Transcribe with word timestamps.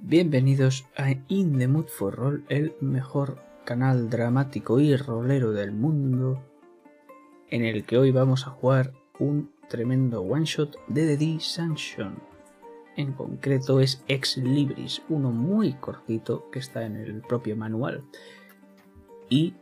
Bienvenidos 0.00 0.86
a 0.96 1.12
In 1.28 1.56
the 1.58 1.68
Mood 1.68 1.86
for 1.86 2.14
Roll, 2.14 2.44
el 2.48 2.74
mejor 2.80 3.38
canal 3.64 4.10
dramático 4.10 4.80
y 4.80 4.94
rolero 4.96 5.52
del 5.52 5.72
mundo, 5.72 6.42
en 7.48 7.64
el 7.64 7.84
que 7.84 7.96
hoy 7.96 8.10
vamos 8.10 8.46
a 8.46 8.50
jugar 8.50 8.92
un 9.18 9.52
tremendo 9.68 10.20
one 10.20 10.44
shot 10.44 10.76
de 10.88 11.06
The 11.06 11.16
D-Sanction. 11.16 12.16
En 12.96 13.12
concreto 13.12 13.80
es 13.80 14.04
Ex 14.08 14.36
Libris, 14.36 15.00
uno 15.08 15.30
muy 15.30 15.74
cortito 15.74 16.50
que 16.50 16.58
está 16.58 16.84
en 16.84 16.96
el 16.96 17.22
propio 17.22 17.56
manual. 17.56 18.04
Y 19.30 19.54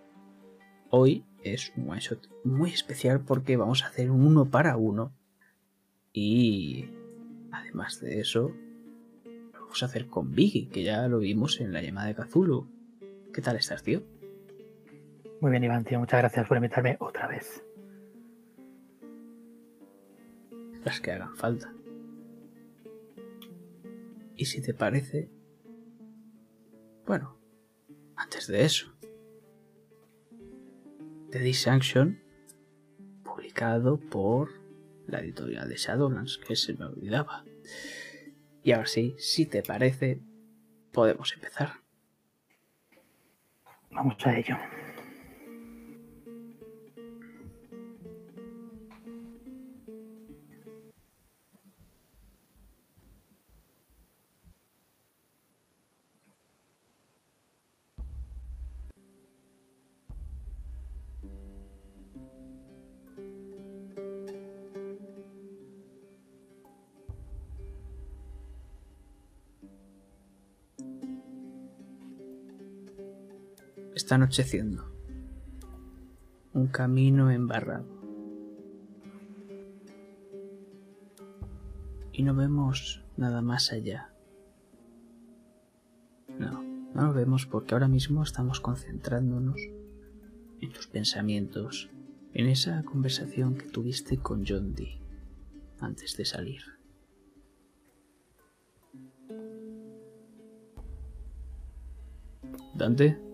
hoy 0.91 1.25
es 1.45 1.73
un 1.77 1.91
one 1.91 2.01
shot 2.01 2.29
muy 2.43 2.71
especial 2.71 3.21
porque 3.21 3.57
vamos 3.57 3.85
a 3.85 3.89
hacer 3.89 4.11
un 4.11 4.27
uno 4.27 4.47
para 4.47 4.77
uno. 4.77 5.13
Y 6.13 6.87
además 7.53 8.01
de 8.01 8.21
eso, 8.21 8.53
a 9.81 9.87
hacer 9.87 10.07
con 10.09 10.33
Biggie, 10.33 10.69
que 10.69 10.83
ya 10.83 11.09
lo 11.09 11.21
vimos 11.21 11.61
en 11.61 11.73
la 11.73 11.81
llamada 11.81 12.09
de 12.09 12.15
Kazulu. 12.15 12.69
¿Qué 13.33 13.41
tal 13.41 13.57
estás, 13.57 13.83
tío? 13.83 14.03
Muy 15.41 15.51
bien, 15.51 15.65
Iván, 15.65 15.85
tío. 15.85 15.99
Muchas 15.99 16.21
gracias 16.21 16.47
por 16.47 16.59
invitarme 16.59 16.97
otra 17.01 17.27
vez. 17.27 17.65
Las 20.85 21.01
que 21.01 21.13
hagan 21.13 21.35
falta. 21.37 21.73
Y 24.37 24.45
si 24.45 24.61
te 24.61 24.75
parece... 24.75 25.31
Bueno, 27.07 27.39
antes 28.17 28.47
de 28.49 28.65
eso. 28.65 28.93
The 31.31 31.39
Dissanction, 31.39 32.21
publicado 33.25 33.99
por 33.99 34.51
la 35.07 35.21
editorial 35.21 35.69
de 35.69 35.77
Shadowlands, 35.77 36.39
que 36.39 36.57
se 36.57 36.75
me 36.75 36.85
olvidaba. 36.85 37.45
Y 38.63 38.73
ahora 38.73 38.87
sí, 38.87 39.17
si 39.19 39.47
te 39.47 39.63
parece, 39.63 40.21
podemos 40.93 41.33
empezar. 41.33 41.73
Vamos 43.91 44.17
a 44.25 44.37
ello. 44.37 44.57
Está 74.13 74.17
anocheciendo. 74.17 74.85
Un 76.53 76.67
camino 76.67 77.31
embarrado. 77.31 77.87
Y 82.13 82.23
no 82.23 82.35
vemos 82.35 83.03
nada 83.17 83.41
más 83.41 83.73
allá. 83.73 84.13
No, 86.39 86.63
no 86.63 87.07
lo 87.07 87.15
vemos 87.15 87.47
porque 87.47 87.73
ahora 87.73 87.89
mismo 87.89 88.23
estamos 88.23 88.61
concentrándonos 88.61 89.57
en 90.61 90.73
tus 90.75 90.89
pensamientos, 90.89 91.89
en 92.35 92.49
esa 92.49 92.83
conversación 92.83 93.57
que 93.57 93.71
tuviste 93.71 94.19
con 94.19 94.45
John 94.47 94.75
Dee 94.75 95.01
antes 95.81 96.19
de 96.19 96.27
salir. 96.27 96.61
Dante, 102.75 103.32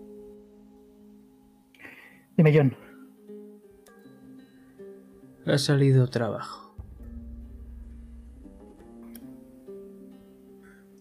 John. 2.53 2.75
ha 5.45 5.57
salido 5.57 6.07
trabajo. 6.07 6.75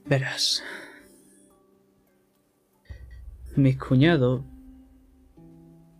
Verás. 0.07 0.63
Mi 3.57 3.77
cuñado 3.77 4.45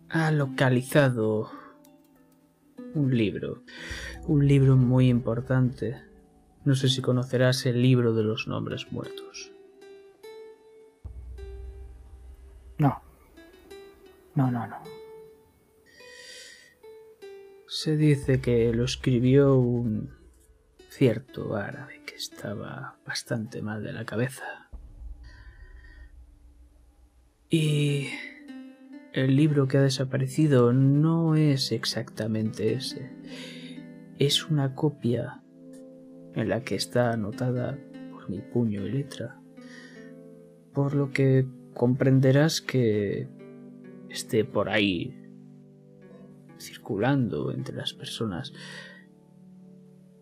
ha 0.09 0.31
localizado 0.31 1.51
un 2.95 3.15
libro. 3.15 3.63
Un 4.27 4.47
libro 4.47 4.75
muy 4.75 5.09
importante. 5.09 6.01
No 6.65 6.75
sé 6.75 6.89
si 6.89 7.01
conocerás 7.01 7.65
el 7.65 7.81
libro 7.81 8.13
de 8.13 8.23
los 8.23 8.47
nombres 8.47 8.91
muertos. 8.91 9.51
No. 12.77 13.01
No, 14.35 14.49
no, 14.49 14.65
no. 14.65 14.98
Se 17.81 17.95
dice 17.95 18.41
que 18.41 18.73
lo 18.73 18.83
escribió 18.83 19.55
un 19.55 20.09
cierto 20.89 21.55
árabe 21.55 22.01
que 22.05 22.15
estaba 22.15 22.99
bastante 23.07 23.61
mal 23.61 23.81
de 23.83 23.93
la 23.93 24.03
cabeza. 24.03 24.69
Y 27.49 28.07
el 29.13 29.37
libro 29.37 29.69
que 29.69 29.77
ha 29.77 29.81
desaparecido 29.81 30.73
no 30.73 31.37
es 31.37 31.71
exactamente 31.71 32.73
ese. 32.73 33.11
Es 34.17 34.49
una 34.49 34.75
copia 34.75 35.41
en 36.35 36.49
la 36.49 36.65
que 36.65 36.75
está 36.75 37.13
anotada 37.13 37.79
por 38.11 38.29
mi 38.29 38.39
puño 38.39 38.85
y 38.85 38.91
letra. 38.91 39.39
Por 40.73 40.95
lo 40.95 41.11
que 41.11 41.47
comprenderás 41.73 42.59
que 42.59 43.29
esté 44.09 44.43
por 44.43 44.67
ahí 44.67 45.15
circulando 46.59 47.51
entre 47.51 47.75
las 47.75 47.93
personas 47.93 48.53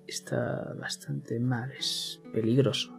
está 0.08 0.74
bastante 0.80 1.40
mal, 1.40 1.72
es 1.72 2.22
peligroso. 2.34 2.94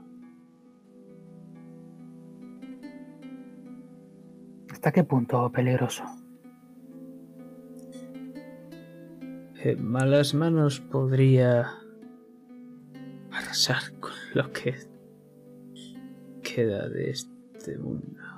¿Hasta 4.70 4.92
qué 4.92 5.04
punto 5.04 5.50
peligroso? 5.50 6.04
En 9.60 9.84
malas 9.84 10.34
manos 10.34 10.80
podría 10.80 11.66
arrasar 13.32 13.82
con 13.98 14.12
lo 14.34 14.52
que 14.52 14.76
queda 16.42 16.88
de 16.88 17.10
este 17.10 17.76
mundo. 17.78 18.37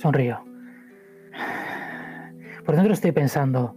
Sonrío. 0.00 0.42
Por 2.64 2.74
dentro 2.74 2.94
estoy 2.94 3.12
pensando 3.12 3.76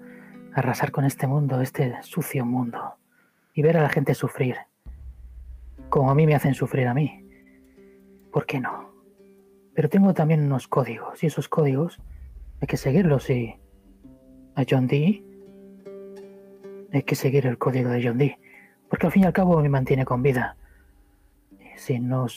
arrasar 0.54 0.92
con 0.92 1.04
este 1.04 1.28
mundo, 1.28 1.60
este 1.60 2.02
sucio 2.02 2.46
mundo, 2.46 2.96
y 3.54 3.62
ver 3.62 3.76
a 3.76 3.82
la 3.82 3.90
gente 3.90 4.14
sufrir, 4.14 4.56
como 5.90 6.10
a 6.10 6.16
mí 6.16 6.26
me 6.26 6.36
hacen 6.36 6.54
sufrir 6.54 6.88
a 6.88 6.94
mí. 6.94 7.28
¿Por 8.32 8.46
qué 8.46 8.62
no? 8.62 8.94
Pero 9.74 9.90
tengo 9.90 10.14
también 10.14 10.46
unos 10.46 10.70
códigos, 10.70 11.22
y 11.24 11.28
esos 11.28 11.50
códigos 11.50 12.00
hay 12.62 12.68
que 12.68 12.78
seguirlos, 12.78 13.30
y 13.30 13.60
a 14.56 14.64
John 14.70 14.88
Dee 14.88 15.26
hay 16.94 17.04
que 17.04 17.16
seguir 17.16 17.48
el 17.48 17.58
código 17.58 17.90
de 17.90 18.02
John 18.02 18.18
Dee, 18.18 18.40
porque 18.90 19.08
al 19.08 19.12
fin 19.12 19.24
y 19.24 19.26
al 19.26 19.34
cabo 19.34 19.62
me 19.62 19.68
mantiene 19.68 20.06
con 20.06 20.24
vida. 20.24 20.56
Si 21.76 22.00
nos 22.00 22.32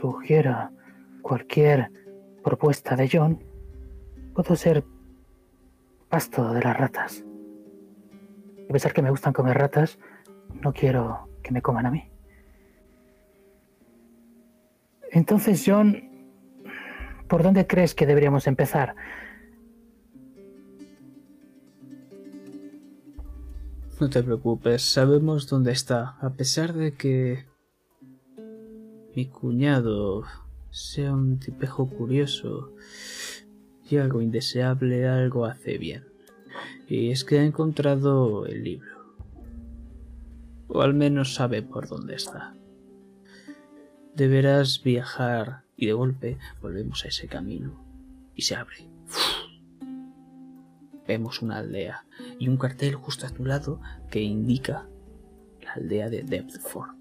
sugiera 0.00 0.70
cualquier 1.22 1.90
propuesta 2.42 2.96
de 2.96 3.08
John, 3.10 3.42
puedo 4.34 4.56
ser 4.56 4.84
pasto 6.08 6.52
de 6.52 6.62
las 6.62 6.76
ratas. 6.76 7.24
A 8.68 8.72
pesar 8.72 8.92
que 8.92 9.02
me 9.02 9.10
gustan 9.10 9.32
comer 9.32 9.56
ratas, 9.56 9.98
no 10.62 10.72
quiero 10.72 11.28
que 11.42 11.52
me 11.52 11.62
coman 11.62 11.86
a 11.86 11.90
mí. 11.90 12.08
Entonces, 15.10 15.62
John, 15.66 16.02
¿por 17.28 17.42
dónde 17.42 17.66
crees 17.66 17.94
que 17.94 18.06
deberíamos 18.06 18.46
empezar? 18.46 18.94
No 24.00 24.10
te 24.10 24.22
preocupes, 24.22 24.82
sabemos 24.82 25.48
dónde 25.48 25.72
está, 25.72 26.16
a 26.20 26.30
pesar 26.30 26.72
de 26.72 26.94
que 26.94 27.44
mi 29.14 29.26
cuñado 29.28 30.24
sea 30.72 31.12
un 31.12 31.38
tipejo 31.38 31.86
curioso 31.86 32.72
y 33.88 33.98
algo 33.98 34.22
indeseable, 34.22 35.06
algo 35.06 35.44
hace 35.44 35.76
bien. 35.76 36.04
Y 36.88 37.10
es 37.10 37.24
que 37.24 37.38
ha 37.38 37.44
encontrado 37.44 38.46
el 38.46 38.64
libro. 38.64 39.14
O 40.68 40.80
al 40.80 40.94
menos 40.94 41.34
sabe 41.34 41.62
por 41.62 41.88
dónde 41.88 42.14
está. 42.14 42.54
Deberás 44.16 44.82
viajar 44.82 45.62
y 45.76 45.86
de 45.86 45.92
golpe 45.92 46.38
volvemos 46.62 47.04
a 47.04 47.08
ese 47.08 47.28
camino 47.28 47.84
y 48.34 48.42
se 48.42 48.56
abre. 48.56 48.88
Vemos 51.06 51.42
una 51.42 51.58
aldea 51.58 52.06
y 52.38 52.48
un 52.48 52.56
cartel 52.56 52.94
justo 52.94 53.26
a 53.26 53.30
tu 53.30 53.44
lado 53.44 53.80
que 54.10 54.22
indica 54.22 54.86
la 55.62 55.72
aldea 55.72 56.08
de 56.08 56.22
Deptford. 56.22 56.94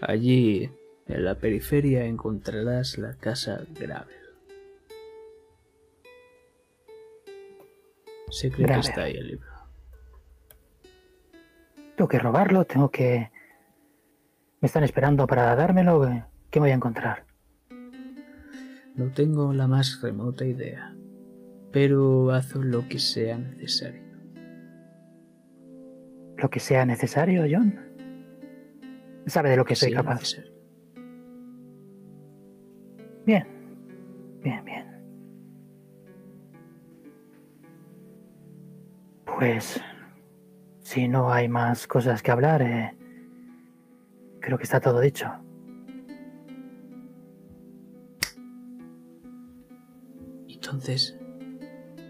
Allí, 0.00 0.70
en 1.08 1.24
la 1.24 1.36
periferia, 1.36 2.04
encontrarás 2.04 2.98
la 2.98 3.14
casa 3.14 3.62
Gravel. 3.78 4.16
Se 8.30 8.50
cree 8.50 8.66
que 8.66 8.80
está 8.80 9.02
ahí 9.04 9.14
el 9.14 9.28
libro. 9.28 9.48
Tengo 11.96 12.08
que 12.08 12.18
robarlo, 12.18 12.64
tengo 12.64 12.90
que... 12.90 13.30
Me 14.60 14.66
están 14.66 14.84
esperando 14.84 15.26
para 15.26 15.54
dármelo. 15.54 16.26
¿Qué 16.50 16.58
voy 16.58 16.70
a 16.70 16.74
encontrar? 16.74 17.24
No 18.94 19.12
tengo 19.12 19.52
la 19.52 19.66
más 19.66 20.00
remota 20.02 20.44
idea, 20.44 20.94
pero 21.70 22.30
haz 22.32 22.54
lo 22.54 22.88
que 22.88 22.98
sea 22.98 23.38
necesario. 23.38 24.02
¿Lo 26.36 26.50
que 26.50 26.60
sea 26.60 26.84
necesario, 26.84 27.44
John? 27.50 27.78
Sabe 29.26 29.50
de 29.50 29.56
lo 29.56 29.64
que 29.64 29.76
soy 29.76 29.92
capaz. 29.92 30.36
Bien, 33.26 33.44
bien, 34.40 34.64
bien. 34.64 34.86
Pues 39.24 39.80
si 40.78 41.08
no 41.08 41.32
hay 41.32 41.48
más 41.48 41.88
cosas 41.88 42.22
que 42.22 42.30
hablar, 42.30 42.62
eh, 42.62 42.96
creo 44.38 44.56
que 44.56 44.62
está 44.62 44.80
todo 44.80 45.00
dicho. 45.00 45.28
Entonces, 50.46 51.18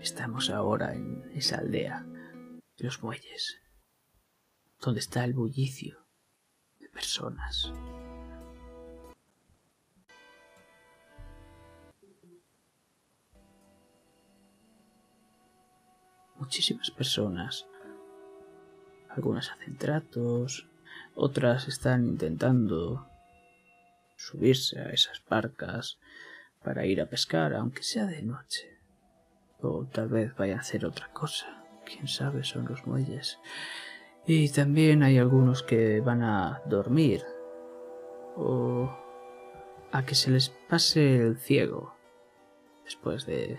estamos 0.03 0.51
ahora 0.51 0.93
en 0.95 1.31
esa 1.35 1.59
aldea 1.59 2.05
de 2.77 2.85
los 2.85 3.03
muelles, 3.03 3.63
donde 4.83 5.01
está 5.01 5.25
el 5.25 5.33
bullicio 5.33 6.07
de 6.79 6.91
personas. 6.91 7.73
Muchísimas 16.47 16.93
personas. 16.93 17.67
Algunas 19.09 19.51
hacen 19.51 19.77
tratos, 19.77 20.69
otras 21.17 21.67
están 21.67 22.07
intentando 22.07 23.05
subirse 24.17 24.79
a 24.79 24.91
esas 24.91 25.21
barcas 25.29 25.99
para 26.63 26.87
ir 26.87 27.01
a 27.01 27.07
pescar, 27.07 27.53
aunque 27.53 27.83
sea 27.83 28.07
de 28.07 28.23
noche. 28.23 28.79
O 29.61 29.87
tal 29.87 30.07
vez 30.07 30.37
vayan 30.37 30.59
a 30.59 30.61
hacer 30.61 30.87
otra 30.87 31.13
cosa. 31.13 31.65
Quién 31.85 32.07
sabe, 32.07 32.45
son 32.45 32.67
los 32.67 32.87
muelles. 32.87 33.41
Y 34.25 34.49
también 34.51 35.03
hay 35.03 35.19
algunos 35.19 35.65
que 35.65 36.01
van 36.01 36.23
a 36.23 36.63
dormir. 36.67 37.25
O 38.37 38.97
a 39.91 40.07
que 40.07 40.15
se 40.15 40.31
les 40.31 40.51
pase 40.51 41.17
el 41.17 41.39
ciego. 41.39 41.97
Después 42.85 43.27
de 43.27 43.59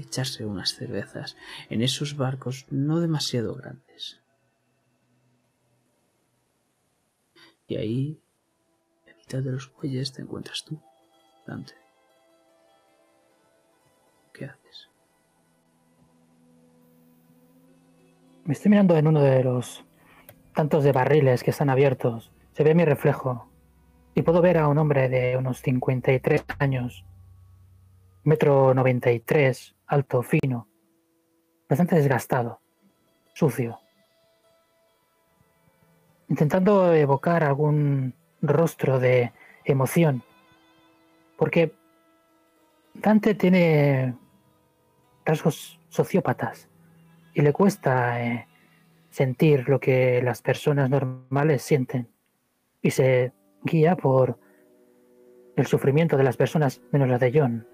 echarse 0.00 0.44
unas 0.44 0.74
cervezas 0.74 1.36
en 1.68 1.82
esos 1.82 2.16
barcos 2.16 2.66
no 2.70 3.00
demasiado 3.00 3.54
grandes. 3.54 4.20
Y 7.66 7.76
ahí, 7.76 8.20
en 9.06 9.16
mitad 9.16 9.42
de 9.42 9.52
los 9.52 9.72
muelles, 9.74 10.12
te 10.12 10.22
encuentras 10.22 10.64
tú, 10.64 10.82
Dante. 11.46 11.74
¿Qué 14.32 14.46
haces? 14.46 14.90
Me 18.44 18.54
estoy 18.54 18.70
mirando 18.70 18.96
en 18.96 19.06
uno 19.06 19.22
de 19.22 19.44
los 19.44 19.84
tantos 20.54 20.82
de 20.82 20.92
barriles 20.92 21.44
que 21.44 21.50
están 21.50 21.70
abiertos. 21.70 22.32
Se 22.52 22.64
ve 22.64 22.74
mi 22.74 22.84
reflejo. 22.84 23.48
Y 24.14 24.22
puedo 24.22 24.42
ver 24.42 24.58
a 24.58 24.66
un 24.66 24.78
hombre 24.78 25.08
de 25.08 25.36
unos 25.36 25.62
53 25.62 26.44
años, 26.58 27.04
metro 28.24 28.74
93, 28.74 29.76
alto, 29.90 30.22
fino, 30.22 30.68
bastante 31.68 31.96
desgastado, 31.96 32.60
sucio. 33.34 33.80
Intentando 36.28 36.94
evocar 36.94 37.42
algún 37.42 38.14
rostro 38.40 39.00
de 39.00 39.32
emoción. 39.64 40.22
Porque 41.36 41.74
Dante 42.94 43.34
tiene 43.34 44.14
rasgos 45.24 45.80
sociópatas 45.88 46.68
y 47.34 47.42
le 47.42 47.52
cuesta 47.52 48.24
eh, 48.24 48.46
sentir 49.10 49.68
lo 49.68 49.80
que 49.80 50.22
las 50.22 50.40
personas 50.40 50.88
normales 50.88 51.62
sienten 51.62 52.08
y 52.80 52.92
se 52.92 53.32
guía 53.64 53.96
por 53.96 54.38
el 55.56 55.66
sufrimiento 55.66 56.16
de 56.16 56.24
las 56.24 56.36
personas 56.36 56.80
menos 56.92 57.08
la 57.08 57.18
de 57.18 57.32
John. 57.34 57.66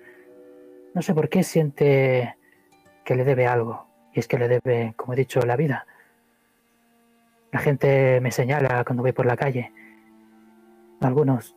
No 0.97 1.03
sé 1.03 1.13
por 1.13 1.29
qué 1.29 1.43
siente 1.43 2.39
que 3.05 3.17
le 3.17 3.25
debe 3.25 3.47
algo 3.47 3.87
y 4.15 4.21
es 4.21 4.27
que 4.27 4.39
le 4.39 4.49
debe, 4.49 4.95
como 4.97 5.13
he 5.13 5.17
dicho, 5.17 5.41
la 5.41 5.55
vida. 5.55 5.87
La 7.53 7.59
gente 7.59 8.19
me 8.23 8.33
señala 8.33 8.83
cuando 8.83 9.03
voy 9.03 9.13
por 9.13 9.27
la 9.27 9.37
calle. 9.37 9.75
Algunos 11.03 11.55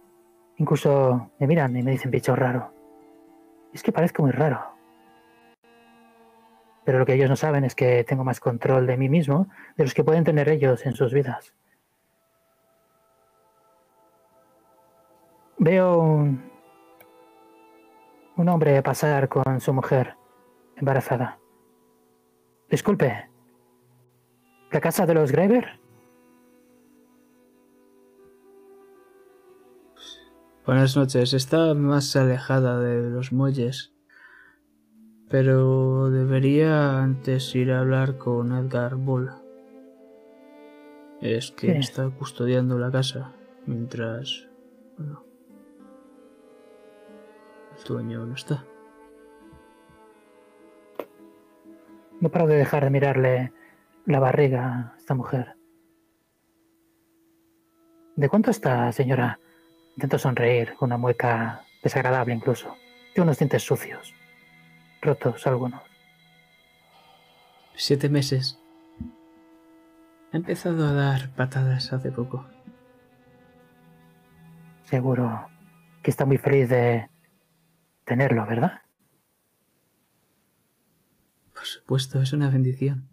incluso 0.57 1.31
me 1.39 1.47
miran 1.47 1.73
y 1.77 1.83
me 1.83 1.91
dicen 1.91 2.11
bicho 2.11 2.35
raro. 2.35 2.73
Es 3.71 3.81
que 3.81 3.93
parezco 3.93 4.23
muy 4.23 4.31
raro. 4.31 4.59
Pero 6.83 6.99
lo 6.99 7.05
que 7.05 7.13
ellos 7.13 7.29
no 7.29 7.37
saben 7.37 7.63
es 7.63 7.75
que 7.75 8.03
tengo 8.03 8.25
más 8.25 8.41
control 8.41 8.87
de 8.87 8.97
mí 8.97 9.07
mismo 9.07 9.47
de 9.77 9.85
los 9.85 9.93
que 9.93 10.03
pueden 10.03 10.25
tener 10.25 10.49
ellos 10.49 10.85
en 10.85 10.95
sus 10.95 11.13
vidas. 11.13 11.53
Veo 15.57 15.97
un, 15.97 16.48
un 18.39 18.47
hombre 18.47 18.81
pasar 18.81 19.27
con 19.27 19.59
su 19.59 19.73
mujer 19.73 20.15
embarazada. 20.77 21.39
Disculpe, 22.69 23.29
¿la 24.71 24.79
casa 24.79 25.05
de 25.05 25.13
los 25.13 25.33
Greber? 25.33 25.77
Buenas 30.65 30.95
noches. 30.95 31.33
Está 31.33 31.73
más 31.73 32.15
alejada 32.15 32.79
de 32.79 33.09
los 33.09 33.33
muelles. 33.33 33.93
Pero 35.27 36.09
debería 36.09 37.03
antes 37.03 37.53
ir 37.55 37.73
a 37.73 37.81
hablar 37.81 38.17
con 38.17 38.53
Edgar 38.53 38.95
Bull. 38.95 39.31
Es 41.19 41.51
que 41.51 41.77
está 41.77 42.09
custodiando 42.09 42.79
la 42.79 42.89
casa 42.89 43.33
mientras... 43.65 44.47
Bueno, 44.97 45.28
el 47.79 47.85
dueño 47.85 48.25
no 48.25 48.35
está. 48.35 48.63
No 52.19 52.29
paro 52.29 52.47
de 52.47 52.57
dejar 52.57 52.83
de 52.83 52.89
mirarle 52.89 53.53
la 54.05 54.19
barriga 54.19 54.93
a 54.93 54.97
esta 54.97 55.15
mujer. 55.15 55.55
¿De 58.15 58.27
cuánto 58.27 58.51
está, 58.51 58.91
señora? 58.91 59.39
Intento 59.95 60.17
sonreír 60.17 60.75
con 60.75 60.87
una 60.87 60.97
mueca 60.97 61.61
desagradable 61.81 62.33
incluso. 62.33 62.75
Tiene 63.13 63.23
unos 63.23 63.39
dientes 63.39 63.63
sucios, 63.63 64.13
rotos 65.01 65.47
algunos. 65.47 65.81
Siete 67.75 68.09
meses. 68.09 68.59
Ha 70.33 70.37
empezado 70.37 70.85
a 70.85 70.93
dar 70.93 71.29
patadas 71.35 71.93
hace 71.93 72.11
poco. 72.11 72.45
Seguro 74.83 75.47
que 76.03 76.11
está 76.11 76.25
muy 76.25 76.37
feliz 76.37 76.69
de 76.69 77.09
tenerlo, 78.09 78.43
¿verdad? 78.47 78.81
Por 81.53 81.63
supuesto, 81.63 82.19
es 82.23 82.33
una 82.33 82.49
bendición. 82.49 83.07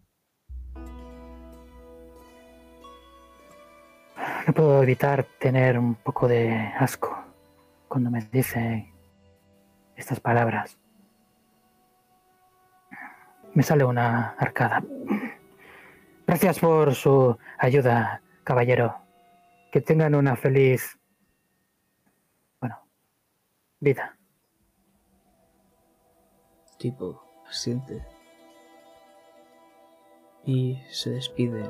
No 4.47 4.55
puedo 4.55 4.83
evitar 4.83 5.25
tener 5.38 5.79
un 5.79 5.97
poco 5.97 6.26
de 6.29 6.50
asco 6.79 7.15
cuando 7.88 8.11
me 8.11 8.23
dice 8.33 8.91
estas 9.97 10.19
palabras. 10.19 10.79
Me 13.53 13.62
sale 13.62 13.85
una 13.85 14.31
arcada. 14.38 14.83
Gracias 16.26 16.59
por 16.59 16.95
su 16.95 17.37
ayuda, 17.59 18.23
caballero. 18.45 18.97
Que 19.71 19.83
tengan 19.83 20.15
una 20.15 20.37
feliz, 20.37 20.99
bueno, 22.61 22.79
vida. 23.79 24.15
Tipo, 26.78 27.23
siente. 27.50 28.04
Y 30.45 30.78
se 30.90 31.11
despide 31.11 31.68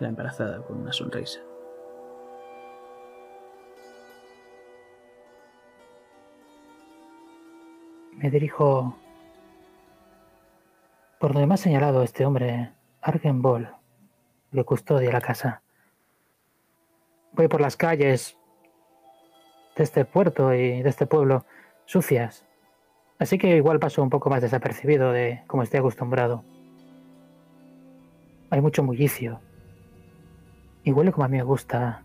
la 0.00 0.08
embarazada 0.08 0.62
con 0.62 0.80
una 0.80 0.92
sonrisa. 0.92 1.40
Me 8.12 8.30
dirijo 8.30 8.96
por 11.18 11.32
donde 11.32 11.46
me 11.46 11.54
ha 11.54 11.56
señalado 11.56 12.02
este 12.02 12.24
hombre, 12.24 12.72
Argenbol. 13.00 13.74
que 14.52 14.64
custodia 14.64 15.12
la 15.12 15.20
casa. 15.20 15.62
Voy 17.32 17.48
por 17.48 17.60
las 17.60 17.76
calles 17.76 18.36
de 19.76 19.84
este 19.84 20.04
puerto 20.04 20.52
y 20.54 20.82
de 20.82 20.88
este 20.88 21.06
pueblo 21.06 21.44
sucias, 21.84 22.47
así 23.18 23.38
que 23.38 23.56
igual 23.56 23.78
paso 23.78 24.02
un 24.02 24.10
poco 24.10 24.30
más 24.30 24.42
desapercibido 24.42 25.12
de 25.12 25.42
como 25.46 25.62
estoy 25.62 25.80
acostumbrado. 25.80 26.44
Hay 28.50 28.60
mucho 28.60 28.82
bullicio 28.82 29.40
y 30.84 30.92
huele 30.92 31.12
como 31.12 31.24
a 31.24 31.28
mí 31.28 31.36
me 31.36 31.42
gusta, 31.42 32.02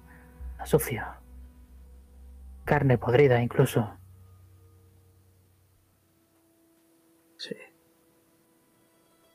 a 0.58 0.66
sucio. 0.66 1.04
Carne 2.66 2.98
podrida 2.98 3.42
incluso. 3.42 3.98
Sí. 7.38 7.56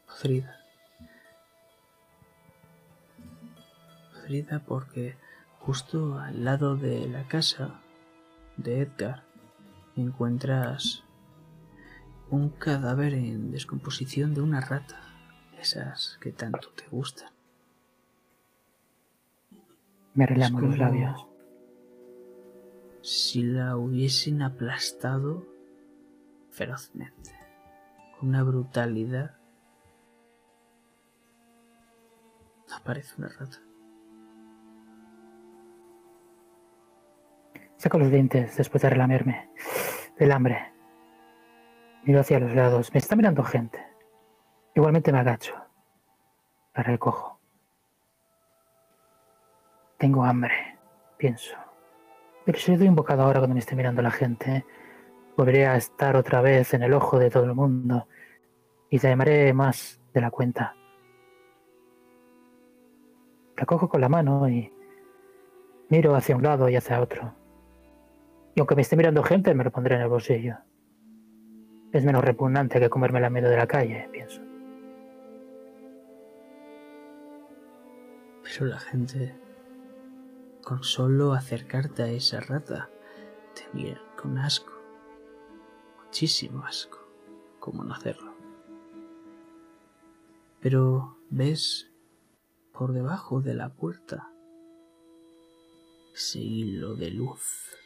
Podrida. 0.07 0.57
Podrida 4.13 4.63
porque 4.67 5.17
justo 5.61 6.19
al 6.19 6.45
lado 6.45 6.77
de 6.77 7.07
la 7.09 7.25
casa 7.25 7.81
de 8.57 8.83
Edgar 8.83 9.25
encuentras 9.97 11.05
un 12.31 12.51
cadáver 12.51 13.15
en 13.15 13.51
descomposición 13.51 14.35
de 14.35 14.41
una 14.41 14.61
rata, 14.61 15.01
esas 15.59 16.19
que 16.21 16.33
tanto 16.33 16.71
te 16.71 16.87
gustan. 16.89 17.31
Me 20.15 20.27
relamo 20.27 20.61
los 20.61 20.79
labios. 20.79 21.27
Si 23.03 23.43
la 23.43 23.77
hubiesen 23.77 24.43
aplastado 24.43 25.47
ferozmente, 26.51 27.33
con 28.19 28.31
una 28.31 28.43
brutalidad. 28.43 29.37
No 32.69 32.77
parece 32.85 33.15
una 33.17 33.29
rata. 33.29 33.59
Saco 37.77 37.99
los 37.99 38.11
dientes 38.11 38.57
después 38.57 38.83
de 38.83 38.91
relamerme 38.91 39.51
del 40.19 40.33
hambre. 40.33 40.78
Miro 42.09 42.21
hacia 42.21 42.41
los 42.41 42.55
lados. 42.55 42.91
Me 42.95 43.01
está 43.01 43.17
mirando 43.17 43.45
gente. 43.45 43.87
Igualmente 44.75 45.13
me 45.13 45.19
agacho. 45.19 45.55
La 46.75 46.83
recojo. 46.83 47.39
Tengo 49.99 50.25
hambre, 50.25 50.79
pienso. 51.19 51.55
Pero 52.47 52.59
si 52.59 52.71
le 52.71 52.79
doy 52.79 52.89
un 52.89 52.95
bocado 52.95 53.25
ahora 53.25 53.41
cuando 53.41 53.53
me 53.53 53.61
esté 53.61 53.77
mirando 53.77 54.01
la 54.01 54.11
gente, 54.11 54.65
volveré 55.37 55.67
a 55.67 55.77
estar 55.77 56.17
otra 56.17 56.41
vez 56.41 56.73
en 56.73 56.83
el 56.83 56.95
ojo 56.95 57.19
de 57.19 57.29
todo 57.29 57.45
el 57.45 57.55
mundo 57.55 58.09
y 58.89 58.99
te 58.99 59.11
llamaré 59.11 59.53
más 59.53 60.01
de 60.15 60.23
la 60.23 60.31
cuenta. 60.31 60.75
La 63.55 63.67
cojo 63.67 63.87
con 63.87 64.01
la 64.01 64.09
mano 64.09 64.49
y 64.49 64.73
miro 65.91 66.15
hacia 66.15 66.37
un 66.37 66.43
lado 66.43 66.71
y 66.71 66.77
hacia 66.77 67.03
otro. 67.03 67.35
Y 68.55 68.61
aunque 68.61 68.77
me 68.77 68.81
esté 68.81 68.97
mirando 68.97 69.23
gente, 69.23 69.53
me 69.53 69.63
lo 69.63 69.71
pondré 69.71 69.97
en 69.97 70.01
el 70.01 70.09
bolsillo. 70.09 70.57
Es 71.93 72.05
menos 72.05 72.23
repugnante 72.23 72.81
que 72.81 72.91
comerme 72.91 73.21
la 73.21 73.31
medio 73.31 73.49
de 73.49 73.57
la 73.57 73.67
calle, 73.67 74.09
pienso. 74.13 74.43
Pero 78.43 78.67
la 78.67 78.79
gente, 78.79 79.35
con 80.63 80.83
solo 80.83 81.33
acercarte 81.33 82.03
a 82.03 82.09
esa 82.09 82.41
rata, 82.41 82.91
te 83.55 83.63
mira 83.73 84.01
con 84.21 84.37
asco. 84.39 84.73
Muchísimo 86.05 86.65
asco. 86.65 86.99
¿Cómo 87.59 87.85
no 87.85 87.95
hacerlo? 87.95 88.35
Pero 90.61 91.17
ves 91.31 91.91
por 92.73 92.93
debajo 92.93 93.41
de 93.41 93.55
la 93.55 93.71
puerta 93.71 94.31
ese 96.15 96.41
hilo 96.41 96.97
de 96.97 97.11
luz 97.13 97.78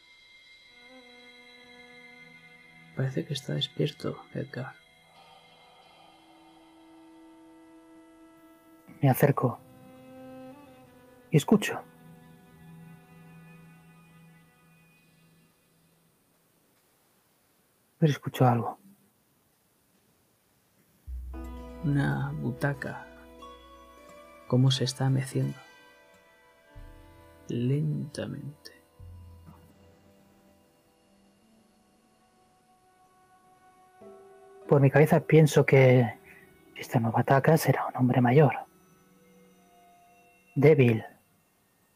Parece 2.96 3.25
que 3.25 3.32
está 3.32 3.54
despierto, 3.54 4.16
Edgar. 4.34 4.75
Me 9.00 9.08
acerco 9.08 9.58
y 11.30 11.37
escucho. 11.37 11.80
Pero 17.99 18.12
escucho 18.12 18.46
algo. 18.46 18.78
Una 21.84 22.32
butaca. 22.32 23.06
¿Cómo 24.49 24.70
se 24.70 24.84
está 24.84 25.08
meciendo? 25.08 25.56
Lentamente. 27.49 28.81
Por 34.69 34.81
mi 34.81 34.90
cabeza 34.90 35.21
pienso 35.21 35.66
que 35.66 36.19
esta 36.76 36.99
nueva 37.00 37.21
ataca 37.21 37.57
será 37.57 37.87
un 37.87 37.97
hombre 37.97 38.21
mayor. 38.21 38.54
Débil 40.54 41.04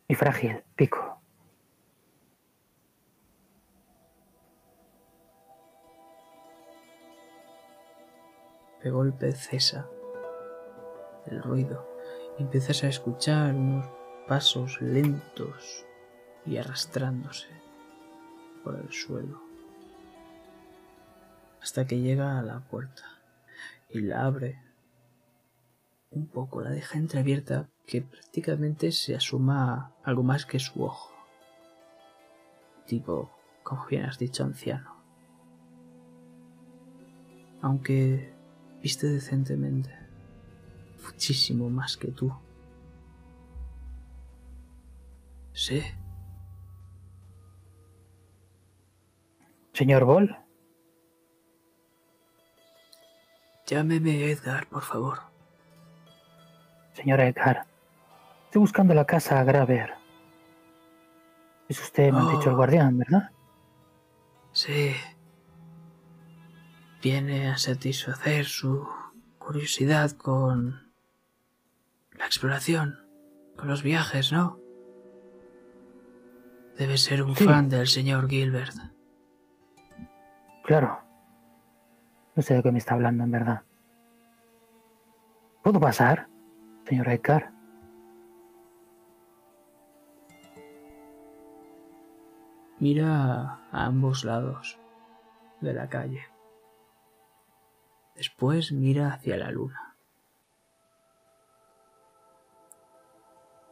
y 0.08 0.14
frágil, 0.14 0.62
pico. 0.74 1.20
De 8.82 8.90
golpe 8.90 9.32
cesa 9.32 9.88
el 11.26 11.42
ruido 11.42 11.88
empiezas 12.38 12.84
a 12.84 12.88
escuchar 12.88 13.54
unos 13.54 13.86
pasos 14.28 14.80
lentos 14.80 15.84
y 16.44 16.56
arrastrándose 16.58 17.48
por 18.62 18.76
el 18.76 18.92
suelo 18.92 19.45
hasta 21.66 21.84
que 21.84 22.00
llega 22.00 22.38
a 22.38 22.42
la 22.42 22.60
puerta 22.60 23.02
y 23.90 24.00
la 24.00 24.24
abre 24.24 24.62
un 26.10 26.28
poco, 26.28 26.60
la 26.60 26.70
deja 26.70 26.96
entreabierta 26.96 27.68
que 27.88 28.02
prácticamente 28.02 28.92
se 28.92 29.16
asuma 29.16 29.92
algo 30.04 30.22
más 30.22 30.46
que 30.46 30.60
su 30.60 30.84
ojo. 30.84 31.12
Tipo, 32.86 33.32
como 33.64 33.84
bien 33.86 34.04
has 34.04 34.16
dicho, 34.16 34.44
anciano. 34.44 34.94
Aunque 37.62 38.32
viste 38.80 39.08
decentemente, 39.08 39.92
muchísimo 41.02 41.68
más 41.68 41.96
que 41.96 42.12
tú. 42.12 42.32
Sí. 45.52 45.82
Señor 49.72 50.04
Ball. 50.04 50.45
Llámeme 53.66 54.30
Edgar, 54.30 54.66
por 54.68 54.82
favor. 54.82 55.18
Señora 56.92 57.26
Edgar, 57.26 57.66
estoy 58.44 58.60
buscando 58.60 58.94
la 58.94 59.04
casa 59.04 59.40
a 59.40 59.44
Graver. 59.44 59.94
Es 61.68 61.80
usted, 61.80 62.12
me 62.12 62.20
dicho, 62.32 62.48
el 62.50 62.54
oh. 62.54 62.56
guardián, 62.56 62.98
¿verdad? 62.98 63.30
Sí. 64.52 64.94
Viene 67.02 67.50
a 67.50 67.58
satisfacer 67.58 68.46
su 68.46 68.88
curiosidad 69.38 70.12
con 70.12 70.92
la 72.12 72.24
exploración, 72.24 73.00
con 73.56 73.66
los 73.66 73.82
viajes, 73.82 74.32
¿no? 74.32 74.60
Debe 76.78 76.98
ser 76.98 77.22
un 77.22 77.34
fan 77.34 77.68
del 77.68 77.88
señor 77.88 78.28
Gilbert. 78.28 78.74
Claro. 80.64 81.05
No 82.36 82.42
sé 82.42 82.54
de 82.54 82.62
qué 82.62 82.70
me 82.70 82.78
está 82.78 82.94
hablando, 82.94 83.24
en 83.24 83.30
verdad. 83.30 83.62
¿Puedo 85.62 85.80
pasar, 85.80 86.28
señor 86.84 87.08
Edgar? 87.08 87.50
Mira 92.78 93.58
a 93.72 93.86
ambos 93.86 94.22
lados 94.24 94.78
de 95.62 95.72
la 95.72 95.88
calle. 95.88 96.26
Después 98.14 98.70
mira 98.70 99.14
hacia 99.14 99.38
la 99.38 99.50
luna. 99.50 99.96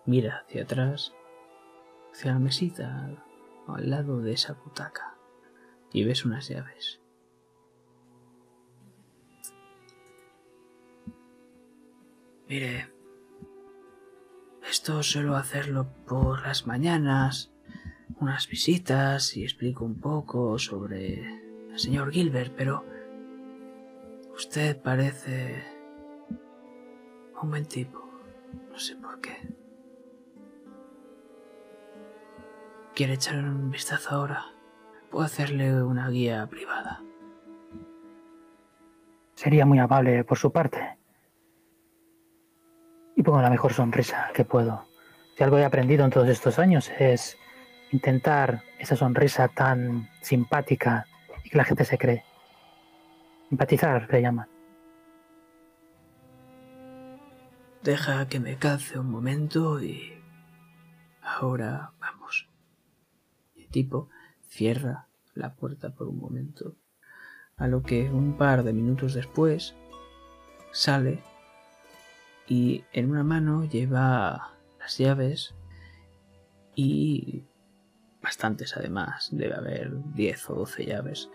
Mira 0.07 0.39
hacia 0.39 0.63
atrás, 0.63 1.15
hacia 2.13 2.33
la 2.33 2.39
mesita 2.39 3.11
al 3.69 3.91
lado 3.91 4.21
de 4.21 4.33
esa 4.33 4.55
butaca 4.55 5.15
y 5.93 6.05
ves 6.05 6.25
unas 6.25 6.49
llaves. 6.49 7.04
Mire, 12.49 12.93
esto 14.69 15.03
suelo 15.03 15.37
hacerlo 15.37 15.87
por 16.07 16.43
las 16.43 16.67
mañanas, 16.67 17.53
unas 18.21 18.49
visitas 18.49 19.37
y 19.37 19.45
explico 19.45 19.85
un 19.85 19.99
poco 19.99 20.59
sobre 20.59 21.23
el 21.71 21.79
señor 21.79 22.13
Gilbert, 22.13 22.53
pero 22.55 22.85
usted 24.35 24.81
parece 24.81 25.65
un 27.43 27.51
buen 27.51 27.67
tipo. 27.67 28.01
No 28.71 28.79
sé 28.79 28.97
por 28.97 29.05
¿Por 29.15 29.21
qué? 29.21 29.37
¿Quiere 32.95 33.15
echar 33.15 33.37
un 33.39 33.71
vistazo 33.71 34.15
ahora? 34.15 34.45
Puedo 35.11 35.25
hacerle 35.25 35.83
una 35.83 36.09
guía 36.11 36.47
privada. 36.47 37.03
Sería 39.35 39.67
muy 39.67 39.79
amable 39.79 40.25
por 40.25 40.39
su 40.39 40.53
parte. 40.53 40.99
Y 43.17 43.23
pongo 43.23 43.43
la 43.43 43.51
mejor 43.51 43.73
sonrisa 43.73 44.31
que 44.35 44.45
puedo. 44.45 44.85
Si 45.37 45.45
algo 45.45 45.59
he 45.59 45.65
aprendido 45.65 46.05
en 46.05 46.11
todos 46.11 46.29
estos 46.29 46.59
años 46.59 46.91
es 46.99 47.37
intentar 47.91 48.63
esa 48.79 48.97
sonrisa 48.97 49.49
tan 49.49 50.09
simpática 50.21 51.07
y 51.45 51.51
que 51.51 51.59
la 51.59 51.65
gente 51.65 51.85
se 51.85 51.99
cree. 51.99 52.25
Empatizar, 53.51 54.09
le 54.11 54.23
llaman. 54.23 54.49
Deja 57.83 58.27
que 58.29 58.41
me 58.41 58.57
calce 58.57 58.99
un 58.99 59.11
momento 59.11 59.83
y... 59.83 60.21
Ahora 61.21 61.93
vamos. 62.01 62.49
El 63.57 63.69
tipo 63.69 64.09
cierra 64.47 65.09
la 65.35 65.55
puerta 65.55 65.95
por 65.95 66.09
un 66.09 66.19
momento, 66.19 66.77
a 67.57 67.67
lo 67.67 67.83
que 67.83 68.11
un 68.11 68.37
par 68.37 68.63
de 68.63 68.73
minutos 68.73 69.15
después 69.15 69.75
sale 70.73 71.23
y 72.47 72.85
en 72.93 73.11
una 73.11 73.25
mano 73.25 73.65
lleva 73.65 74.53
las 74.79 74.99
llaves 74.99 75.55
y 76.75 77.45
bastantes 78.23 78.77
además, 78.77 79.29
debe 79.33 79.55
haber 79.55 79.93
10 80.15 80.51
o 80.51 80.55
12 80.55 80.87
llaves, 80.87 81.31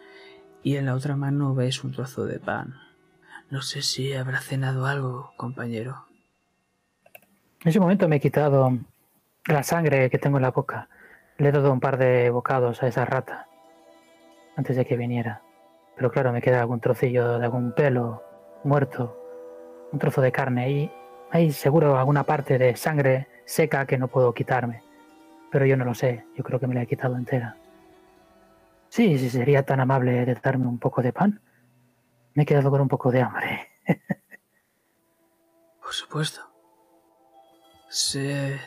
y 0.64 0.76
en 0.76 0.88
la 0.88 0.96
otra 0.96 1.16
mano 1.16 1.54
ves 1.56 1.84
un 1.84 1.92
trozo 1.94 2.26
de 2.26 2.40
pan. 2.40 2.76
No 3.50 3.62
sé 3.62 3.82
si 3.82 4.14
habrá 4.14 4.40
cenado 4.42 4.86
algo, 4.86 5.32
compañero. 5.38 6.06
En 7.62 7.70
ese 7.70 7.80
momento 7.80 8.08
me 8.08 8.18
he 8.18 8.20
quitado 8.20 8.78
la 9.46 9.64
sangre 9.64 10.10
que 10.10 10.18
tengo 10.18 10.38
en 10.38 10.44
la 10.44 10.52
boca. 10.52 10.90
Le 11.38 11.50
he 11.50 11.52
dado 11.52 11.72
un 11.72 11.80
par 11.80 11.98
de 11.98 12.30
bocados 12.30 12.84
a 12.84 12.88
esa 12.88 13.06
rata 13.06 13.48
antes 14.56 14.76
de 14.76 14.86
que 14.86 14.98
viniera. 14.98 15.42
Pero 15.96 16.12
claro, 16.12 16.32
me 16.32 16.42
queda 16.42 16.62
algún 16.62 16.80
trocillo 16.80 17.40
de 17.40 17.46
algún 17.46 17.74
pelo 17.74 18.24
muerto, 18.64 19.18
un 19.92 20.00
trozo 20.00 20.22
de 20.22 20.32
carne 20.32 20.72
y 20.72 20.92
hay 21.32 21.52
seguro 21.52 21.98
alguna 21.98 22.24
parte 22.24 22.58
de 22.58 22.76
sangre 22.76 23.28
seca 23.46 23.86
que 23.86 23.98
no 23.98 24.08
puedo 24.08 24.34
quitarme. 24.34 24.84
Pero 25.52 25.66
yo 25.66 25.78
no 25.78 25.86
lo 25.86 25.96
sé, 25.96 26.26
yo 26.36 26.44
creo 26.44 26.60
que 26.60 26.68
me 26.68 26.76
la 26.76 26.84
he 26.84 26.88
quitado 26.88 27.16
entera. 27.16 27.56
Sí, 28.90 29.18
sí, 29.20 29.30
sería 29.30 29.64
tan 29.64 29.80
amable 29.80 30.26
de 30.26 30.36
darme 30.36 30.68
un 30.68 30.80
poco 30.80 31.02
de 31.02 31.14
pan. 31.14 31.42
Me 32.34 32.44
he 32.44 32.46
quedado 32.46 32.72
con 32.72 32.82
un 32.82 32.88
poco 32.88 33.12
de 33.12 33.22
hambre. 33.22 33.68
Por 35.82 35.94
supuesto. 35.94 36.42
Se... 37.88 38.60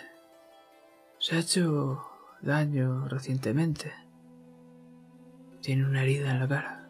se 1.19 1.37
ha 1.37 1.38
hecho 1.38 2.04
daño 2.40 3.09
recientemente. 3.09 3.92
Tiene 5.61 5.85
una 5.85 6.02
herida 6.02 6.33
en 6.33 6.40
la 6.40 6.49
cara. 6.49 6.88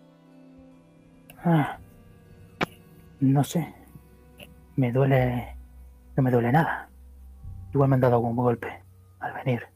Ah, 1.45 1.79
no 3.21 3.45
sé. 3.45 3.75
Me 4.77 4.93
duele... 4.93 5.57
No 6.17 6.23
me 6.23 6.31
duele 6.31 6.53
nada. 6.53 6.89
Igual 7.73 7.89
me 7.89 7.95
han 7.95 8.01
dado 8.01 8.17
algún 8.17 8.37
golpe 8.37 8.85
al 9.21 9.33
venir. 9.33 9.67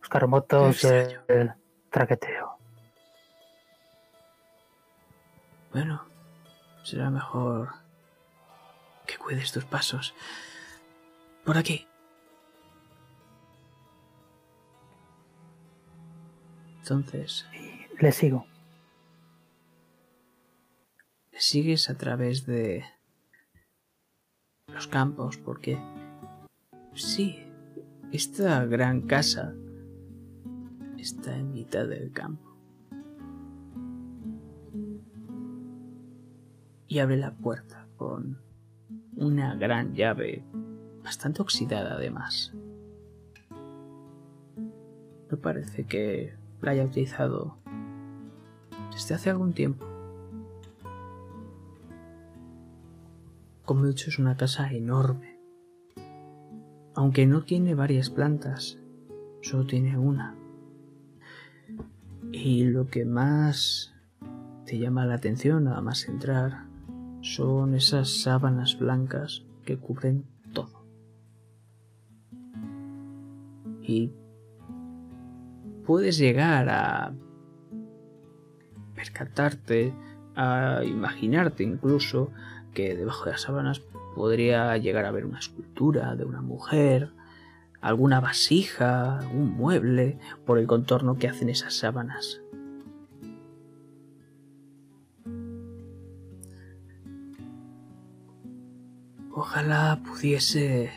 Los 0.00 0.08
carmotos, 0.08 0.82
el, 0.84 1.20
el 1.28 1.52
traqueteo. 1.90 2.58
Bueno, 5.72 6.04
será 6.82 7.10
mejor 7.10 7.68
que 9.06 9.18
cuides 9.18 9.52
tus 9.52 9.64
pasos. 9.66 10.14
Por 11.44 11.58
aquí. 11.58 11.86
Entonces, 16.80 17.46
Y 17.52 18.02
le 18.02 18.12
sigo. 18.12 18.46
le 21.32 21.40
sigues 21.40 21.90
a 21.90 21.96
través 21.96 22.46
de 22.46 22.84
los 24.72 24.86
campos 24.86 25.36
porque 25.38 25.78
sí, 26.94 27.38
esta 28.12 28.64
gran 28.66 29.02
casa 29.02 29.54
está 30.96 31.36
en 31.36 31.52
mitad 31.52 31.86
del 31.86 32.12
campo. 32.12 32.56
Y 36.86 37.00
abre 37.00 37.16
la 37.16 37.34
puerta 37.34 37.86
con 37.96 38.38
una 39.16 39.54
gran 39.56 39.94
llave, 39.94 40.44
bastante 41.02 41.42
oxidada 41.42 41.94
además. 41.94 42.54
No 45.30 45.36
parece 45.36 45.84
que 45.84 46.34
la 46.62 46.70
haya 46.70 46.84
utilizado 46.84 47.58
desde 48.92 49.14
hace 49.14 49.30
algún 49.30 49.52
tiempo. 49.52 49.97
Como 53.68 53.84
he 53.84 53.88
dicho, 53.88 54.08
es 54.08 54.18
una 54.18 54.34
casa 54.34 54.72
enorme. 54.72 55.38
Aunque 56.94 57.26
no 57.26 57.44
tiene 57.44 57.74
varias 57.74 58.08
plantas, 58.08 58.78
solo 59.42 59.66
tiene 59.66 59.98
una. 59.98 60.34
Y 62.32 62.64
lo 62.64 62.86
que 62.86 63.04
más 63.04 63.94
te 64.64 64.78
llama 64.78 65.04
la 65.04 65.16
atención 65.16 65.64
nada 65.64 65.82
más 65.82 66.08
entrar 66.08 66.64
son 67.20 67.74
esas 67.74 68.22
sábanas 68.22 68.78
blancas 68.78 69.44
que 69.66 69.76
cubren 69.76 70.24
todo. 70.54 70.86
Y 73.82 74.14
puedes 75.84 76.16
llegar 76.16 76.70
a 76.70 77.12
percatarte, 78.94 79.92
a 80.34 80.84
imaginarte 80.86 81.64
incluso 81.64 82.32
que 82.78 82.94
debajo 82.94 83.24
de 83.24 83.32
las 83.32 83.40
sábanas 83.40 83.80
podría 84.14 84.76
llegar 84.76 85.04
a 85.04 85.08
haber 85.08 85.26
una 85.26 85.40
escultura 85.40 86.14
de 86.14 86.24
una 86.24 86.42
mujer, 86.42 87.10
alguna 87.80 88.20
vasija, 88.20 89.18
un 89.34 89.50
mueble, 89.50 90.20
por 90.46 90.60
el 90.60 90.68
contorno 90.68 91.18
que 91.18 91.26
hacen 91.26 91.48
esas 91.48 91.74
sábanas. 91.74 92.40
Ojalá 99.32 100.00
pudiese 100.06 100.92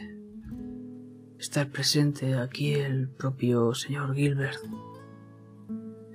estar 1.40 1.68
presente 1.70 2.36
aquí 2.36 2.76
el 2.76 3.10
propio 3.10 3.74
señor 3.74 4.14
Gilbert. 4.14 4.60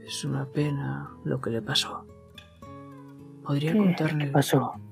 Es 0.06 0.24
una 0.24 0.46
pena 0.46 1.10
lo 1.24 1.40
que 1.40 1.50
le 1.50 1.60
pasó. 1.60 2.06
Podría 3.42 3.72
¿Qué, 3.72 3.78
contarle 3.78 4.26
¿Qué 4.26 4.30
pasó? 4.30 4.85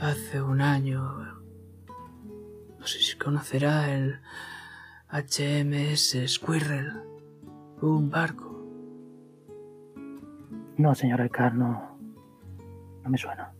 Hace 0.00 0.42
un 0.42 0.60
año. 0.60 1.02
No 2.78 2.86
sé 2.86 3.00
si 3.00 3.16
conocerá 3.16 3.94
el 3.94 4.20
HMS 5.10 6.16
Squirrel. 6.26 6.92
Un 7.80 8.10
barco. 8.10 8.48
No, 10.76 10.94
señor 10.94 11.20
Alcar, 11.20 11.54
no. 11.54 11.98
No 13.02 13.10
me 13.10 13.18
suena. 13.18 13.52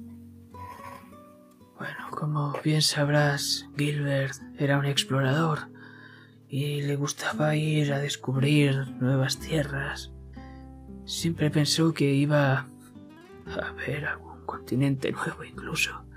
Bueno, 1.79 2.11
como 2.11 2.55
bien 2.65 2.83
sabrás, 2.83 3.69
Gilbert 3.77 4.35
era 4.59 4.79
un 4.79 4.85
explorador 4.85 5.69
y 6.49 6.83
le 6.83 6.97
gustaba 6.97 7.55
ir 7.55 7.93
a 7.93 7.99
descubrir 7.99 8.89
nuevas 9.01 9.39
tierras. 9.39 10.13
Siempre 11.05 11.51
pensó 11.51 11.95
que 11.95 12.13
iba 12.13 12.67
a 13.47 13.73
ver 13.87 14.07
algún 14.07 14.45
continente 14.45 15.13
nuevo 15.13 15.45
incluso. 15.45 16.08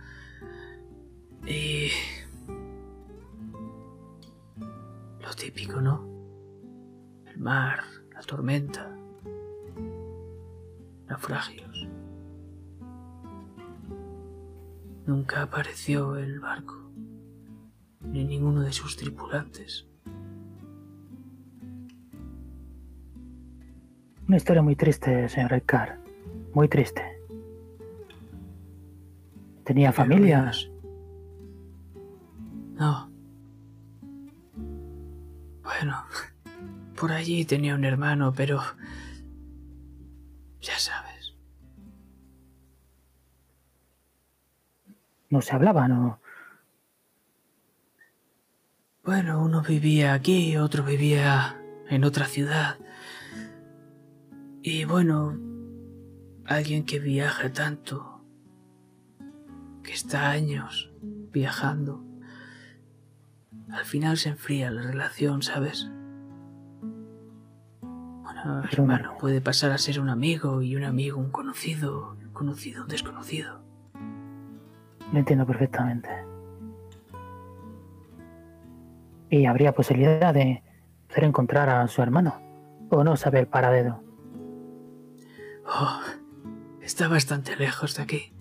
Y... 1.45 1.89
Lo 5.21 5.34
típico, 5.36 5.82
¿no? 5.82 6.08
El 7.25 7.38
mar, 7.39 7.80
la 8.13 8.21
tormenta, 8.21 8.95
naufragios. 11.08 11.88
Nunca 15.06 15.41
apareció 15.41 16.15
el 16.17 16.39
barco, 16.39 16.91
ni 18.01 18.23
ninguno 18.23 18.62
de 18.62 18.71
sus 18.71 18.95
tripulantes. 18.97 19.88
Una 24.27 24.38
historia 24.38 24.62
muy 24.62 24.75
triste, 24.75 25.27
señor 25.27 25.54
Alcar. 25.54 25.99
Muy 26.54 26.69
triste. 26.69 27.01
¿Tenía 29.65 29.91
familia? 29.91 30.51
No. 32.82 33.12
Bueno, 35.62 36.04
por 37.00 37.12
allí 37.12 37.46
tenía 37.46 37.76
un 37.76 37.86
hermano, 37.86 38.34
pero... 38.36 38.60
Ya 40.62 40.80
sabes. 40.80 41.36
no 45.30 45.41
se 45.41 45.56
hablaba, 45.56 45.88
¿no? 45.88 46.20
Bueno, 49.06 49.44
uno 49.44 49.62
vivía 49.62 50.13
aquí, 50.13 50.58
otro 50.58 50.84
vivía 50.84 51.62
en 51.88 52.04
otra 52.04 52.26
ciudad. 52.26 52.80
Y 54.63 54.86
bueno, 54.86 55.38
alguien 56.46 56.84
que 56.84 56.98
viaja 56.98 57.54
tanto, 57.54 58.26
que 59.84 59.94
está 59.94 60.32
años 60.32 60.91
viajando, 61.32 62.11
al 63.73 63.86
final 63.86 64.17
se 64.17 64.29
enfría 64.29 64.71
la 64.71 64.81
relación, 64.81 65.41
¿sabes? 65.41 65.89
Bueno, 67.81 68.63
hermano, 68.71 69.17
puede 69.19 69.41
pasar 69.41 69.71
a 69.71 69.77
ser 69.77 69.99
un 69.99 70.10
amigo 70.10 70.62
y 70.62 70.75
un 70.75 70.84
amigo 70.84 71.19
un 71.19 71.31
conocido, 71.31 72.17
un 72.21 72.34
conocido 72.34 72.84
un 72.84 72.88
desconocido. 72.89 73.62
Lo 75.12 75.19
entiendo 75.19 75.45
perfectamente. 75.45 76.10
¿Y 79.29 79.45
habría 79.45 79.73
posibilidad 79.73 80.34
de 80.34 80.63
hacer 81.10 81.23
encontrar 81.23 81.69
a 81.69 81.88
su 81.88 82.01
hermano? 82.01 82.41
¿O 82.89 83.03
no 83.03 83.15
sabe 83.15 83.39
el 83.39 83.47
paradero? 83.47 84.03
Oh, 85.65 86.01
está 86.81 87.07
bastante 87.07 87.55
lejos 87.55 87.95
de 87.95 88.03
aquí. 88.03 88.34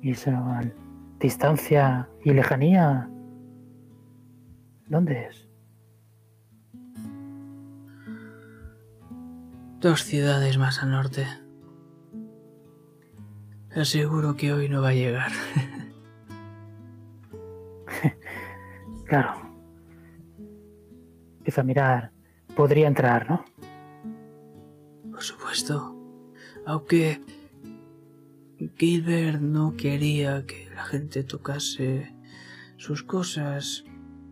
¿Y 0.00 0.10
esa 0.10 0.30
distancia 1.24 2.06
y 2.22 2.34
lejanía? 2.34 3.08
¿Dónde 4.88 5.26
es? 5.26 5.48
Dos 9.80 10.02
ciudades 10.02 10.58
más 10.58 10.82
al 10.82 10.90
norte. 10.90 11.26
Aseguro 13.74 14.36
que 14.36 14.52
hoy 14.52 14.68
no 14.68 14.82
va 14.82 14.90
a 14.90 14.94
llegar. 14.94 15.32
claro. 19.06 19.32
Empieza 21.38 21.62
a 21.62 21.64
mirar. 21.64 22.12
Podría 22.54 22.86
entrar, 22.86 23.30
¿no? 23.30 23.46
Por 25.10 25.22
supuesto. 25.22 25.96
Aunque 26.66 27.22
Gilbert 28.76 29.40
no 29.40 29.74
quería 29.74 30.44
que 30.44 30.63
la 30.84 30.90
gente 30.90 31.24
tocase 31.24 32.14
sus 32.76 33.02
cosas. 33.02 33.84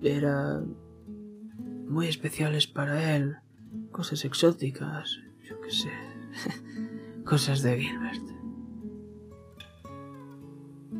Eran 0.03 0.77
muy 1.89 2.09
especiales 2.09 2.67
para 2.67 3.17
él. 3.17 3.37
Cosas 3.91 4.25
exóticas. 4.27 5.19
Yo 5.49 5.59
qué 5.63 5.71
sé. 5.71 5.91
cosas 7.25 7.63
de 7.63 7.81
Gilbert. 7.81 8.23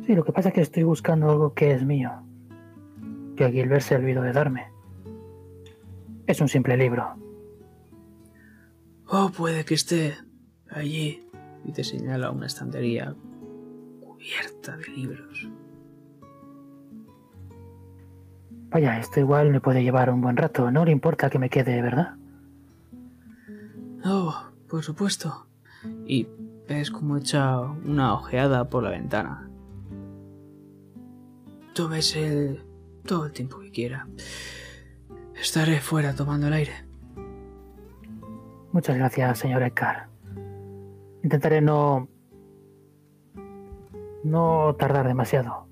Sí, 0.05 0.15
lo 0.15 0.23
que 0.23 0.31
pasa 0.31 0.49
es 0.49 0.55
que 0.55 0.61
estoy 0.61 0.83
buscando 0.83 1.29
algo 1.29 1.53
que 1.53 1.71
es 1.71 1.85
mío. 1.85 2.11
Que 3.35 3.51
Gilbert 3.51 3.83
se 3.83 3.95
olvidó 3.95 4.23
de 4.23 4.33
darme. 4.33 4.71
Es 6.25 6.41
un 6.41 6.47
simple 6.47 6.77
libro. 6.77 7.15
Oh, 9.07 9.29
puede 9.29 9.65
que 9.65 9.75
esté 9.75 10.17
allí. 10.69 11.27
Y 11.63 11.71
te 11.73 11.83
señala 11.83 12.31
una 12.31 12.47
estantería 12.47 13.15
cubierta 14.23 14.77
de 14.77 14.87
libros. 14.87 15.49
Vaya, 18.69 18.97
esto 18.99 19.19
igual 19.19 19.51
me 19.51 19.59
puede 19.61 19.83
llevar 19.83 20.09
un 20.09 20.21
buen 20.21 20.37
rato. 20.37 20.71
No 20.71 20.85
le 20.85 20.91
importa 20.91 21.29
que 21.29 21.39
me 21.39 21.49
quede, 21.49 21.81
¿verdad? 21.81 22.15
Oh, 24.05 24.33
por 24.67 24.81
supuesto. 24.83 25.47
Y 26.07 26.27
ves 26.67 26.89
como 26.89 27.17
echa 27.17 27.59
una 27.59 28.13
ojeada 28.13 28.69
por 28.69 28.83
la 28.83 28.89
ventana. 28.89 29.49
Tómese 31.75 32.59
todo 33.05 33.27
el 33.27 33.33
tiempo 33.33 33.59
que 33.59 33.71
quiera. 33.71 34.07
Estaré 35.35 35.79
fuera 35.81 36.15
tomando 36.15 36.47
el 36.47 36.53
aire. 36.53 36.73
Muchas 38.71 38.97
gracias, 38.97 39.39
señor 39.39 39.61
Edgar. 39.61 40.07
Intentaré 41.23 41.61
no. 41.61 42.12
No 44.23 44.75
tardar 44.77 45.07
demasiado. 45.07 45.67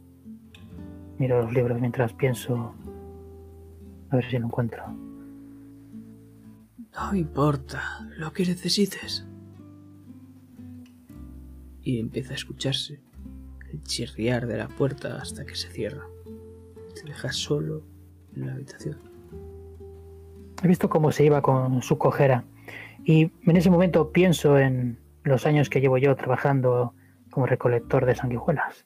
Miro 1.18 1.42
los 1.42 1.54
libros 1.54 1.80
mientras 1.80 2.14
pienso. 2.14 2.74
A 4.10 4.16
ver 4.16 4.30
si 4.30 4.38
lo 4.38 4.48
encuentro. 4.48 4.84
No 6.94 7.16
importa 7.16 7.82
lo 8.18 8.34
que 8.34 8.46
necesites. 8.46 9.26
Y 11.82 12.00
empieza 12.00 12.34
a 12.34 12.36
escucharse 12.36 13.02
el 13.72 13.82
chirriar 13.84 14.48
de 14.48 14.58
la 14.58 14.68
puerta 14.68 15.18
hasta 15.22 15.46
que 15.46 15.56
se 15.56 15.70
cierra. 15.70 16.06
Te 16.94 17.04
dejas 17.04 17.36
solo 17.36 17.84
en 18.36 18.48
la 18.48 18.54
habitación. 18.54 18.98
He 20.62 20.68
visto 20.68 20.90
cómo 20.90 21.12
se 21.12 21.26
iba 21.26 21.42
con 21.42 21.82
su 21.82 21.98
cojera 21.98 22.44
y 23.04 23.32
en 23.46 23.58
ese 23.58 23.72
momento 23.72 24.12
pienso 24.12 24.60
en 24.60 25.00
los 25.24 25.46
años 25.46 25.70
que 25.70 25.82
llevo 25.82 25.98
yo 25.98 26.16
trabajando 26.16 26.94
como 27.32 27.48
recolector 27.48 28.06
de 28.06 28.16
sanguijuelas 28.16 28.86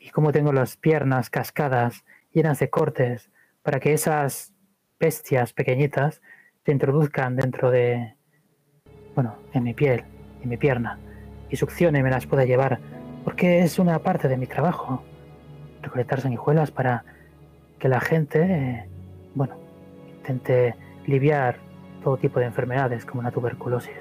y 0.00 0.10
cómo 0.10 0.32
tengo 0.32 0.52
las 0.52 0.76
piernas 0.76 1.28
cascadas 1.28 2.04
llenas 2.32 2.58
de 2.58 2.70
cortes 2.70 3.30
para 3.62 3.80
que 3.80 3.92
esas 3.92 4.54
bestias 4.98 5.52
pequeñitas 5.52 6.22
se 6.64 6.72
introduzcan 6.72 7.36
dentro 7.36 7.70
de, 7.70 8.14
bueno, 9.14 9.36
en 9.52 9.64
mi 9.64 9.74
piel, 9.74 10.04
en 10.42 10.48
mi 10.48 10.56
pierna 10.56 10.98
y 11.50 11.56
succione 11.56 11.98
y 11.98 12.02
me 12.02 12.10
las 12.10 12.26
pueda 12.26 12.44
llevar 12.44 12.80
porque 13.24 13.60
es 13.60 13.78
una 13.78 13.98
parte 13.98 14.28
de 14.28 14.36
mi 14.36 14.46
trabajo, 14.46 15.02
recolectar 15.82 16.20
sanguijuelas 16.20 16.70
para 16.70 17.04
que 17.78 17.88
la 17.88 18.00
gente, 18.00 18.86
bueno, 19.34 19.56
intente 20.18 20.74
aliviar 21.06 21.56
todo 22.02 22.16
tipo 22.18 22.38
de 22.38 22.46
enfermedades 22.46 23.04
como 23.06 23.22
la 23.22 23.30
tuberculosis. 23.30 23.94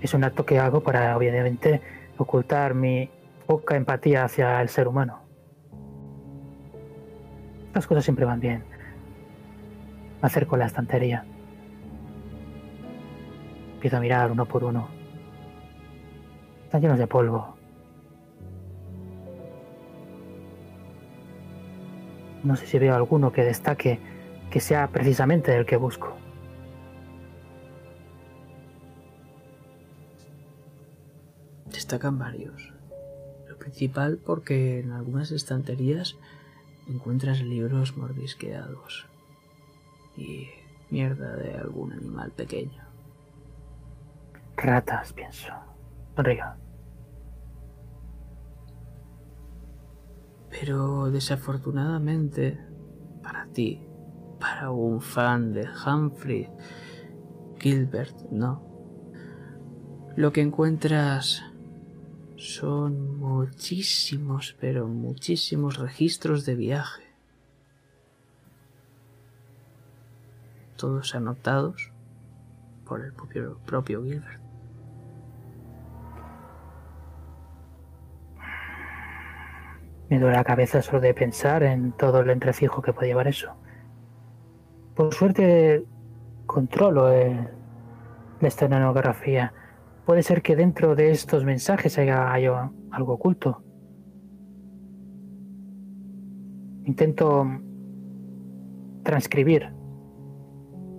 Es 0.00 0.14
un 0.14 0.24
acto 0.24 0.44
que 0.44 0.58
hago 0.58 0.82
para, 0.82 1.16
obviamente, 1.16 1.80
ocultar 2.18 2.74
mi 2.74 3.10
poca 3.46 3.76
empatía 3.76 4.24
hacia 4.24 4.60
el 4.60 4.68
ser 4.68 4.88
humano. 4.88 5.20
Las 7.74 7.86
cosas 7.86 8.04
siempre 8.04 8.24
van 8.24 8.40
bien. 8.40 8.64
Me 10.22 10.26
acerco 10.26 10.54
a 10.54 10.58
la 10.58 10.66
estantería. 10.66 11.24
Empiezo 13.74 13.96
a 13.96 14.00
mirar 14.00 14.30
uno 14.30 14.46
por 14.46 14.64
uno. 14.64 14.88
Están 16.64 16.80
llenos 16.80 16.98
de 16.98 17.06
polvo. 17.06 17.56
No 22.42 22.56
sé 22.56 22.66
si 22.66 22.78
veo 22.78 22.94
alguno 22.94 23.32
que 23.32 23.42
destaque 23.42 23.98
que 24.50 24.60
sea 24.60 24.88
precisamente 24.88 25.56
el 25.56 25.66
que 25.66 25.76
busco. 25.76 26.23
Destacan 31.84 32.18
varios. 32.18 32.72
Lo 33.46 33.58
principal 33.58 34.16
porque 34.16 34.80
en 34.80 34.92
algunas 34.92 35.30
estanterías 35.32 36.16
encuentras 36.88 37.42
libros 37.42 37.94
mordisqueados 37.94 39.06
y 40.16 40.48
mierda 40.88 41.36
de 41.36 41.58
algún 41.58 41.92
animal 41.92 42.30
pequeño. 42.30 42.82
Ratas, 44.56 45.12
pienso. 45.12 45.52
Río. 46.16 46.46
Pero 50.48 51.10
desafortunadamente, 51.10 52.58
para 53.22 53.44
ti, 53.48 53.86
para 54.40 54.70
un 54.70 55.02
fan 55.02 55.52
de 55.52 55.68
Humphrey 55.68 56.48
Gilbert, 57.58 58.16
no. 58.30 58.62
Lo 60.16 60.32
que 60.32 60.40
encuentras 60.40 61.42
son 62.44 63.18
muchísimos, 63.18 64.56
pero 64.60 64.86
muchísimos 64.86 65.78
registros 65.78 66.44
de 66.44 66.54
viaje. 66.54 67.02
Todos 70.76 71.14
anotados 71.14 71.90
por 72.84 73.00
el 73.00 73.12
propio, 73.12 73.58
propio 73.64 74.04
Gilbert. 74.04 74.40
Me 80.10 80.20
duele 80.20 80.36
la 80.36 80.44
cabeza 80.44 80.82
solo 80.82 81.00
de 81.00 81.14
pensar 81.14 81.62
en 81.62 81.92
todo 81.92 82.20
el 82.20 82.30
entrefijo 82.30 82.82
que 82.82 82.92
puede 82.92 83.08
llevar 83.08 83.26
eso. 83.26 83.56
Por 84.94 85.14
suerte 85.14 85.84
controlo 86.46 87.10
el, 87.10 87.48
la 88.40 88.48
estenografía. 88.48 89.52
Puede 90.06 90.22
ser 90.22 90.42
que 90.42 90.54
dentro 90.54 90.94
de 90.94 91.10
estos 91.10 91.44
mensajes 91.44 91.98
haya, 91.98 92.70
algo 92.90 93.14
oculto. 93.14 93.62
Intento 96.84 97.46
transcribir 99.02 99.72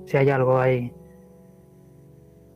si 0.05 0.17
hay 0.17 0.29
algo 0.29 0.59
ahí 0.59 0.91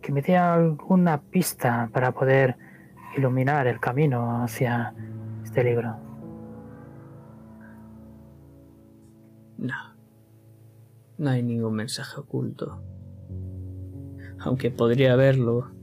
que 0.01 0.12
me 0.12 0.21
dé 0.21 0.38
alguna 0.38 1.21
pista 1.21 1.89
para 1.93 2.12
poder 2.13 2.57
iluminar 3.15 3.67
el 3.67 3.79
camino 3.79 4.41
hacia 4.43 4.95
este 5.43 5.63
libro. 5.63 5.97
No. 9.57 9.75
No 11.17 11.29
hay 11.29 11.43
ningún 11.43 11.75
mensaje 11.75 12.19
oculto. 12.19 12.81
Aunque 14.39 14.71
podría 14.71 15.13
haberlo. 15.13 15.78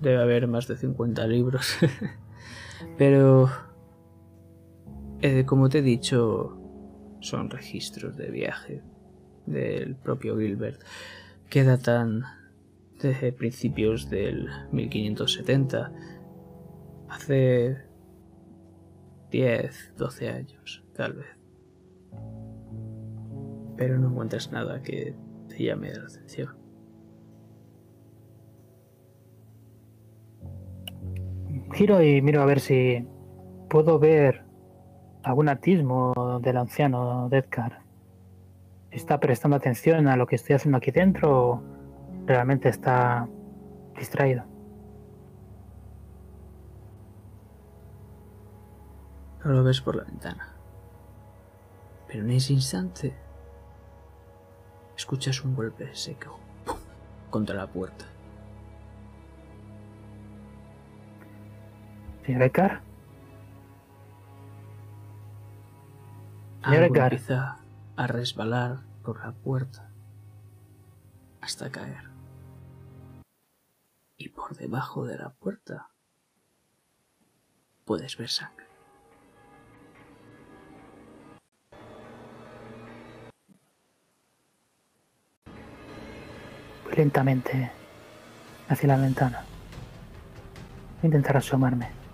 Debe 0.00 0.20
haber 0.20 0.46
más 0.46 0.66
de 0.68 0.76
50 0.76 1.26
libros. 1.26 1.76
Pero... 2.98 3.50
Eh, 5.22 5.46
como 5.46 5.70
te 5.70 5.78
he 5.78 5.82
dicho, 5.82 6.60
son 7.20 7.48
registros 7.48 8.18
de 8.18 8.30
viaje 8.30 8.82
del 9.46 9.96
propio 9.96 10.36
Gilbert 10.36 10.82
que 11.48 11.64
datan 11.64 12.24
desde 13.00 13.32
principios 13.32 14.10
del 14.10 14.48
1570, 14.72 15.92
hace 17.08 17.76
10, 19.30 19.94
12 19.96 20.28
años, 20.28 20.84
tal 20.94 21.14
vez. 21.14 21.26
Pero 23.76 23.98
no 23.98 24.08
encuentras 24.08 24.50
nada 24.50 24.82
que 24.82 25.14
te 25.48 25.62
llame 25.62 25.92
la 25.92 26.04
atención. 26.04 26.65
Giro 31.72 32.02
y 32.02 32.22
miro 32.22 32.42
a 32.42 32.46
ver 32.46 32.60
si 32.60 33.06
puedo 33.68 33.98
ver 33.98 34.44
algún 35.22 35.48
atismo 35.48 36.12
del 36.40 36.56
anciano 36.56 37.28
Edgar. 37.30 37.80
¿Está 38.90 39.18
prestando 39.20 39.56
atención 39.56 40.08
a 40.08 40.16
lo 40.16 40.26
que 40.26 40.36
estoy 40.36 40.54
haciendo 40.54 40.78
aquí 40.78 40.90
dentro 40.90 41.50
o 41.50 41.62
realmente 42.24 42.68
está 42.68 43.28
distraído? 43.98 44.44
No 49.44 49.52
lo 49.52 49.64
ves 49.64 49.80
por 49.80 49.96
la 49.96 50.04
ventana. 50.04 50.54
Pero 52.08 52.22
en 52.22 52.30
ese 52.30 52.52
instante 52.52 53.14
escuchas 54.96 55.44
un 55.44 55.54
golpe 55.54 55.94
seco 55.94 56.38
contra 57.30 57.54
la 57.56 57.66
puerta. 57.66 58.06
Señor 62.26 62.42
Edgar. 62.42 62.80
Algo 66.60 66.96
empieza 66.96 67.58
a 67.94 68.06
resbalar 68.08 68.80
por 69.04 69.24
la 69.24 69.30
puerta 69.30 69.88
hasta 71.40 71.70
caer. 71.70 72.10
Y 74.16 74.30
por 74.30 74.56
debajo 74.56 75.06
de 75.06 75.18
la 75.18 75.30
puerta 75.30 75.90
puedes 77.84 78.16
ver 78.16 78.28
sangre. 78.28 78.66
Lentamente 86.96 87.70
hacia 88.68 88.88
la 88.88 88.96
ventana. 88.96 89.44
Voy 90.96 91.02
a 91.02 91.06
intentar 91.06 91.36
asomarme. 91.36 92.05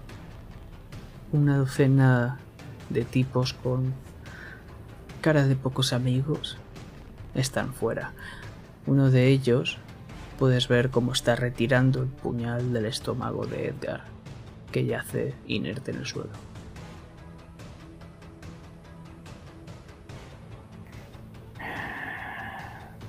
Una 1.33 1.57
docena 1.57 2.37
de 2.91 3.07
tipos 3.07 3.55
con 3.55 3.95
cara 5.23 5.47
de 5.47 5.57
pocos 5.57 5.95
amigos 5.95 6.59
están 7.35 7.73
fuera. 7.73 8.13
Uno 8.87 9.11
de 9.11 9.29
ellos 9.29 9.79
puedes 10.39 10.69
ver 10.69 10.91
cómo 10.91 11.15
está 11.15 11.35
retirando 11.35 12.03
el 12.03 12.09
puñal 12.09 12.75
del 12.75 12.85
estómago 12.85 13.47
de 13.47 13.69
Edgar, 13.69 14.03
que 14.73 14.85
yace 14.85 15.35
inerte 15.47 15.93
en 15.93 15.97
el 15.99 16.07
suelo. 16.07 16.29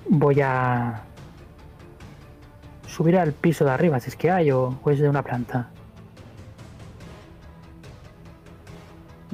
Voy 0.07 0.39
a 0.39 1.01
subir 2.87 3.17
al 3.17 3.33
piso 3.33 3.65
de 3.65 3.71
arriba, 3.71 3.99
si 3.99 4.11
es 4.11 4.15
que 4.15 4.31
hay, 4.31 4.51
o 4.51 4.79
es 4.85 4.99
de 4.99 5.09
una 5.09 5.23
planta. 5.23 5.72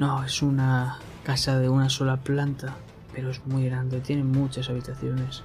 No, 0.00 0.24
es 0.24 0.40
una 0.40 0.96
casa 1.24 1.58
de 1.58 1.68
una 1.68 1.90
sola 1.90 2.16
planta, 2.16 2.74
pero 3.12 3.28
es 3.28 3.44
muy 3.44 3.66
grande, 3.66 4.00
tiene 4.00 4.24
muchas 4.24 4.70
habitaciones. 4.70 5.42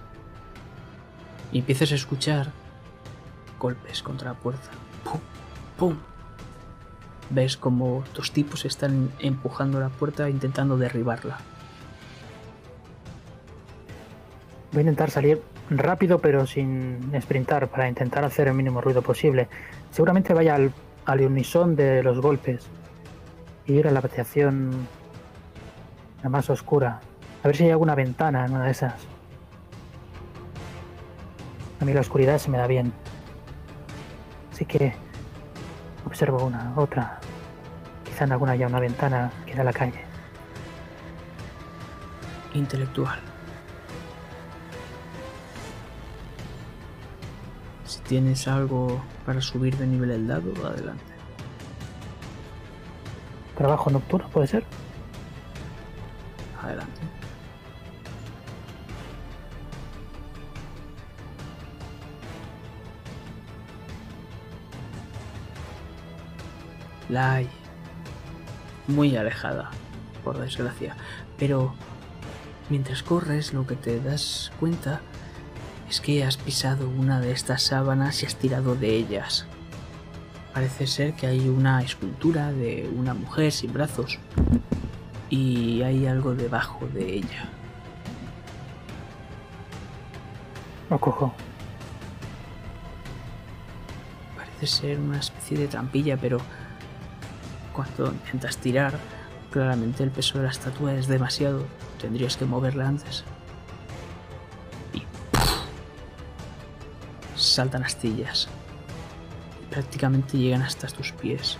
Y 1.51 1.59
empiezas 1.59 1.91
a 1.91 1.95
escuchar 1.95 2.53
golpes 3.59 4.01
contra 4.01 4.31
la 4.31 4.37
puerta. 4.37 4.69
¡Pum! 5.03 5.19
¡Pum! 5.77 5.97
Ves 7.31 7.57
como 7.57 8.05
dos 8.13 8.31
tipos 8.31 8.63
están 8.63 9.11
empujando 9.19 9.81
la 9.81 9.89
puerta 9.89 10.29
intentando 10.29 10.77
derribarla. 10.77 11.37
Voy 14.71 14.79
a 14.79 14.81
intentar 14.83 15.11
salir 15.11 15.41
rápido 15.69 16.19
pero 16.19 16.47
sin 16.47 17.11
sprintar 17.21 17.67
para 17.67 17.89
intentar 17.89 18.23
hacer 18.23 18.47
el 18.47 18.53
mínimo 18.53 18.79
ruido 18.79 19.01
posible. 19.01 19.49
Seguramente 19.91 20.33
vaya 20.33 20.55
al, 20.55 20.71
al 21.03 21.75
de 21.75 22.03
los 22.03 22.21
golpes 22.21 22.69
y 23.67 23.73
ir 23.73 23.87
a 23.87 23.91
la 23.91 23.99
habitación 23.99 24.87
la 26.23 26.29
más 26.29 26.49
oscura. 26.49 27.01
A 27.43 27.47
ver 27.47 27.55
si 27.55 27.63
hay 27.63 27.71
alguna 27.71 27.95
ventana 27.95 28.45
en 28.45 28.53
una 28.53 28.65
de 28.65 28.71
esas. 28.71 28.93
A 31.79 31.85
mí 31.85 31.93
la 31.93 32.01
oscuridad 32.01 32.37
se 32.37 32.49
me 32.49 32.57
da 32.57 32.67
bien. 32.67 32.91
Así 34.51 34.65
que 34.65 34.93
observo 36.05 36.45
una, 36.45 36.73
otra. 36.75 37.19
Quizá 38.03 38.23
en 38.23 38.31
alguna 38.31 38.53
haya 38.53 38.67
una 38.67 38.79
ventana 38.79 39.31
que 39.45 39.53
da 39.53 39.61
a 39.61 39.65
la 39.65 39.73
calle. 39.73 40.01
Intelectual. 42.53 43.19
Si 47.85 47.99
tienes 48.01 48.47
algo 48.47 49.01
para 49.25 49.41
subir 49.41 49.77
de 49.77 49.85
nivel 49.85 50.11
el 50.11 50.27
dado, 50.27 50.53
adelante. 50.65 51.14
Trabajo 53.57 53.89
nocturno, 53.89 54.27
puede 54.29 54.47
ser. 54.47 54.63
Adelante. 56.61 57.01
La 67.09 67.33
hay. 67.33 67.49
Muy 68.87 69.15
alejada, 69.15 69.71
por 70.23 70.37
desgracia. 70.37 70.95
Pero 71.37 71.73
mientras 72.69 73.03
corres 73.03 73.53
lo 73.53 73.65
que 73.65 73.75
te 73.75 73.99
das 73.99 74.51
cuenta 74.59 75.01
es 75.89 76.01
que 76.01 76.23
has 76.23 76.37
pisado 76.37 76.89
una 76.89 77.19
de 77.19 77.31
estas 77.31 77.63
sábanas 77.63 78.21
y 78.21 78.25
has 78.25 78.35
tirado 78.35 78.75
de 78.75 78.95
ellas. 78.95 79.45
Parece 80.55 80.87
ser 80.87 81.13
que 81.15 81.27
hay 81.27 81.49
una 81.49 81.81
escultura 81.81 82.53
de 82.53 82.89
una 82.95 83.13
mujer 83.13 83.51
sin 83.51 83.73
brazos 83.73 84.19
y 85.29 85.81
hay 85.81 86.07
algo 86.07 86.33
debajo 86.33 86.87
de 86.93 87.15
ella. 87.15 87.49
Lo 90.89 90.97
cojo. 90.97 91.33
Parece 94.37 94.67
ser 94.67 94.97
una 94.97 95.19
especie 95.19 95.57
de 95.57 95.67
trampilla, 95.67 96.15
pero 96.15 96.37
cuando 97.73 98.13
intentas 98.13 98.55
tirar, 98.55 98.97
claramente 99.51 100.03
el 100.03 100.09
peso 100.09 100.37
de 100.37 100.45
la 100.45 100.51
estatua 100.51 100.93
es 100.93 101.07
demasiado. 101.07 101.65
Tendrías 101.99 102.37
que 102.37 102.45
moverla 102.45 102.87
antes. 102.87 103.25
Y 104.93 105.03
saltan 107.35 107.83
astillas. 107.83 108.47
Prácticamente 109.75 110.37
llegan 110.37 110.61
hasta 110.61 110.87
tus 110.87 111.11
pies. 111.11 111.57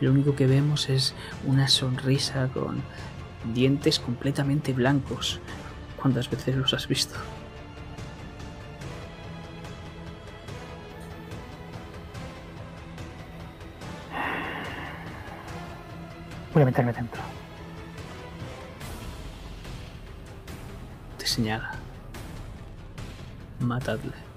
Lo 0.00 0.10
único 0.10 0.34
que 0.34 0.48
vemos 0.48 0.90
es 0.90 1.14
una 1.46 1.68
sonrisa 1.68 2.48
con 2.48 2.82
dientes 3.54 4.00
completamente 4.00 4.72
blancos. 4.72 5.38
¿Cuántas 5.96 6.28
veces 6.28 6.56
los 6.56 6.74
has 6.74 6.88
visto? 6.88 7.14
Voy 16.52 16.64
a 16.64 16.66
meterme 16.66 16.92
dentro. 16.92 17.22
Te 21.16 21.26
señala. 21.28 21.74
Matadle. 23.60 24.33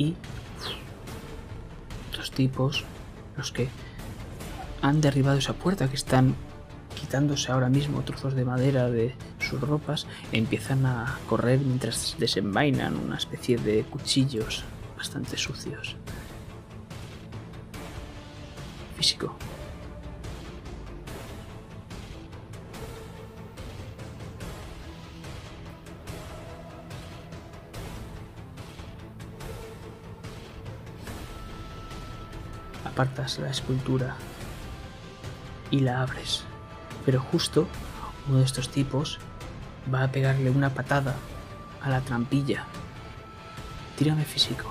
Y 0.00 0.16
los 2.16 2.30
tipos, 2.30 2.84
los 3.36 3.52
que 3.52 3.68
han 4.80 5.02
derribado 5.02 5.36
esa 5.36 5.52
puerta, 5.52 5.88
que 5.90 5.96
están 5.96 6.34
quitándose 6.98 7.52
ahora 7.52 7.68
mismo 7.68 8.00
trozos 8.00 8.34
de 8.34 8.46
madera 8.46 8.88
de 8.88 9.14
sus 9.40 9.60
ropas, 9.60 10.06
empiezan 10.32 10.86
a 10.86 11.18
correr 11.28 11.60
mientras 11.60 12.16
desenvainan 12.18 12.96
una 12.96 13.18
especie 13.18 13.58
de 13.58 13.82
cuchillos 13.82 14.64
bastante 14.96 15.36
sucios. 15.36 15.96
Físico. 18.96 19.36
Apartas 33.00 33.38
la 33.38 33.48
escultura 33.48 34.14
y 35.70 35.80
la 35.80 36.02
abres. 36.02 36.42
Pero 37.06 37.18
justo 37.18 37.66
uno 38.28 38.40
de 38.40 38.44
estos 38.44 38.68
tipos 38.68 39.18
va 39.92 40.02
a 40.02 40.12
pegarle 40.12 40.50
una 40.50 40.74
patada 40.74 41.14
a 41.80 41.88
la 41.88 42.02
trampilla. 42.02 42.66
Tírame 43.96 44.26
físico. 44.26 44.70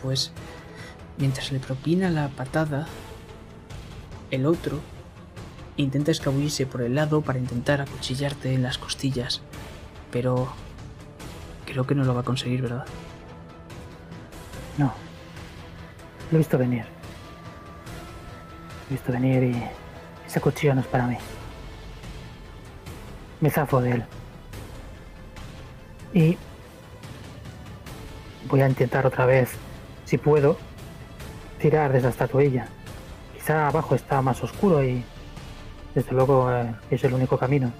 Pues 0.00 0.30
mientras 1.18 1.50
le 1.50 1.58
propina 1.58 2.08
la 2.08 2.28
patada, 2.28 2.86
el 4.30 4.46
otro 4.46 4.80
intenta 5.76 6.10
escabullirse 6.10 6.66
por 6.66 6.82
el 6.82 6.94
lado 6.94 7.20
para 7.20 7.38
intentar 7.38 7.80
acuchillarte 7.80 8.54
en 8.54 8.62
las 8.62 8.78
costillas, 8.78 9.42
pero 10.10 10.48
creo 11.64 11.86
que 11.86 11.94
no 11.94 12.04
lo 12.04 12.14
va 12.14 12.20
a 12.20 12.24
conseguir, 12.24 12.62
¿verdad? 12.62 12.86
No. 14.78 14.92
Lo 16.30 16.36
he 16.36 16.38
visto 16.38 16.58
venir. 16.58 16.84
Lo 18.84 18.90
he 18.90 18.92
visto 18.94 19.12
venir 19.12 19.42
y 19.42 19.62
ese 20.26 20.40
cuchillo 20.40 20.74
no 20.74 20.80
es 20.80 20.86
para 20.86 21.06
mí. 21.06 21.16
Me 23.40 23.50
zafo 23.50 23.80
de 23.80 23.92
él. 23.92 24.04
Y 26.14 26.38
voy 28.48 28.62
a 28.62 28.68
intentar 28.68 29.06
otra 29.06 29.26
vez, 29.26 29.50
si 30.04 30.16
puedo, 30.16 30.56
tirar 31.60 31.92
de 31.92 31.98
esa 31.98 32.08
estatuilla. 32.08 32.68
Quizá 33.34 33.68
abajo 33.68 33.94
está 33.94 34.22
más 34.22 34.42
oscuro 34.42 34.82
y 34.82 35.04
desde 35.96 36.12
luego 36.12 36.52
eh, 36.52 36.74
es 36.90 37.02
el 37.04 37.14
único 37.14 37.38
camino. 37.38 37.72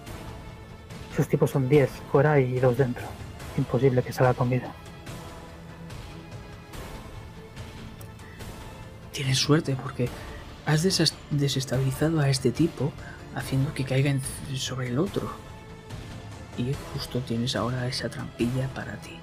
Esos 1.12 1.28
tipos 1.28 1.50
son 1.50 1.68
10 1.68 1.90
fuera 2.10 2.40
y 2.40 2.58
dos 2.58 2.78
dentro. 2.78 3.04
Imposible 3.58 4.02
que 4.02 4.10
salga 4.10 4.32
con 4.32 4.48
vida. 4.48 4.72
Tienes 9.12 9.38
suerte 9.38 9.76
porque 9.82 10.08
has 10.64 10.82
desestabilizado 10.82 12.20
a 12.20 12.30
este 12.30 12.52
tipo 12.52 12.90
haciendo 13.34 13.74
que 13.74 13.84
caiga 13.84 14.14
sobre 14.54 14.88
el 14.88 14.98
otro. 14.98 15.30
Y 16.56 16.74
justo 16.94 17.20
tienes 17.20 17.54
ahora 17.54 17.86
esa 17.86 18.08
trampilla 18.08 18.66
para 18.68 18.96
ti. 18.96 19.18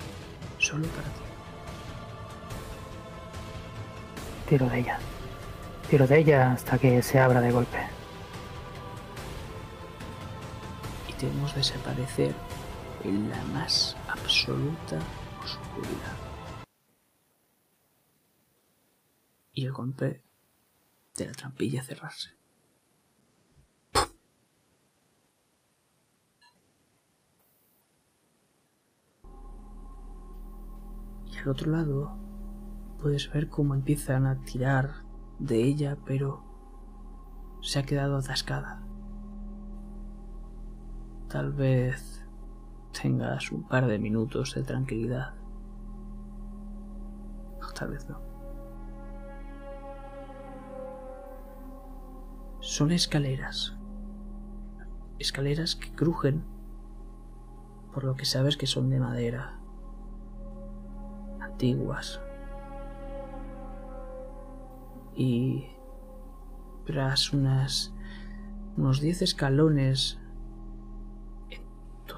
Solo 0.60 0.86
para 0.90 1.08
ti. 1.08 1.22
Tiro 4.50 4.70
de 4.70 4.80
ella. 4.80 5.00
Tiro 5.90 6.06
de 6.06 6.20
ella 6.20 6.52
hasta 6.52 6.78
que 6.78 7.02
se 7.02 7.20
abra 7.20 7.42
de 7.42 7.52
golpe. 7.52 8.03
Vemos 11.24 11.56
desaparecer 11.56 12.36
en 13.06 13.30
la 13.30 13.42
más 13.46 13.96
absoluta 14.10 15.00
oscuridad. 15.42 16.18
Y 19.54 19.66
el 19.66 19.72
golpe 19.72 20.22
de 21.16 21.26
la 21.26 21.32
trampilla 21.32 21.82
cerrarse. 21.82 22.32
Y 31.32 31.38
al 31.38 31.48
otro 31.48 31.72
lado 31.72 32.18
puedes 33.00 33.32
ver 33.32 33.48
cómo 33.48 33.76
empiezan 33.76 34.26
a 34.26 34.44
tirar 34.44 35.06
de 35.40 35.64
ella, 35.64 35.98
pero 36.06 36.44
se 37.62 37.80
ha 37.80 37.84
quedado 37.84 38.18
atascada. 38.18 38.83
Tal 41.34 41.52
vez 41.52 42.24
tengas 42.92 43.52
un 43.52 43.64
par 43.68 43.88
de 43.88 43.98
minutos 43.98 44.54
de 44.54 44.62
tranquilidad. 44.62 45.34
O 47.60 47.74
tal 47.74 47.90
vez 47.90 48.08
no. 48.08 48.20
Son 52.60 52.92
escaleras. 52.92 53.76
Escaleras 55.18 55.76
que 55.76 55.92
crujen, 55.96 56.44
por 57.92 58.04
lo 58.04 58.16
que 58.16 58.26
sabes 58.26 58.56
que 58.56 58.68
son 58.68 58.92
de 58.92 59.00
madera. 59.00 59.60
Antiguas. 61.42 62.22
Y 65.16 65.66
tras 66.86 67.34
unas 67.34 67.92
unos 68.78 69.02
10 69.02 69.24
escalones 69.24 70.20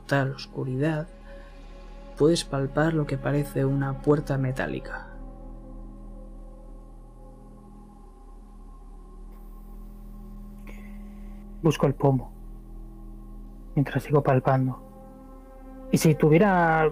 total 0.06 0.34
oscuridad, 0.34 1.08
puedes 2.16 2.44
palpar 2.44 2.94
lo 2.94 3.08
que 3.08 3.18
parece 3.18 3.66
una 3.66 4.02
puerta 4.02 4.38
metálica. 4.38 5.08
Busco 11.64 11.88
el 11.88 11.96
pomo. 11.96 12.32
Mientras 13.74 14.04
sigo 14.04 14.22
palpando. 14.22 14.80
Y 15.92 15.98
si 15.98 16.14
tuviera 16.14 16.92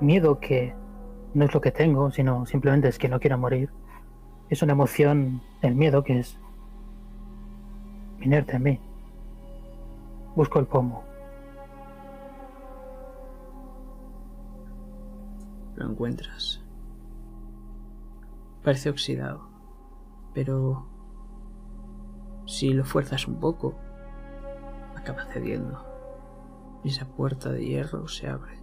miedo, 0.00 0.38
que 0.38 0.74
no 1.34 1.44
es 1.44 1.52
lo 1.52 1.60
que 1.60 1.72
tengo, 1.72 2.12
sino 2.12 2.46
simplemente 2.46 2.86
es 2.88 2.98
que 2.98 3.08
no 3.08 3.18
quiero 3.18 3.36
morir, 3.36 3.70
es 4.48 4.62
una 4.62 4.72
emoción, 4.72 5.42
el 5.60 5.74
miedo, 5.74 6.04
que 6.04 6.20
es 6.20 6.38
inerte 8.20 8.56
en 8.56 8.62
mí. 8.62 8.80
Busco 10.36 10.60
el 10.60 10.66
pomo. 10.66 11.13
Lo 15.84 15.90
encuentras. 15.90 16.62
Parece 18.62 18.88
oxidado, 18.88 19.50
pero 20.32 20.86
si 22.46 22.72
lo 22.72 22.86
fuerzas 22.86 23.28
un 23.28 23.38
poco, 23.38 23.74
acaba 24.96 25.26
cediendo. 25.26 25.84
Y 26.82 26.88
esa 26.88 27.04
puerta 27.04 27.52
de 27.52 27.66
hierro 27.66 28.08
se 28.08 28.28
abre. 28.28 28.58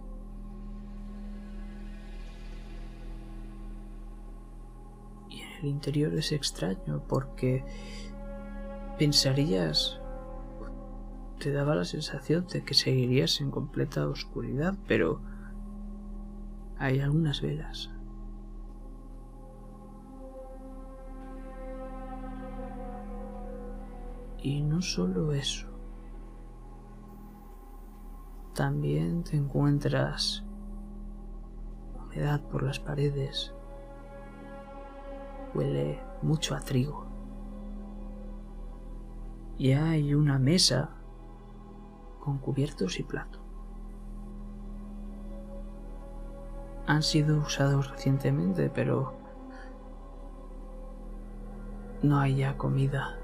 Y 5.30 5.42
en 5.42 5.52
el 5.60 5.66
interior 5.66 6.12
es 6.14 6.32
extraño 6.32 7.04
porque 7.06 7.64
pensarías, 8.98 10.00
te 11.38 11.52
daba 11.52 11.76
la 11.76 11.84
sensación 11.84 12.48
de 12.48 12.64
que 12.64 12.74
seguirías 12.74 13.40
en 13.40 13.52
completa 13.52 14.08
oscuridad, 14.08 14.74
pero 14.88 15.20
hay 16.82 16.98
algunas 16.98 17.40
velas. 17.40 17.92
Y 24.38 24.62
no 24.62 24.82
solo 24.82 25.32
eso. 25.32 25.68
También 28.52 29.22
te 29.22 29.36
encuentras 29.36 30.44
humedad 31.94 32.40
por 32.48 32.64
las 32.64 32.80
paredes. 32.80 33.54
Huele 35.54 36.02
mucho 36.20 36.56
a 36.56 36.60
trigo. 36.60 37.06
Y 39.56 39.70
hay 39.70 40.14
una 40.14 40.40
mesa 40.40 40.96
con 42.18 42.38
cubiertos 42.38 42.98
y 42.98 43.04
plato. 43.04 43.41
Han 46.86 47.02
sido 47.02 47.38
usados 47.38 47.90
recientemente, 47.90 48.70
pero 48.72 49.14
no 52.02 52.18
hay 52.18 52.36
ya 52.36 52.56
comida. 52.56 53.16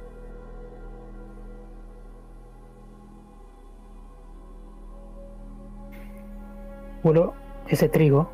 Huelo 7.03 7.35
ese 7.69 7.89
trigo 7.89 8.31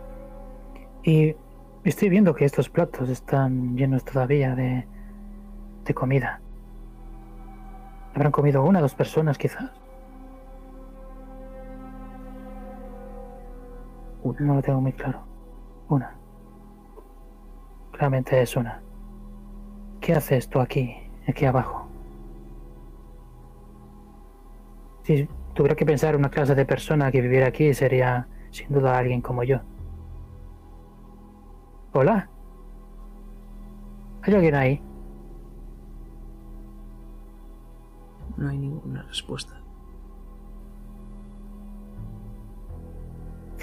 y 1.02 1.36
estoy 1.84 2.08
viendo 2.08 2.34
que 2.34 2.44
estos 2.44 2.68
platos 2.68 3.08
están 3.08 3.76
llenos 3.76 4.04
todavía 4.04 4.54
de, 4.54 4.86
de 5.84 5.94
comida. 5.94 6.40
Habrán 8.14 8.32
comido 8.32 8.62
una 8.62 8.78
o 8.78 8.82
dos 8.82 8.94
personas 8.94 9.38
quizás. 9.38 9.83
No 14.24 14.54
lo 14.54 14.62
tengo 14.62 14.80
muy 14.80 14.92
claro. 14.92 15.20
Una. 15.88 16.14
Claramente 17.92 18.40
es 18.40 18.56
una. 18.56 18.80
¿Qué 20.00 20.14
hace 20.14 20.38
esto 20.38 20.60
aquí, 20.60 20.96
aquí 21.28 21.44
abajo. 21.44 21.86
Si 25.02 25.28
tuviera 25.52 25.76
que 25.76 25.84
pensar 25.84 26.16
una 26.16 26.30
clase 26.30 26.54
de 26.54 26.64
persona 26.64 27.12
que 27.12 27.20
viviera 27.20 27.48
aquí, 27.48 27.74
sería 27.74 28.26
sin 28.50 28.70
duda 28.70 28.96
alguien 28.96 29.20
como 29.20 29.44
yo. 29.44 29.60
Hola. 31.92 32.28
¿Hay 34.22 34.34
alguien 34.34 34.54
ahí? 34.54 34.82
No 38.38 38.48
hay 38.48 38.58
ninguna 38.58 39.02
respuesta. 39.02 39.63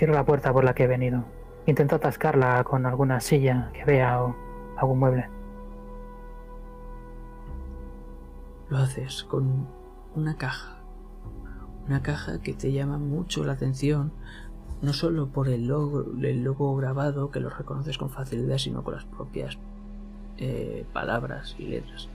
Cierro 0.02 0.16
la 0.16 0.26
puerta 0.26 0.52
por 0.52 0.64
la 0.64 0.74
que 0.74 0.86
he 0.86 0.88
venido. 0.88 1.26
Intento 1.68 1.98
atascarla 1.98 2.64
con 2.64 2.88
alguna 2.88 3.20
silla 3.20 3.70
que 3.72 3.86
vea 3.86 4.24
o 4.24 4.36
algún 4.76 4.98
mueble. 4.98 5.30
Lo 8.72 8.80
haces 8.80 9.24
con 9.24 9.68
una 10.16 10.38
caja. 10.38 10.80
Una 11.86 12.02
caja 12.02 12.42
que 12.42 12.54
te 12.56 12.72
llama 12.72 12.98
mucho 12.98 13.44
la 13.44 13.54
atención, 13.54 14.12
no 14.82 14.92
solo 14.92 15.28
por 15.28 15.50
el 15.50 15.68
logo, 15.68 16.04
el 16.20 16.44
logo 16.44 16.76
grabado, 16.76 17.30
que 17.30 17.40
lo 17.40 17.52
reconoces 17.52 18.00
con 18.00 18.10
facilidad, 18.10 18.58
sino 18.58 18.84
con 18.84 18.96
las 18.96 19.06
propias 19.06 19.60
eh, 20.40 20.84
palabras 20.94 21.56
y 21.60 21.68
letras. 21.68 22.10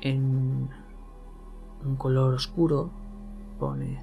En 0.00 0.70
un 1.84 1.96
color 1.96 2.32
oscuro 2.32 2.88
pone 3.58 3.98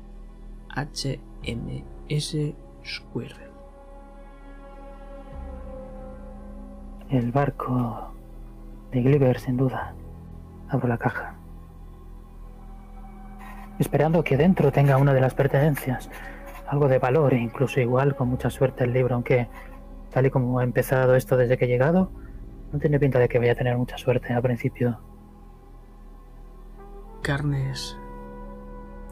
HMS 2.09 2.53
Squirrel. 2.85 3.49
El 7.09 7.31
barco 7.31 8.11
de 8.91 9.01
Gulliver, 9.01 9.39
sin 9.39 9.57
duda. 9.57 9.93
Abro 10.69 10.87
la 10.87 10.97
caja. 10.97 11.35
Esperando 13.79 14.23
que 14.23 14.37
dentro 14.37 14.71
tenga 14.71 14.97
una 14.97 15.13
de 15.13 15.21
las 15.21 15.33
pertenencias. 15.33 16.09
Algo 16.67 16.87
de 16.87 16.99
valor 16.99 17.33
e 17.33 17.39
incluso 17.39 17.79
igual, 17.79 18.15
con 18.15 18.29
mucha 18.29 18.49
suerte, 18.49 18.83
el 18.83 18.93
libro, 18.93 19.15
aunque 19.15 19.47
tal 20.11 20.25
y 20.25 20.29
como 20.29 20.59
ha 20.59 20.63
empezado 20.63 21.15
esto 21.15 21.37
desde 21.37 21.57
que 21.57 21.65
he 21.65 21.67
llegado, 21.67 22.09
no 22.71 22.79
tiene 22.79 22.99
pinta 22.99 23.19
de 23.19 23.27
que 23.27 23.37
vaya 23.37 23.51
a 23.51 23.55
tener 23.55 23.77
mucha 23.77 23.97
suerte 23.97 24.33
al 24.33 24.41
principio. 24.41 24.99
Carnes 27.21 27.97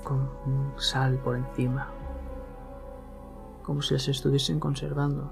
con 0.04 0.30
sal 0.78 1.18
por 1.24 1.38
encima, 1.38 1.90
como 3.64 3.82
si 3.82 3.94
las 3.96 4.08
estuviesen 4.08 4.60
conservando. 4.60 5.32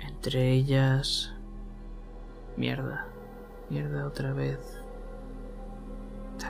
Entre 0.00 0.50
ellas, 0.50 1.32
mierda, 2.56 3.06
mierda 3.70 4.06
otra 4.06 4.32
vez. 4.32 4.58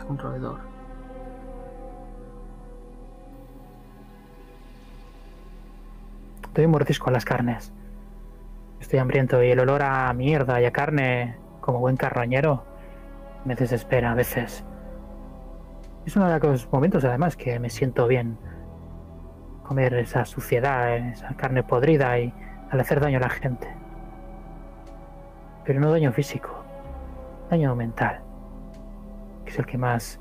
Un 0.08 0.18
roedor. 0.18 0.60
Doy 6.54 6.64
un 6.64 6.70
mordisco 6.70 7.10
a 7.10 7.12
las 7.12 7.24
carnes. 7.24 7.72
Estoy 8.80 8.98
hambriento 8.98 9.42
y 9.42 9.50
el 9.50 9.60
olor 9.60 9.82
a 9.82 10.12
mierda 10.12 10.60
y 10.60 10.64
a 10.64 10.70
carne, 10.70 11.36
como 11.60 11.80
buen 11.80 11.96
carroñero, 11.96 12.64
me 13.44 13.54
desespera 13.54 14.12
a 14.12 14.14
veces. 14.14 14.64
Es 16.06 16.14
uno 16.14 16.28
de 16.28 16.38
los 16.38 16.70
momentos 16.72 17.04
además 17.04 17.36
que 17.36 17.58
me 17.58 17.68
siento 17.68 18.06
bien. 18.06 18.38
Comer 19.66 19.94
esa 19.94 20.24
suciedad, 20.24 20.96
esa 20.96 21.34
carne 21.34 21.64
podrida 21.64 22.16
y 22.20 22.32
al 22.70 22.78
hacer 22.78 23.00
daño 23.00 23.18
a 23.18 23.22
la 23.22 23.28
gente. 23.28 23.66
Pero 25.64 25.80
no 25.80 25.90
daño 25.90 26.12
físico, 26.12 26.62
daño 27.50 27.74
mental, 27.74 28.20
que 29.44 29.50
es 29.50 29.58
el 29.58 29.66
que 29.66 29.76
más 29.76 30.20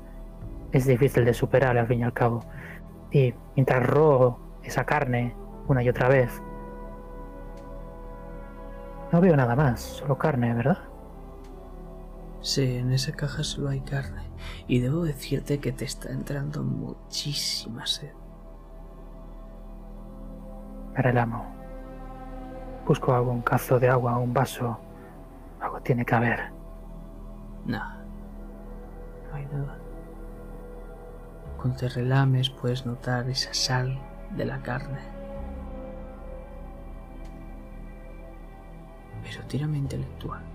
es 0.72 0.86
difícil 0.86 1.24
de 1.24 1.32
superar 1.32 1.78
al 1.78 1.86
fin 1.86 2.00
y 2.00 2.02
al 2.02 2.12
cabo. 2.12 2.40
Y 3.12 3.34
mientras 3.54 3.86
robo 3.86 4.40
esa 4.64 4.84
carne 4.84 5.36
una 5.68 5.80
y 5.80 5.88
otra 5.88 6.08
vez, 6.08 6.42
no 9.12 9.20
veo 9.20 9.36
nada 9.36 9.54
más, 9.54 9.80
solo 9.80 10.18
carne, 10.18 10.54
¿verdad? 10.54 10.78
Sí, 12.40 12.78
en 12.78 12.92
esa 12.92 13.12
caja 13.12 13.44
solo 13.44 13.68
hay 13.68 13.80
carne. 13.80 14.22
Y 14.66 14.80
debo 14.80 15.04
decirte 15.04 15.60
que 15.60 15.70
te 15.70 15.84
está 15.84 16.10
entrando 16.10 16.64
muchísima 16.64 17.86
sed. 17.86 18.10
Me 20.96 21.02
relamo. 21.02 21.44
Busco 22.86 23.14
algún 23.14 23.42
cazo 23.42 23.78
de 23.78 23.88
agua, 23.90 24.16
un 24.16 24.32
vaso. 24.32 24.78
Algo 25.60 25.80
tiene 25.82 26.06
que 26.06 26.14
haber. 26.14 26.50
No. 27.66 27.84
No 29.28 29.34
hay 29.34 29.44
nada. 29.46 29.76
Cuando 31.58 31.76
te 31.76 31.88
relames 31.90 32.48
puedes 32.48 32.86
notar 32.86 33.28
esa 33.28 33.52
sal 33.52 34.00
de 34.30 34.46
la 34.46 34.62
carne. 34.62 35.00
Pero 39.22 39.44
tírame 39.48 39.76
intelectual. 39.76 40.45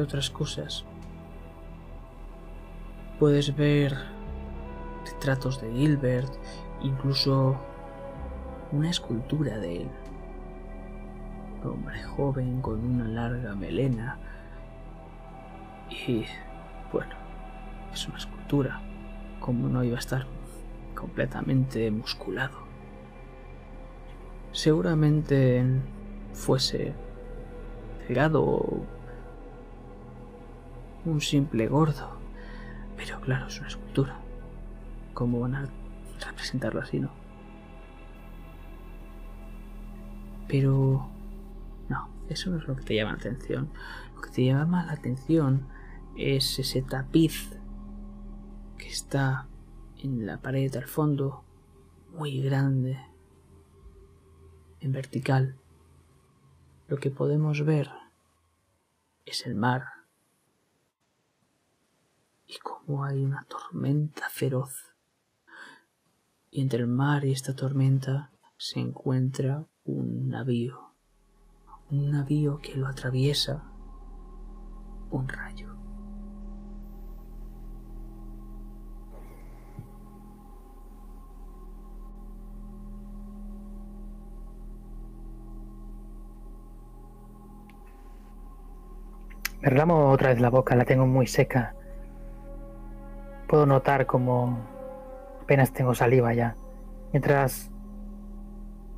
Otras 0.00 0.28
cosas, 0.28 0.84
puedes 3.18 3.56
ver 3.56 3.96
retratos 5.06 5.60
de 5.62 5.72
Gilbert, 5.72 6.30
incluso 6.82 7.56
una 8.72 8.90
escultura 8.90 9.58
de 9.58 9.82
él. 9.82 9.88
Un 11.62 11.70
hombre 11.70 12.02
joven 12.02 12.60
con 12.60 12.84
una 12.84 13.08
larga 13.08 13.54
melena. 13.54 14.18
Y 15.88 16.26
bueno, 16.92 17.14
es 17.92 18.06
una 18.06 18.18
escultura. 18.18 18.82
Como 19.40 19.66
no 19.66 19.82
iba 19.82 19.96
a 19.96 20.00
estar 20.00 20.26
completamente 20.94 21.90
musculado. 21.90 22.58
Seguramente 24.52 25.64
fuese 26.34 26.94
delgado 28.06 28.44
o 28.44 28.95
un 31.06 31.20
simple 31.20 31.68
gordo. 31.68 32.18
Pero 32.96 33.20
claro, 33.20 33.46
es 33.46 33.58
una 33.58 33.68
escultura. 33.68 34.16
¿Cómo 35.14 35.40
van 35.40 35.54
a 35.54 35.68
representarlo 36.26 36.80
así, 36.80 37.00
no? 37.00 37.10
Pero 40.48 41.08
no, 41.88 42.08
eso 42.28 42.50
no 42.50 42.58
es 42.58 42.66
lo 42.66 42.76
que 42.76 42.82
te 42.82 42.94
llama 42.94 43.12
la 43.12 43.18
atención. 43.18 43.70
Lo 44.14 44.20
que 44.20 44.30
te 44.30 44.44
llama 44.44 44.84
la 44.84 44.92
atención 44.92 45.66
es 46.16 46.58
ese 46.58 46.82
tapiz 46.82 47.50
que 48.78 48.88
está 48.88 49.46
en 49.98 50.26
la 50.26 50.38
pared 50.38 50.74
al 50.76 50.86
fondo, 50.86 51.44
muy 52.12 52.40
grande, 52.42 52.98
en 54.80 54.92
vertical. 54.92 55.56
Lo 56.88 56.98
que 56.98 57.10
podemos 57.10 57.64
ver 57.64 57.90
es 59.24 59.46
el 59.46 59.56
mar 59.56 59.95
como 62.86 63.04
hay 63.04 63.24
una 63.24 63.44
tormenta 63.48 64.28
feroz. 64.30 64.94
Y 66.50 66.62
entre 66.62 66.80
el 66.80 66.86
mar 66.86 67.24
y 67.24 67.32
esta 67.32 67.54
tormenta 67.54 68.30
se 68.56 68.78
encuentra 68.80 69.64
un 69.84 70.28
navío, 70.28 70.92
un 71.90 72.10
navío 72.12 72.58
que 72.58 72.76
lo 72.76 72.86
atraviesa 72.86 73.64
un 75.10 75.28
rayo. 75.28 75.74
Me 89.60 89.70
relamo 89.70 90.10
otra 90.10 90.28
vez 90.28 90.40
la 90.40 90.50
boca, 90.50 90.76
la 90.76 90.84
tengo 90.84 91.06
muy 91.06 91.26
seca. 91.26 91.74
Puedo 93.46 93.66
notar 93.66 94.06
como 94.06 94.58
apenas 95.42 95.72
tengo 95.72 95.94
saliva 95.94 96.34
ya. 96.34 96.56
Mientras 97.12 97.70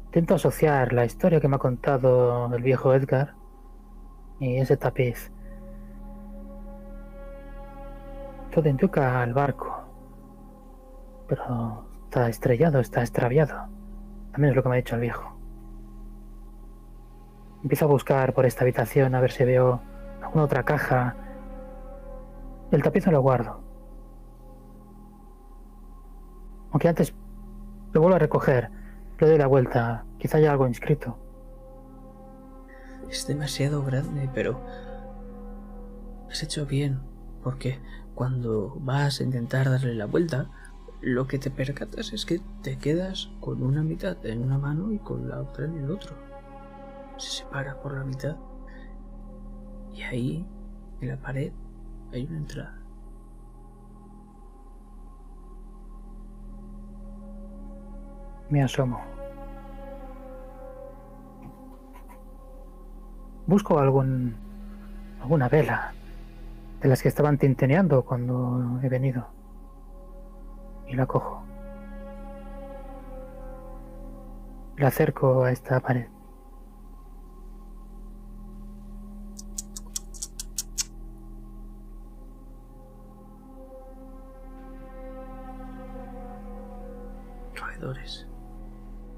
Intento 0.08 0.36
asociar 0.36 0.94
la 0.94 1.04
historia 1.04 1.38
que 1.38 1.48
me 1.48 1.56
ha 1.56 1.58
contado 1.58 2.52
el 2.54 2.62
viejo 2.62 2.94
Edgar 2.94 3.34
y 4.40 4.56
ese 4.56 4.78
tapiz. 4.78 5.30
Todo 8.50 8.66
indica 8.70 9.20
al 9.20 9.34
barco, 9.34 9.84
pero 11.28 11.84
está 12.04 12.26
estrellado, 12.30 12.80
está 12.80 13.02
extraviado. 13.02 13.68
También 14.32 14.52
es 14.52 14.56
lo 14.56 14.62
que 14.62 14.70
me 14.70 14.76
ha 14.76 14.78
dicho 14.78 14.94
el 14.94 15.02
viejo. 15.02 15.38
Empiezo 17.62 17.84
a 17.84 17.88
buscar 17.88 18.32
por 18.32 18.46
esta 18.46 18.64
habitación 18.64 19.14
a 19.14 19.20
ver 19.20 19.30
si 19.30 19.44
veo 19.44 19.82
alguna 20.22 20.44
otra 20.44 20.62
caja. 20.62 21.16
El 22.70 22.82
tapiz 22.82 23.04
no 23.04 23.12
lo 23.12 23.20
guardo. 23.20 23.67
Aunque 26.70 26.88
antes 26.88 27.14
lo 27.92 28.00
vuelvo 28.00 28.16
a 28.16 28.20
recoger, 28.20 28.70
le 29.18 29.26
doy 29.26 29.38
la 29.38 29.46
vuelta, 29.46 30.04
quizá 30.18 30.38
haya 30.38 30.52
algo 30.52 30.66
inscrito. 30.66 31.16
Es 33.10 33.26
demasiado 33.26 33.82
grande, 33.84 34.28
pero 34.34 34.60
has 36.30 36.42
hecho 36.42 36.66
bien, 36.66 37.00
porque 37.42 37.80
cuando 38.14 38.76
vas 38.80 39.20
a 39.20 39.24
intentar 39.24 39.70
darle 39.70 39.94
la 39.94 40.06
vuelta, 40.06 40.50
lo 41.00 41.26
que 41.26 41.38
te 41.38 41.50
percatas 41.50 42.12
es 42.12 42.26
que 42.26 42.40
te 42.62 42.76
quedas 42.76 43.30
con 43.40 43.62
una 43.62 43.82
mitad 43.82 44.24
en 44.26 44.42
una 44.42 44.58
mano 44.58 44.92
y 44.92 44.98
con 44.98 45.28
la 45.28 45.40
otra 45.40 45.64
en 45.64 45.78
el 45.78 45.90
otro. 45.90 46.16
Se 47.16 47.38
separa 47.38 47.80
por 47.80 47.94
la 47.94 48.04
mitad. 48.04 48.36
Y 49.94 50.02
ahí, 50.02 50.46
en 51.00 51.08
la 51.08 51.16
pared, 51.16 51.52
hay 52.12 52.24
una 52.24 52.38
entrada. 52.38 52.77
Me 58.50 58.62
asomo. 58.62 59.00
Busco 63.46 63.78
algún 63.78 64.36
alguna 65.20 65.48
vela 65.48 65.92
de 66.80 66.88
las 66.88 67.02
que 67.02 67.08
estaban 67.08 67.38
tinteneando 67.38 68.04
cuando 68.04 68.80
he 68.82 68.88
venido. 68.88 69.26
Y 70.86 70.94
la 70.94 71.06
cojo. 71.06 71.42
La 74.76 74.88
acerco 74.88 75.44
a 75.44 75.50
esta 75.50 75.80
pared. 75.80 76.06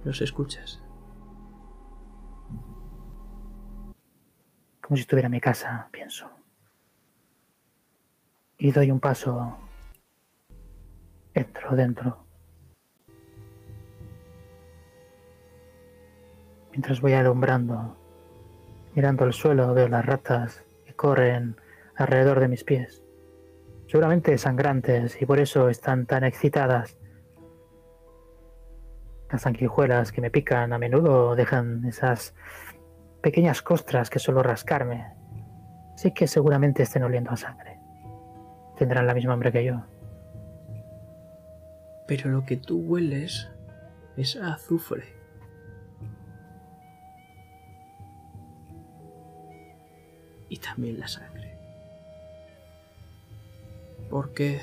Los 0.05 0.21
escuchas. 0.23 0.83
Como 4.81 4.97
si 4.97 5.03
estuviera 5.03 5.27
en 5.27 5.33
mi 5.33 5.41
casa, 5.41 5.89
pienso. 5.93 6.29
Y 8.59 8.73
doy 8.73 8.91
un 8.91 9.01
paso. 9.01 9.57
Entro 11.35 11.77
dentro. 11.77 12.25
Mientras 16.71 17.01
voy 17.01 17.13
alumbrando, 17.13 17.97
mirando 18.95 19.25
el 19.25 19.33
suelo, 19.33 19.75
veo 19.75 19.89
las 19.89 20.05
ratas 20.05 20.65
que 20.87 20.95
corren 20.95 21.57
alrededor 21.97 22.41
de 22.41 22.49
mis 22.49 22.65
pies. 22.65 23.03
Seguramente 23.87 24.39
sangrantes 24.39 25.21
y 25.21 25.27
por 25.27 25.41
eso 25.41 25.69
están 25.69 26.07
tan 26.07 26.25
excitadas. 26.25 26.97
Las 29.31 29.43
sanguijuelas 29.43 30.11
que 30.11 30.21
me 30.21 30.31
pican 30.31 30.73
a 30.73 30.79
menudo 30.79 31.37
dejan 31.37 31.85
esas 31.85 32.35
pequeñas 33.23 33.63
costras 33.63 34.11
que 34.11 34.19
solo 34.19 34.43
rascarme. 34.43 35.15
Sí 35.95 36.13
que 36.13 36.27
seguramente 36.27 36.83
estén 36.83 37.05
oliendo 37.05 37.31
a 37.31 37.37
sangre. 37.37 37.79
Tendrán 38.77 39.07
la 39.07 39.15
misma 39.15 39.35
hambre 39.35 39.53
que 39.53 39.65
yo. 39.65 39.83
Pero 42.09 42.31
lo 42.31 42.45
que 42.45 42.57
tú 42.57 42.81
hueles 42.81 43.49
es 44.17 44.35
azufre. 44.35 45.05
Y 50.49 50.57
también 50.57 50.99
la 50.99 51.07
sangre. 51.07 51.57
Porque 54.11 54.61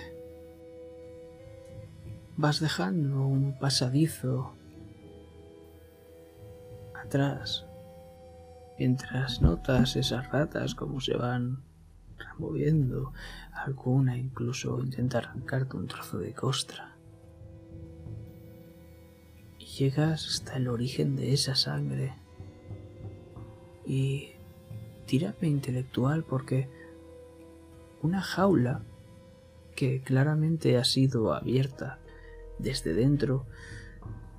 vas 2.36 2.60
dejando 2.60 3.26
un 3.26 3.58
pasadizo 3.58 4.57
atrás 7.08 7.66
mientras 8.78 9.42
notas 9.42 9.96
esas 9.96 10.30
ratas 10.30 10.76
como 10.76 11.00
se 11.02 11.16
van 11.16 11.64
removiendo, 12.18 13.14
alguna 13.54 14.18
incluso 14.18 14.80
intenta 14.80 15.20
arrancarte 15.20 15.78
un 15.78 15.88
trozo 15.88 16.20
de 16.20 16.34
costra. 16.34 16.96
Y 19.58 19.66
llegas 19.66 20.28
hasta 20.28 20.58
el 20.58 20.68
origen 20.68 21.16
de 21.16 21.34
esa 21.34 21.56
sangre. 21.56 22.14
Y 23.86 24.32
tírame 25.06 25.48
intelectual 25.48 26.24
porque 26.24 26.70
una 28.02 28.22
jaula 28.22 28.84
que 29.76 30.02
claramente 30.02 30.78
ha 30.78 30.84
sido 30.84 31.34
abierta 31.34 32.00
desde 32.60 32.94
dentro 32.94 33.46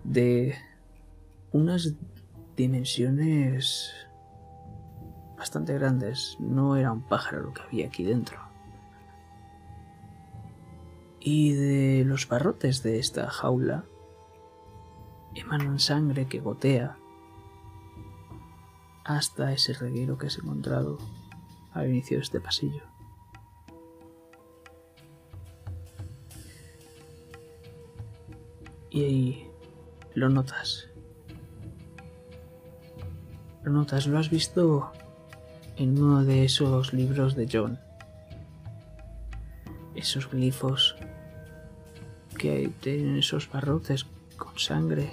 de 0.04 0.54
unas 1.52 1.94
dimensiones 2.58 3.94
bastante 5.38 5.72
grandes. 5.74 6.36
No 6.40 6.76
era 6.76 6.92
un 6.92 7.02
pájaro 7.02 7.42
lo 7.42 7.54
que 7.54 7.62
había 7.62 7.86
aquí 7.86 8.04
dentro. 8.04 8.38
Y 11.20 11.52
de 11.52 12.04
los 12.04 12.28
barrotes 12.28 12.82
de 12.82 12.98
esta 12.98 13.30
jaula 13.30 13.84
emanan 15.34 15.78
sangre 15.78 16.26
que 16.26 16.40
gotea 16.40 16.96
hasta 19.04 19.52
ese 19.52 19.72
reguero 19.72 20.18
que 20.18 20.26
has 20.26 20.38
encontrado 20.38 20.98
al 21.72 21.88
inicio 21.88 22.16
de 22.16 22.24
este 22.24 22.40
pasillo. 22.40 22.82
Y 28.90 29.04
ahí 29.04 29.50
lo 30.14 30.28
notas. 30.28 30.88
Lo 33.62 33.72
notas, 33.72 34.06
lo 34.06 34.18
has 34.18 34.30
visto 34.30 34.92
en 35.76 36.02
uno 36.02 36.24
de 36.24 36.44
esos 36.44 36.92
libros 36.92 37.34
de 37.34 37.48
John. 37.50 37.78
Esos 39.94 40.30
glifos 40.30 40.96
que 42.38 42.70
tienen 42.80 43.18
esos 43.18 43.50
barrotes 43.50 44.06
con 44.36 44.58
sangre. 44.58 45.10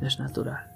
Es 0.00 0.18
natural. 0.18 0.70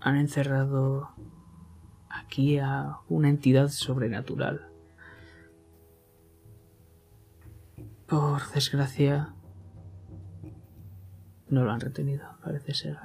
Han 0.00 0.16
encerrado 0.16 1.10
aquí 2.08 2.58
a 2.58 2.98
una 3.08 3.28
entidad 3.28 3.68
sobrenatural. 3.68 4.68
Por 8.06 8.48
desgracia, 8.52 9.34
no 11.54 11.64
lo 11.64 11.72
han 11.72 11.80
retenido, 11.80 12.24
parece 12.42 12.74
ser. 12.74 12.98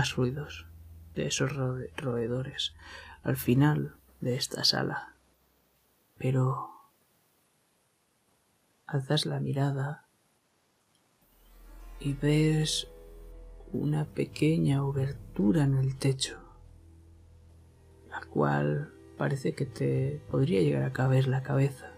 Más 0.00 0.16
ruidos 0.16 0.64
de 1.14 1.26
esos 1.26 1.52
roedores 1.54 2.74
al 3.22 3.36
final 3.36 3.96
de 4.22 4.34
esta 4.34 4.64
sala. 4.64 5.14
Pero 6.16 6.70
alzas 8.86 9.26
la 9.26 9.40
mirada 9.40 10.06
y 11.98 12.14
ves 12.14 12.88
una 13.74 14.06
pequeña 14.06 14.82
obertura 14.84 15.64
en 15.64 15.76
el 15.76 15.98
techo, 15.98 16.40
la 18.08 18.22
cual 18.22 18.94
parece 19.18 19.52
que 19.52 19.66
te 19.66 20.22
podría 20.30 20.62
llegar 20.62 20.84
a 20.84 20.94
caber 20.94 21.28
la 21.28 21.42
cabeza, 21.42 21.92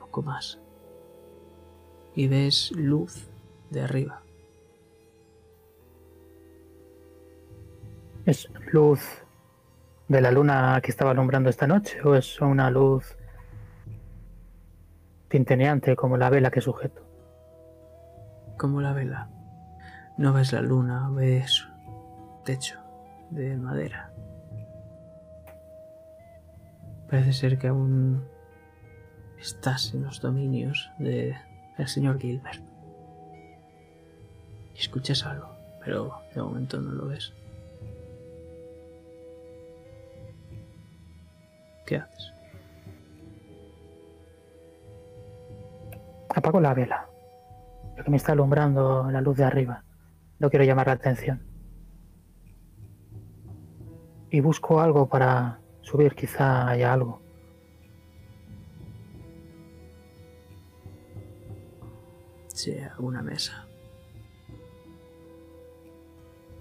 poco 0.00 0.22
más. 0.22 0.58
Y 2.16 2.26
ves 2.26 2.72
luz 2.72 3.28
de 3.70 3.82
arriba. 3.82 4.24
¿Es 8.26 8.48
luz 8.72 9.02
de 10.08 10.22
la 10.22 10.30
luna 10.30 10.80
que 10.82 10.90
estaba 10.90 11.10
alumbrando 11.10 11.50
esta 11.50 11.66
noche 11.66 12.00
o 12.02 12.14
es 12.14 12.40
una 12.40 12.70
luz 12.70 13.18
tinteneante 15.28 15.94
como 15.94 16.16
la 16.16 16.30
vela 16.30 16.50
que 16.50 16.62
sujeto? 16.62 17.02
Como 18.56 18.80
la 18.80 18.94
vela. 18.94 19.28
No 20.16 20.32
ves 20.32 20.54
la 20.54 20.62
luna, 20.62 21.10
ves 21.10 21.68
techo 22.46 22.80
de 23.28 23.58
madera. 23.58 24.10
Parece 27.10 27.34
ser 27.34 27.58
que 27.58 27.68
aún 27.68 28.26
estás 29.38 29.92
en 29.92 30.02
los 30.02 30.22
dominios 30.22 30.90
de 30.98 31.36
el 31.76 31.88
señor 31.88 32.18
Gilbert. 32.18 32.62
escuchas 34.74 35.26
algo, 35.26 35.50
pero 35.84 36.22
de 36.34 36.40
momento 36.40 36.80
no 36.80 36.92
lo 36.92 37.06
ves. 37.06 37.34
¿Qué 41.86 41.96
haces? 41.96 42.32
Apago 46.34 46.60
la 46.60 46.74
vela, 46.74 47.08
porque 47.94 48.10
me 48.10 48.16
está 48.16 48.32
alumbrando 48.32 49.10
la 49.10 49.20
luz 49.20 49.36
de 49.36 49.44
arriba. 49.44 49.84
No 50.38 50.50
quiero 50.50 50.64
llamar 50.64 50.88
la 50.88 50.94
atención. 50.94 51.42
Y 54.30 54.40
busco 54.40 54.80
algo 54.80 55.08
para 55.08 55.60
subir, 55.82 56.14
quizá 56.14 56.68
haya 56.68 56.92
algo. 56.92 57.20
Sí, 62.48 62.76
alguna 62.78 63.22
mesa. 63.22 63.66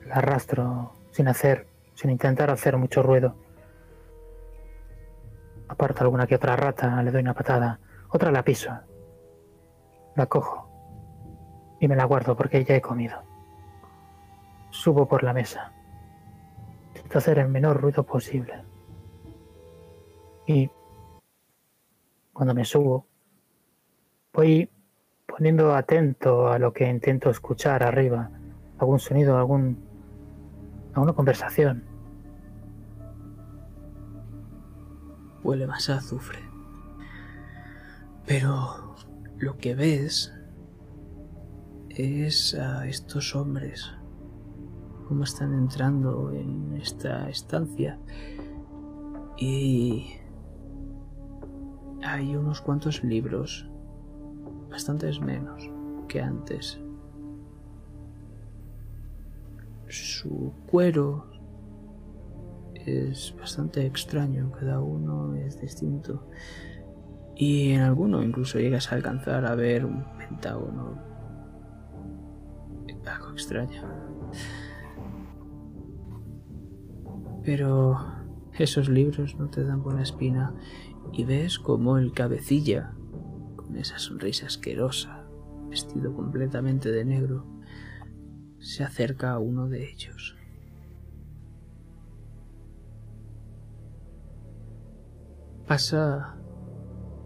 La 0.05 0.15
arrastro 0.15 0.93
sin 1.11 1.27
hacer, 1.27 1.67
sin 1.95 2.11
intentar 2.11 2.51
hacer 2.51 2.77
mucho 2.77 3.01
ruido. 3.01 3.42
Aparto 5.73 6.03
alguna 6.03 6.27
que 6.27 6.35
otra 6.35 6.55
rata, 6.55 7.01
le 7.01 7.09
doy 7.09 7.23
una 7.23 7.33
patada. 7.33 7.79
Otra 8.09 8.29
la 8.29 8.43
piso. 8.43 8.69
La 10.15 10.27
cojo. 10.27 10.69
Y 11.79 11.87
me 11.87 11.95
la 11.95 12.05
guardo 12.05 12.37
porque 12.37 12.63
ya 12.63 12.75
he 12.75 12.81
comido. 12.81 13.23
Subo 14.69 15.07
por 15.07 15.23
la 15.23 15.33
mesa. 15.33 15.73
Intento 16.89 17.17
hacer 17.17 17.39
el 17.39 17.49
menor 17.49 17.81
ruido 17.81 18.03
posible. 18.03 18.53
Y 20.45 20.69
cuando 22.33 22.53
me 22.53 22.65
subo, 22.65 23.07
voy 24.31 24.69
poniendo 25.25 25.73
atento 25.73 26.49
a 26.49 26.59
lo 26.59 26.71
que 26.71 26.87
intento 26.87 27.31
escuchar 27.31 27.81
arriba. 27.81 28.29
Algún 28.77 28.99
sonido, 28.99 29.39
algún, 29.39 29.83
alguna 30.93 31.13
conversación. 31.13 31.92
Huele 35.43 35.67
más 35.67 35.89
a 35.89 35.97
azufre. 35.97 36.39
Pero 38.25 38.95
lo 39.37 39.57
que 39.57 39.75
ves 39.75 40.33
es 41.89 42.55
a 42.55 42.87
estos 42.87 43.35
hombres 43.35 43.91
cómo 45.07 45.25
están 45.25 45.53
entrando 45.53 46.31
en 46.31 46.75
esta 46.81 47.29
estancia 47.29 47.99
y 49.37 50.13
hay 52.03 52.35
unos 52.35 52.61
cuantos 52.61 53.03
libros, 53.03 53.67
bastantes 54.69 55.19
menos 55.19 55.69
que 56.07 56.21
antes. 56.21 56.79
Su 59.87 60.53
cuero 60.67 61.25
es 62.85 63.35
bastante 63.37 63.85
extraño, 63.85 64.51
cada 64.51 64.79
uno 64.79 65.35
es 65.35 65.59
distinto. 65.59 66.29
Y 67.35 67.71
en 67.71 67.81
alguno 67.81 68.23
incluso 68.23 68.59
llegas 68.59 68.91
a 68.91 68.95
alcanzar 68.95 69.45
a 69.45 69.55
ver 69.55 69.85
un 69.85 70.03
pentágono. 70.17 71.13
Algo 73.05 73.31
extraño. 73.31 73.81
Pero 77.43 77.97
esos 78.57 78.87
libros 78.87 79.35
no 79.37 79.49
te 79.49 79.63
dan 79.63 79.83
buena 79.83 80.03
espina 80.03 80.55
y 81.11 81.25
ves 81.25 81.59
como 81.59 81.97
el 81.97 82.13
cabecilla, 82.13 82.93
con 83.57 83.75
esa 83.75 83.99
sonrisa 83.99 84.45
asquerosa, 84.45 85.25
vestido 85.69 86.13
completamente 86.13 86.91
de 86.91 87.03
negro, 87.03 87.45
se 88.59 88.83
acerca 88.83 89.31
a 89.31 89.39
uno 89.39 89.67
de 89.67 89.91
ellos. 89.91 90.37
Pasa 95.67 96.35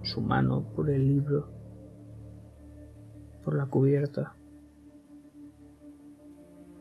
su 0.04 0.22
mano 0.22 0.62
por 0.76 0.92
el 0.92 1.08
libro, 1.08 1.50
por 3.44 3.56
la 3.56 3.66
cubierta. 3.66 4.36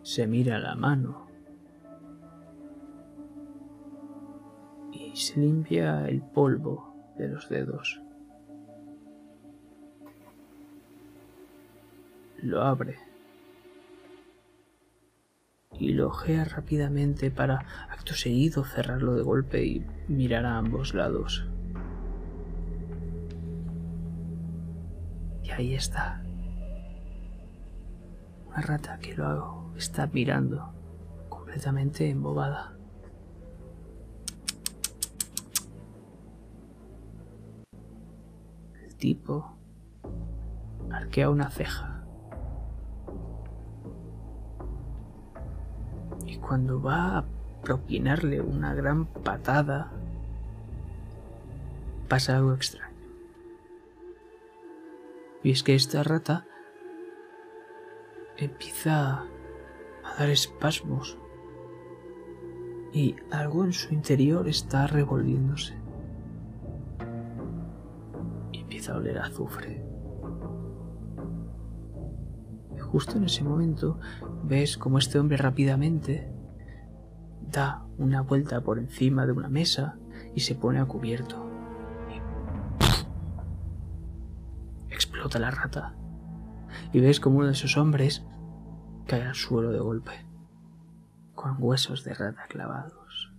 Se 0.02 0.26
mira 0.26 0.58
la 0.58 0.74
mano 0.74 1.26
y 4.92 5.16
se 5.16 5.40
limpia 5.40 6.06
el 6.08 6.20
polvo 6.20 6.94
de 7.16 7.28
los 7.28 7.48
dedos. 7.48 8.02
Lo 12.42 12.62
abre 12.62 13.15
y 15.78 15.92
lo 15.92 16.08
ojea 16.08 16.44
rápidamente 16.44 17.30
para 17.30 17.66
acto 17.90 18.14
seguido 18.14 18.64
cerrarlo 18.64 19.14
de 19.14 19.22
golpe 19.22 19.64
y 19.64 19.84
mirar 20.08 20.46
a 20.46 20.58
ambos 20.58 20.94
lados. 20.94 21.46
Y 25.42 25.50
ahí 25.50 25.74
está. 25.74 26.22
Una 28.48 28.60
rata 28.60 28.98
que 28.98 29.14
lo 29.14 29.72
está 29.76 30.06
mirando, 30.06 30.72
completamente 31.28 32.08
embobada. 32.08 32.72
El 38.82 38.96
tipo 38.96 39.56
arquea 40.90 41.28
una 41.28 41.50
ceja. 41.50 41.95
Cuando 46.46 46.80
va 46.80 47.18
a 47.18 47.24
propinarle 47.62 48.40
una 48.40 48.72
gran 48.72 49.06
patada, 49.06 49.90
pasa 52.08 52.36
algo 52.36 52.54
extraño. 52.54 52.94
Y 55.42 55.50
es 55.50 55.64
que 55.64 55.74
esta 55.74 56.04
rata 56.04 56.46
empieza 58.36 59.24
a 60.04 60.14
dar 60.18 60.30
espasmos 60.30 61.18
y 62.92 63.16
algo 63.32 63.64
en 63.64 63.72
su 63.72 63.92
interior 63.92 64.46
está 64.48 64.86
revolviéndose. 64.86 65.74
Y 68.52 68.60
empieza 68.60 68.92
a 68.92 68.98
oler 68.98 69.18
azufre. 69.18 69.84
Y 72.76 72.78
justo 72.78 73.16
en 73.16 73.24
ese 73.24 73.42
momento 73.42 73.98
ves 74.44 74.78
como 74.78 74.98
este 74.98 75.18
hombre 75.18 75.36
rápidamente 75.38 76.35
da 77.56 77.86
una 77.96 78.20
vuelta 78.20 78.60
por 78.60 78.78
encima 78.78 79.24
de 79.24 79.32
una 79.32 79.48
mesa 79.48 79.96
y 80.34 80.40
se 80.40 80.54
pone 80.54 80.78
a 80.78 80.84
cubierto. 80.84 81.46
explota 84.90 85.38
la 85.38 85.50
rata. 85.50 85.94
Y 86.92 87.00
ves 87.00 87.20
como 87.20 87.38
uno 87.38 87.46
de 87.46 87.52
esos 87.52 87.76
hombres 87.76 88.24
cae 89.06 89.22
al 89.22 89.34
suelo 89.34 89.70
de 89.70 89.78
golpe, 89.78 90.12
con 91.34 91.56
huesos 91.58 92.04
de 92.04 92.12
rata 92.12 92.42
clavados 92.48 93.32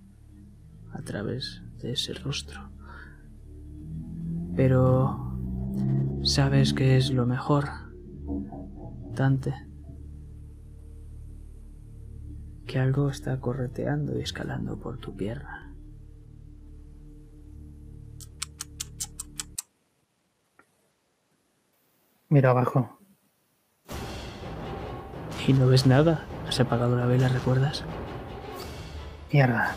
a 0.93 1.01
través 1.01 1.61
de 1.81 1.91
ese 1.91 2.13
rostro. 2.13 2.71
Pero 4.55 5.37
sabes 6.23 6.73
que 6.73 6.97
es 6.97 7.11
lo 7.11 7.27
mejor, 7.27 7.65
Dante. 9.13 9.66
Que 12.67 12.79
algo 12.79 13.09
está 13.09 13.39
correteando 13.39 14.19
y 14.19 14.21
escalando 14.21 14.77
por 14.77 14.97
tu 14.97 15.15
pierna. 15.15 15.73
Miro 22.27 22.49
abajo. 22.49 22.99
Y 25.47 25.53
no 25.53 25.67
ves 25.67 25.87
nada. 25.87 26.25
Has 26.45 26.59
apagado 26.59 26.97
la 26.97 27.05
vela, 27.05 27.29
¿recuerdas? 27.29 27.85
Mierda. 29.31 29.75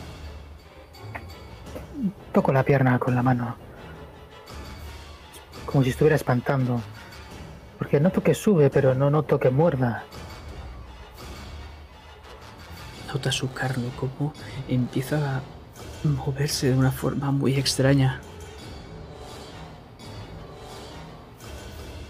Toco 2.32 2.52
la 2.52 2.64
pierna 2.64 2.98
con 2.98 3.14
la 3.14 3.22
mano. 3.22 3.54
Como 5.64 5.84
si 5.84 5.90
estuviera 5.90 6.16
espantando. 6.16 6.80
Porque 7.78 8.00
noto 8.00 8.20
que 8.20 8.34
sube, 8.34 8.68
pero 8.68 8.96
no 8.96 9.10
noto 9.10 9.38
que 9.38 9.50
muerda. 9.50 10.02
Nota 13.12 13.32
su 13.32 13.52
carne 13.52 13.90
como 13.98 14.32
empieza 14.68 15.38
a 15.38 15.42
moverse 16.04 16.68
de 16.68 16.78
una 16.78 16.92
forma 16.92 17.32
muy 17.32 17.54
extraña. 17.54 18.20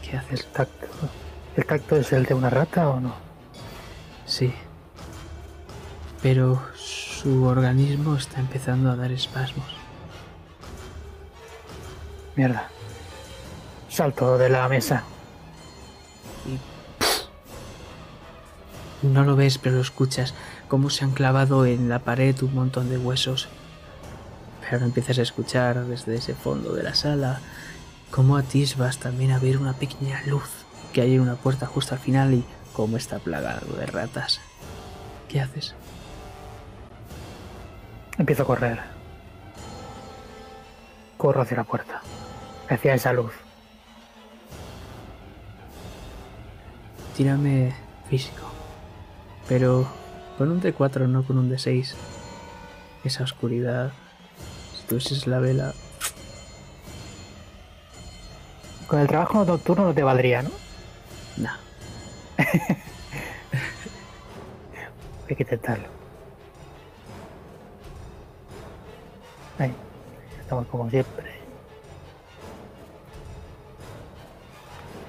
¿Qué 0.03 0.17
hace 0.19 0.35
el 0.35 0.45
tacto? 0.45 0.87
¿El 1.57 1.65
tacto 1.65 1.97
es 1.97 2.13
el 2.13 2.27
de 2.27 2.35
una 2.35 2.51
rata 2.51 2.91
o 2.91 3.01
no? 3.01 3.15
Sí. 4.27 4.53
Pero 6.21 6.61
su 6.77 7.45
organismo 7.45 8.17
está 8.17 8.41
empezando 8.41 8.91
a 8.91 8.97
dar 8.97 9.11
espasmos. 9.11 9.67
Mierda. 12.37 12.69
Salto 13.89 14.37
de 14.37 14.51
la 14.51 14.69
mesa. 14.69 15.03
No 19.03 19.25
lo 19.25 19.35
ves, 19.35 19.57
pero 19.57 19.81
escuchas 19.81 20.35
cómo 20.71 20.89
se 20.89 21.05
han 21.05 21.11
clavado 21.11 21.67
en 21.67 21.89
la 21.89 21.99
pared 21.99 22.41
un 22.43 22.55
montón 22.55 22.89
de 22.89 22.97
huesos. 22.97 23.49
Pero 24.71 24.85
empiezas 24.85 25.19
a 25.19 25.23
escuchar 25.23 25.85
desde 25.85 26.15
ese 26.15 26.33
fondo 26.33 26.73
de 26.73 26.85
la 26.85 26.95
sala 26.95 27.41
cómo 28.13 28.37
atisbas 28.37 28.99
también 28.99 29.33
a 29.33 29.41
ver 29.41 29.59
una 29.59 29.73
pequeña 29.73 30.23
luz 30.27 30.49
que 30.93 31.01
hay 31.01 31.17
en 31.17 31.23
una 31.23 31.35
puerta 31.35 31.67
justo 31.67 31.97
al 31.97 32.01
final 32.01 32.35
y 32.35 32.45
cómo 32.73 32.97
está 32.97 33.19
plagado 33.19 33.67
de 33.75 33.87
ratas. 33.87 34.41
¿Qué 35.29 35.41
haces? 35.41 35.75
Empiezo 38.17 38.45
a 38.45 38.47
correr. 38.47 38.79
Corro 41.17 41.43
hacia 41.43 41.57
la 41.57 41.65
puerta, 41.65 42.01
hacia 42.69 42.95
esa 42.95 43.13
luz. 43.13 43.33
Tírame 47.17 47.75
físico. 48.09 48.45
Pero 49.49 50.00
con 50.39 50.51
un 50.51 50.61
D4, 50.61 51.07
no 51.09 51.23
con 51.23 51.39
un 51.39 51.51
D6. 51.51 51.95
Esa 53.05 53.25
oscuridad. 53.25 53.93
Si 54.77 54.87
tuvieses 54.87 55.27
la 55.27 55.39
vela. 55.39 55.75
Con 58.87 59.01
el 59.01 59.07
trabajo 59.07 59.45
nocturno 59.45 59.85
no 59.85 59.95
te 59.95 60.03
valdría, 60.03 60.43
¿no? 60.43 60.51
No. 61.37 61.51
Hay 65.29 65.37
que 65.37 65.43
intentarlo. 65.43 65.87
Ahí. 69.59 69.73
Estamos 70.41 70.67
como 70.67 70.91
siempre. 70.91 71.31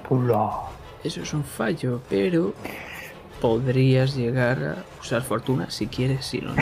Pulo. 0.08 0.72
Eso 1.04 1.22
es 1.22 1.34
un 1.34 1.44
fallo, 1.44 2.02
pero 2.10 2.54
podrías 3.42 4.16
llegar 4.16 4.64
a 4.64 5.02
usar 5.02 5.24
fortuna 5.24 5.70
si 5.70 5.88
quieres, 5.88 6.26
si 6.26 6.40
no. 6.40 6.54
no. 6.54 6.62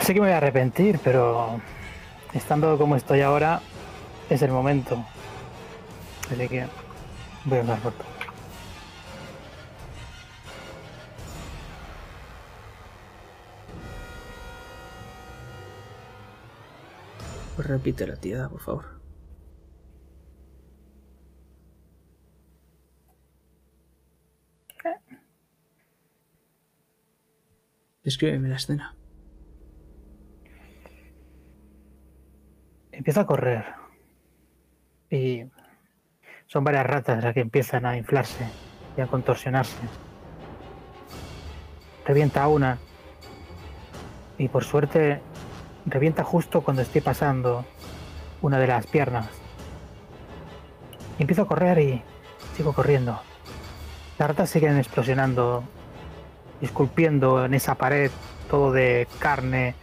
sé 0.00 0.14
que 0.14 0.20
me 0.20 0.28
voy 0.28 0.34
a 0.34 0.38
arrepentir, 0.38 1.00
pero 1.02 1.60
estando 2.32 2.78
como 2.78 2.96
estoy 2.96 3.20
ahora, 3.20 3.60
es 4.30 4.40
el 4.40 4.52
momento. 4.52 5.04
Así 6.32 6.48
que 6.48 6.66
voy 7.44 7.58
a 7.58 7.62
usar 7.62 7.80
fortuna. 7.80 8.08
Pues 17.56 17.66
repite 17.66 18.06
la 18.06 18.14
tirada, 18.14 18.48
por 18.48 18.60
favor. 18.60 18.97
Descríbeme 28.08 28.48
la 28.48 28.56
escena. 28.56 28.94
Empiezo 32.90 33.20
a 33.20 33.26
correr. 33.26 33.66
Y 35.10 35.44
son 36.46 36.64
varias 36.64 36.86
ratas 36.86 37.22
las 37.22 37.34
que 37.34 37.40
empiezan 37.40 37.84
a 37.84 37.98
inflarse 37.98 38.46
y 38.96 39.02
a 39.02 39.08
contorsionarse. 39.08 39.76
Revienta 42.06 42.48
una. 42.48 42.78
Y 44.38 44.48
por 44.48 44.64
suerte 44.64 45.20
revienta 45.84 46.24
justo 46.24 46.62
cuando 46.62 46.80
estoy 46.80 47.02
pasando 47.02 47.66
una 48.40 48.58
de 48.58 48.68
las 48.68 48.86
piernas. 48.86 49.28
Empiezo 51.18 51.42
a 51.42 51.46
correr 51.46 51.78
y 51.80 52.02
sigo 52.56 52.72
corriendo. 52.72 53.20
Las 54.18 54.28
ratas 54.28 54.48
siguen 54.48 54.78
explosionando, 54.78 55.62
esculpiendo 56.60 57.44
en 57.44 57.54
esa 57.54 57.74
pared 57.76 58.10
todo 58.50 58.72
de 58.72 59.06
carne, 59.18 59.74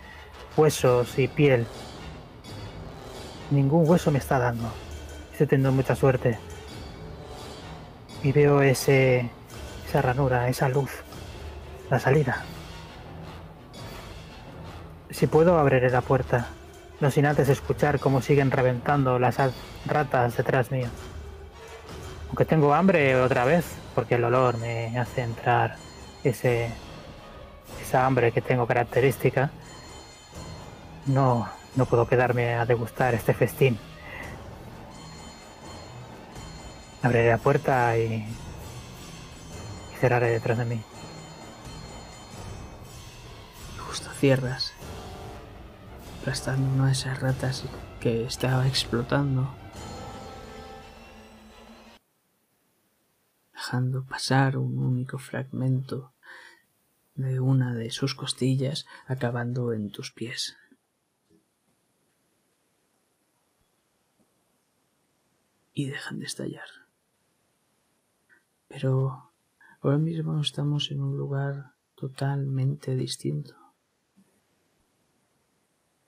huesos 0.58 1.18
y 1.20 1.28
piel. 1.28 1.68
Ningún 3.52 3.88
hueso 3.88 4.12
me 4.12 4.20
está 4.20 4.40
dando. 4.40 4.72
Estoy 5.32 5.48
teniendo 5.48 5.72
mucha 5.72 5.96
suerte. 5.96 6.38
Y 8.24 8.32
veo 8.32 8.62
ese, 8.62 9.30
esa 9.88 10.02
ranura, 10.02 10.50
esa 10.50 10.68
luz, 10.68 10.92
la 11.90 12.00
salida. 12.00 12.44
Si 15.12 15.28
puedo, 15.28 15.60
abriré 15.60 15.90
la 15.90 16.02
puerta, 16.02 16.48
no 17.00 17.12
sin 17.12 17.26
antes 17.26 17.50
escuchar 17.50 18.00
cómo 18.00 18.22
siguen 18.22 18.52
reventando 18.52 19.20
las 19.20 19.38
ratas 19.86 20.36
detrás 20.36 20.72
mío. 20.72 20.88
Aunque 22.28 22.46
tengo 22.46 22.74
hambre 22.74 23.16
otra 23.22 23.46
vez, 23.46 23.66
porque 23.94 24.16
el 24.16 24.24
olor 24.24 24.58
me 24.58 24.98
hace 24.98 25.22
entrar 25.22 25.78
ese, 26.30 26.70
esa 27.82 28.06
hambre 28.06 28.32
que 28.32 28.42
tengo 28.42 28.68
característica, 28.68 29.52
no, 31.06 31.48
no 31.76 31.86
puedo 31.86 32.08
quedarme 32.08 32.56
a 32.56 32.66
degustar 32.66 33.14
este 33.14 33.34
festín. 33.34 33.78
Abriré 37.04 37.30
la 37.30 37.38
puerta 37.38 37.98
y, 37.98 38.26
y 39.94 39.96
cerraré 40.00 40.30
detrás 40.30 40.58
de 40.58 40.66
mí. 40.66 40.82
Justo 43.88 44.10
cierras, 44.20 44.74
aplastando 46.22 46.68
una 46.74 46.88
de 46.88 46.94
esas 46.94 47.20
ratas 47.22 47.66
que 48.00 48.26
estaba 48.26 48.68
explotando. 48.68 49.54
Dejando 53.54 54.06
pasar 54.06 54.58
un 54.58 54.80
único 54.80 55.18
fragmento 55.18 56.15
de 57.16 57.40
una 57.40 57.74
de 57.74 57.90
sus 57.92 58.14
costillas 58.14 58.86
acabando 59.08 59.74
en 59.74 59.90
tus 59.90 60.12
pies. 60.12 60.56
Y 65.74 65.88
dejan 65.88 66.20
de 66.20 66.26
estallar. 66.26 66.68
Pero 68.68 69.32
ahora 69.82 69.98
mismo 69.98 70.40
estamos 70.40 70.92
en 70.92 71.02
un 71.02 71.18
lugar 71.18 71.74
totalmente 71.96 72.96
distinto. 72.96 73.56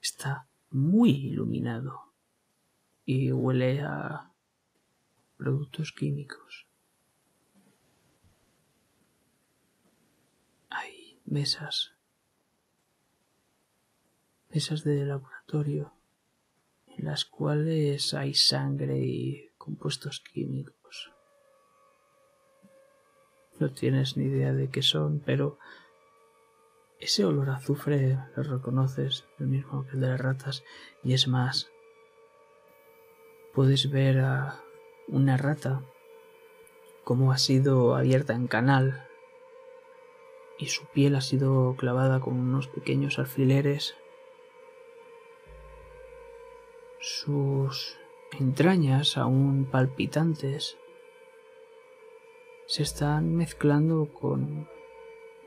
Está 0.01 0.47
muy 0.69 1.11
iluminado 1.11 2.13
y 3.05 3.31
huele 3.31 3.81
a 3.81 4.33
productos 5.37 5.91
químicos. 5.91 6.67
Hay 10.69 11.16
mesas, 11.27 11.93
mesas 14.49 14.83
de 14.83 15.05
laboratorio 15.05 15.93
en 16.87 17.05
las 17.05 17.25
cuales 17.25 18.13
hay 18.13 18.33
sangre 18.33 18.97
y 18.97 19.49
compuestos 19.57 20.21
químicos. 20.21 21.11
No 23.59 23.71
tienes 23.71 24.17
ni 24.17 24.25
idea 24.25 24.53
de 24.53 24.69
qué 24.69 24.81
son, 24.81 25.19
pero 25.19 25.59
ese 26.99 27.25
olor 27.25 27.49
a 27.49 27.57
azufre 27.57 28.17
lo 28.35 28.43
reconoces, 28.43 29.25
el 29.39 29.47
mismo 29.47 29.85
que 29.85 29.91
el 29.91 30.01
de 30.01 30.07
las 30.07 30.21
ratas, 30.21 30.63
y 31.03 31.13
es 31.13 31.27
más, 31.27 31.69
puedes 33.53 33.91
ver 33.91 34.19
a 34.19 34.61
una 35.07 35.37
rata 35.37 35.81
como 37.03 37.31
ha 37.31 37.37
sido 37.37 37.95
abierta 37.95 38.33
en 38.33 38.47
canal 38.47 39.06
y 40.57 40.67
su 40.67 40.85
piel 40.85 41.15
ha 41.15 41.21
sido 41.21 41.75
clavada 41.75 42.19
con 42.19 42.39
unos 42.39 42.67
pequeños 42.67 43.19
alfileres. 43.19 43.95
Sus 46.99 47.97
entrañas, 48.39 49.17
aún 49.17 49.65
palpitantes, 49.65 50.77
se 52.65 52.83
están 52.83 53.35
mezclando 53.35 54.11
con 54.11 54.67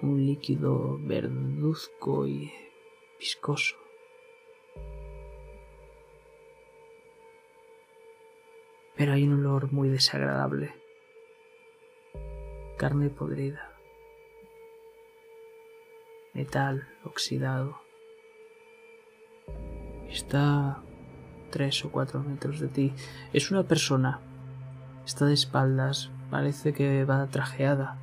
un 0.01 0.27
líquido 0.27 0.99
verduzco 1.01 2.27
y 2.27 2.53
viscoso. 3.19 3.77
Pero 8.97 9.13
hay 9.13 9.25
un 9.25 9.41
olor 9.41 9.73
muy 9.73 9.89
desagradable. 9.89 10.75
Carne 12.77 13.11
podrida. 13.11 13.70
Metal 16.33 16.87
oxidado. 17.05 17.81
Está 20.09 20.83
tres 21.51 21.85
o 21.85 21.91
cuatro 21.91 22.20
metros 22.20 22.61
de 22.61 22.68
ti. 22.68 22.95
Es 23.33 23.51
una 23.51 23.64
persona. 23.64 24.20
Está 25.05 25.26
de 25.26 25.35
espaldas. 25.35 26.11
Parece 26.31 26.72
que 26.72 27.05
va 27.05 27.26
trajeada. 27.26 27.99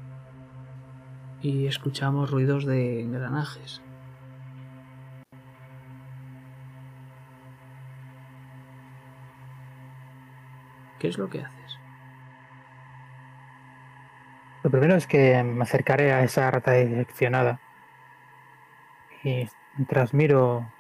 Y 1.41 1.67
escuchamos 1.67 2.31
ruidos 2.31 2.65
de 2.65 3.01
engranajes. 3.01 3.81
¿Qué 10.99 11.07
es 11.07 11.17
lo 11.17 11.29
que 11.29 11.41
haces? 11.41 11.77
Lo 14.63 14.71
primero 14.71 14.95
es 14.95 15.07
que 15.07 15.41
me 15.43 15.63
acercaré 15.63 16.11
a 16.11 16.23
esa 16.23 16.49
rata 16.49 16.73
direccionada 16.73 17.61
y 19.27 19.49
mientras 19.75 20.13
miro 20.13 20.71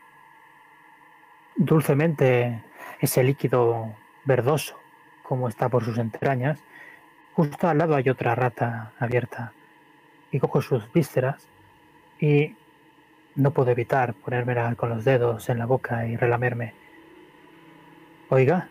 dulcemente 1.57 2.63
ese 3.01 3.21
líquido 3.21 3.93
verdoso 4.23 4.79
como 5.23 5.49
está 5.49 5.67
por 5.67 5.83
sus 5.83 5.97
entrañas, 5.97 6.63
justo 7.33 7.67
al 7.67 7.77
lado 7.77 7.95
hay 7.95 8.09
otra 8.09 8.35
rata 8.35 8.93
abierta 8.99 9.51
y 10.31 10.39
cojo 10.39 10.61
sus 10.61 10.89
vísceras 10.93 11.49
y 12.21 12.55
no 13.35 13.51
puedo 13.51 13.71
evitar 13.71 14.13
ponerme 14.13 14.75
con 14.77 14.89
los 14.89 15.03
dedos 15.03 15.49
en 15.49 15.59
la 15.59 15.65
boca 15.65 16.07
y 16.07 16.15
relamerme. 16.15 16.73
Oiga, 18.29 18.69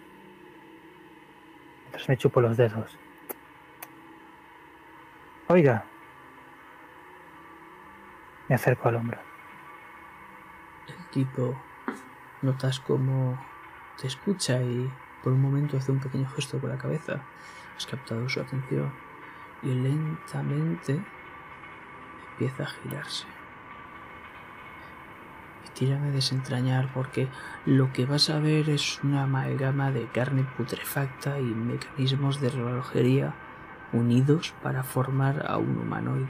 mientras 1.83 2.09
me 2.09 2.16
chupo 2.16 2.41
los 2.41 2.57
dedos. 2.57 2.99
Oiga, 5.49 5.85
me 8.49 8.55
acerco 8.55 8.89
al 8.89 8.97
hombro. 8.97 9.26
Notas 12.43 12.81
como 12.81 13.39
te 14.01 14.07
escucha 14.07 14.62
y 14.62 14.91
por 15.23 15.33
un 15.33 15.41
momento 15.41 15.77
hace 15.77 15.91
un 15.91 16.01
pequeño 16.01 16.29
gesto 16.29 16.61
con 16.61 16.71
la 16.71 16.79
cabeza. 16.79 17.23
Has 17.77 17.87
captado 17.87 18.29
su 18.29 18.41
atención 18.41 18.93
y 19.62 19.69
lentamente 19.69 21.03
empieza 22.33 22.64
a 22.64 22.67
girarse. 22.67 23.27
Y 25.64 25.69
tírame 25.71 26.09
a 26.09 26.12
desentrañar 26.12 26.93
porque 26.93 27.29
lo 27.64 27.93
que 27.93 28.07
vas 28.07 28.31
a 28.31 28.39
ver 28.39 28.69
es 28.69 29.03
una 29.03 29.25
amalgama 29.25 29.91
de 29.91 30.07
carne 30.09 30.47
putrefacta 30.57 31.41
y 31.41 31.45
mecanismos 31.45 32.41
de 32.41 32.51
relojería 32.51 33.35
unidos 33.93 34.55
para 34.62 34.83
formar 34.83 35.47
a 35.49 35.57
un 35.57 35.79
humanoide. 35.79 36.29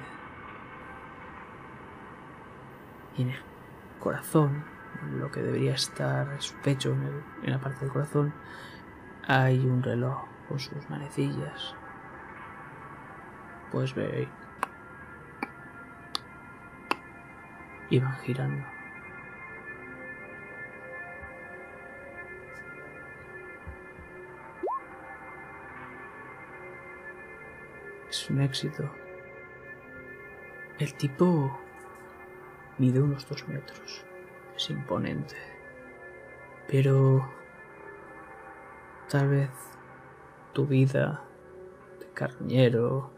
Y 3.18 3.22
en 3.22 3.30
el 3.30 3.42
corazón, 3.98 4.75
lo 5.12 5.30
que 5.30 5.42
debería 5.42 5.74
estar 5.74 6.32
en 6.32 6.40
su 6.40 6.54
pecho, 6.56 6.92
en, 7.42 7.50
la 7.50 7.58
parte 7.58 7.80
del 7.80 7.92
corazón, 7.92 8.32
hay 9.26 9.58
un 9.58 9.82
reloj 9.82 10.24
con 10.48 10.58
sus 10.58 10.88
manecillas. 10.88 11.74
Pues 13.72 13.94
ve 13.94 14.28
y 17.90 17.98
van 17.98 18.16
girando. 18.18 18.64
Es 28.08 28.30
un 28.30 28.40
éxito. 28.40 28.90
El 30.78 30.94
tipo 30.94 31.58
mide 32.78 33.00
unos 33.00 33.28
dos 33.28 33.46
metros. 33.48 34.04
Es 34.56 34.70
imponente. 34.70 35.36
Pero 36.68 37.28
tal 39.08 39.28
vez 39.28 39.50
tu 40.52 40.66
vida 40.66 41.22
de 42.00 42.06
carñero 42.12 43.10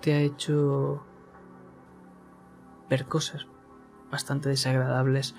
te 0.00 0.12
ha 0.12 0.18
hecho 0.20 1.02
ver 2.90 3.06
cosas 3.06 3.46
bastante 4.10 4.48
desagradables 4.48 5.34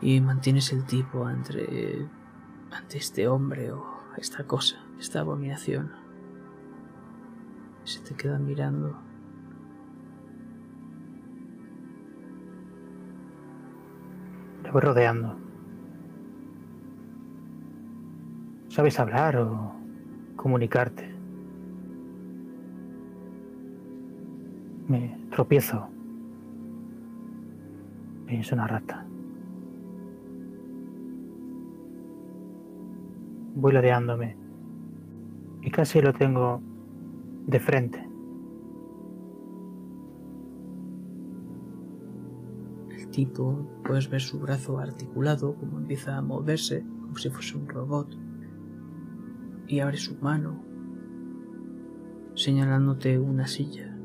y 0.00 0.20
mantienes 0.20 0.72
el 0.72 0.84
tipo 0.84 1.28
entre, 1.28 2.08
ante 2.70 2.98
este 2.98 3.28
hombre 3.28 3.72
o 3.72 3.84
esta 4.16 4.44
cosa, 4.44 4.84
esta 4.98 5.20
abominación. 5.20 5.92
Se 7.84 8.00
te 8.00 8.14
queda 8.14 8.38
mirando. 8.38 8.98
Voy 14.74 14.82
rodeando. 14.82 15.36
¿Sabes 18.66 18.98
hablar 18.98 19.36
o 19.36 19.72
comunicarte? 20.34 21.14
Me 24.88 25.16
tropiezo 25.30 25.88
es 28.26 28.50
una 28.50 28.66
rata. 28.66 29.06
Voy 33.54 33.72
ladeándome 33.72 34.36
y 35.62 35.70
casi 35.70 36.00
lo 36.00 36.12
tengo 36.12 36.60
de 37.46 37.60
frente. 37.60 38.03
Tipo, 43.14 43.64
puedes 43.84 44.10
ver 44.10 44.20
su 44.20 44.40
brazo 44.40 44.78
articulado, 44.78 45.54
como 45.54 45.78
empieza 45.78 46.16
a 46.16 46.22
moverse, 46.22 46.82
como 46.82 47.16
si 47.16 47.30
fuese 47.30 47.56
un 47.56 47.68
robot, 47.68 48.18
y 49.68 49.78
abre 49.78 49.96
su 49.96 50.16
mano, 50.16 50.60
señalándote 52.34 53.18
una 53.18 53.46
silla. 53.46 53.96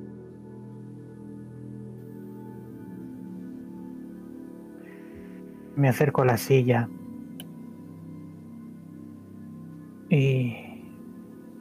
Me 5.75 5.89
acerco 5.89 6.21
a 6.21 6.25
la 6.25 6.37
silla 6.37 6.89
y 10.09 10.53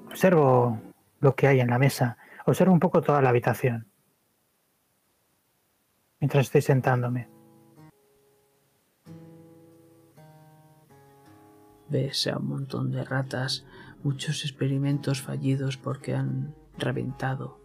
observo 0.07 0.81
lo 1.21 1.35
que 1.35 1.47
hay 1.47 1.61
en 1.61 1.69
la 1.69 1.79
mesa. 1.79 2.19
Observo 2.45 2.73
un 2.73 2.81
poco 2.81 3.01
toda 3.01 3.23
la 3.23 3.29
habitación 3.29 3.87
mientras 6.21 6.47
estoy 6.47 6.63
sentándome. 6.63 7.38
Ves 11.89 12.27
a 12.27 12.39
un 12.39 12.49
montón 12.49 12.91
de 12.91 13.05
ratas, 13.05 13.65
muchos 14.03 14.45
experimentos 14.45 15.23
fallidos 15.23 15.77
porque 15.77 16.15
han 16.15 16.55
reventado. 16.77 17.59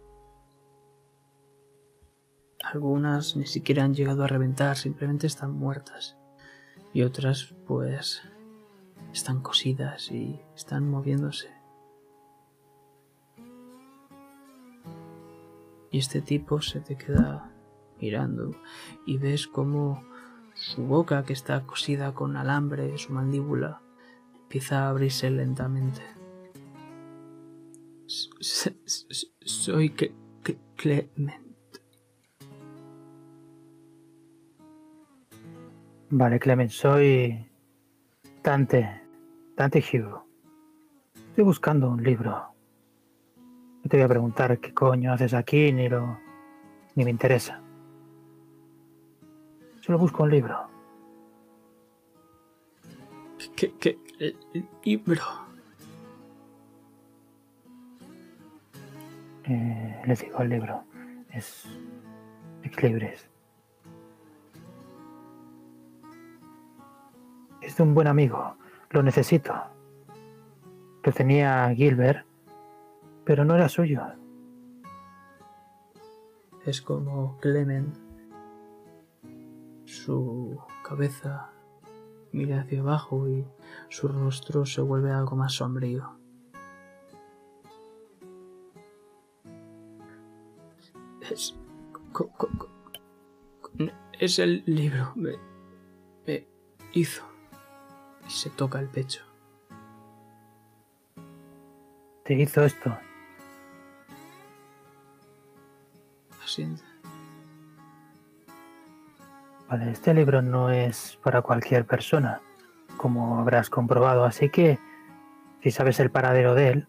Algunas 2.62 3.36
ni 3.36 3.46
siquiera 3.46 3.84
han 3.84 3.94
llegado 3.94 4.24
a 4.24 4.26
reventar, 4.26 4.76
simplemente 4.76 5.26
están 5.26 5.52
muertas 5.52 6.16
y 6.94 7.02
otras 7.02 7.54
pues 7.66 8.22
están 9.12 9.42
cosidas 9.42 10.10
y 10.10 10.40
están 10.56 10.88
moviéndose. 10.88 11.50
Y 15.90 15.98
este 15.98 16.22
tipo 16.22 16.62
se 16.62 16.80
te 16.80 16.96
queda 16.96 17.52
mirando 18.00 18.50
y 19.06 19.18
ves 19.18 19.46
como 19.46 20.02
su 20.54 20.82
boca 20.84 21.24
que 21.24 21.32
está 21.32 21.66
cosida 21.66 22.14
con 22.14 22.36
alambre, 22.36 22.96
su 22.98 23.12
mandíbula, 23.12 23.80
empieza 24.54 24.84
a 24.84 24.90
abrirse 24.90 25.28
lentamente. 25.30 26.00
Soy 28.06 29.92
Clement. 30.76 31.42
Vale, 36.10 36.38
Clement, 36.38 36.70
soy 36.70 37.44
Dante, 38.44 39.02
Dante 39.56 39.82
Hugo. 39.92 40.24
Estoy 41.30 41.42
buscando 41.42 41.90
un 41.90 42.00
libro. 42.04 42.54
No 43.82 43.90
te 43.90 43.96
voy 43.96 44.04
a 44.04 44.08
preguntar 44.08 44.60
qué 44.60 44.72
coño 44.72 45.14
haces 45.14 45.34
aquí, 45.34 45.72
ni 45.72 45.88
lo. 45.88 46.16
ni 46.94 47.04
me 47.04 47.10
interesa. 47.10 47.60
Solo 49.80 49.98
busco 49.98 50.22
un 50.22 50.30
libro. 50.30 50.68
¿Qué, 53.56 53.72
qué 53.80 54.03
libro? 54.84 55.22
Eh, 59.44 60.02
les 60.06 60.20
digo 60.20 60.38
el 60.40 60.48
libro. 60.48 60.84
Es. 61.30 61.64
Ex 62.62 62.82
Libres. 62.82 63.28
Es 67.60 67.76
de 67.76 67.82
un 67.82 67.94
buen 67.94 68.06
amigo. 68.06 68.56
Lo 68.90 69.02
necesito. 69.02 69.54
Lo 71.02 71.12
tenía 71.12 71.70
Gilbert, 71.74 72.26
pero 73.24 73.44
no 73.44 73.54
era 73.54 73.68
suyo. 73.68 74.02
Es 76.64 76.80
como 76.80 77.38
Clement. 77.40 77.94
Su 79.84 80.58
cabeza 80.82 81.53
mira 82.34 82.60
hacia 82.60 82.80
abajo 82.80 83.28
y 83.28 83.46
su 83.88 84.08
rostro 84.08 84.66
se 84.66 84.80
vuelve 84.80 85.12
algo 85.12 85.36
más 85.36 85.52
sombrío. 85.54 86.18
Es, 91.30 91.54
es 94.18 94.38
el 94.38 94.62
libro. 94.66 95.12
Me, 95.14 95.38
me 96.26 96.46
hizo. 96.92 97.22
Y 98.26 98.30
se 98.30 98.50
toca 98.50 98.80
el 98.80 98.88
pecho. 98.88 99.22
¿Te 102.24 102.34
hizo 102.34 102.64
esto? 102.64 102.90
Lo 106.30 106.46
siento. 106.46 106.93
Vale, 109.76 109.90
este 109.90 110.14
libro 110.14 110.40
no 110.40 110.70
es 110.70 111.18
para 111.20 111.42
cualquier 111.42 111.84
persona, 111.84 112.40
como 112.96 113.40
habrás 113.40 113.70
comprobado, 113.70 114.24
así 114.24 114.48
que 114.48 114.78
si 115.64 115.72
sabes 115.72 115.98
el 115.98 116.12
paradero 116.12 116.54
de 116.54 116.68
él, 116.68 116.86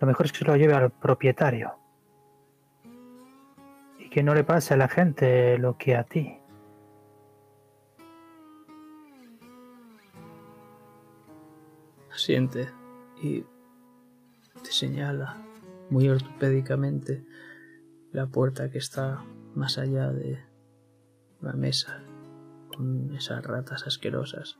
lo 0.00 0.08
mejor 0.08 0.26
es 0.26 0.32
que 0.32 0.38
se 0.38 0.44
lo 0.44 0.56
lleve 0.56 0.74
al 0.74 0.90
propietario. 0.90 1.78
Y 4.00 4.10
que 4.10 4.24
no 4.24 4.34
le 4.34 4.42
pase 4.42 4.74
a 4.74 4.76
la 4.76 4.88
gente 4.88 5.56
lo 5.58 5.78
que 5.78 5.94
a 5.94 6.02
ti. 6.02 6.40
Asiente 12.12 12.68
y 13.22 13.42
te 14.60 14.72
señala 14.72 15.36
muy 15.88 16.08
ortopédicamente 16.08 17.24
la 18.10 18.26
puerta 18.26 18.72
que 18.72 18.78
está 18.78 19.22
más 19.54 19.78
allá 19.78 20.10
de 20.10 20.42
la 21.40 21.52
mesa 21.52 22.02
esas 23.16 23.44
ratas 23.44 23.86
asquerosas. 23.86 24.58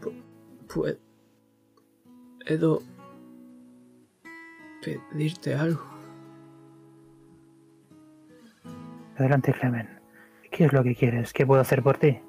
Pu- 0.00 0.96
¿Puedo 2.44 2.82
pedirte 4.82 5.54
algo? 5.54 5.82
Adelante, 9.16 9.52
Clemen. 9.52 9.88
¿Qué 10.50 10.64
es 10.66 10.72
lo 10.72 10.82
que 10.82 10.94
quieres? 10.94 11.32
¿Qué 11.32 11.46
puedo 11.46 11.60
hacer 11.60 11.82
por 11.82 11.98
ti? 11.98 12.20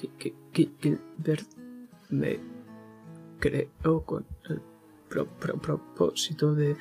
que, 0.00 0.08
que, 0.18 0.34
que 0.52 0.68
Gilbert 0.80 1.46
me 2.08 2.38
creó 3.40 4.04
con 4.04 4.26
el 4.48 4.60
pro- 5.08 5.26
pro- 5.26 5.58
propósito 5.58 6.54
de... 6.54 6.76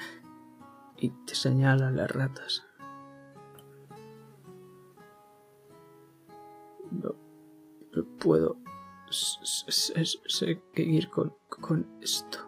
y 0.98 1.10
te 1.26 1.36
señala 1.36 1.92
las 1.92 2.12
ratas. 2.12 2.66
No, 6.92 7.16
puedo 8.20 8.58
seguir 9.10 11.10
con, 11.10 11.34
con 11.50 11.88
esto. 12.02 12.40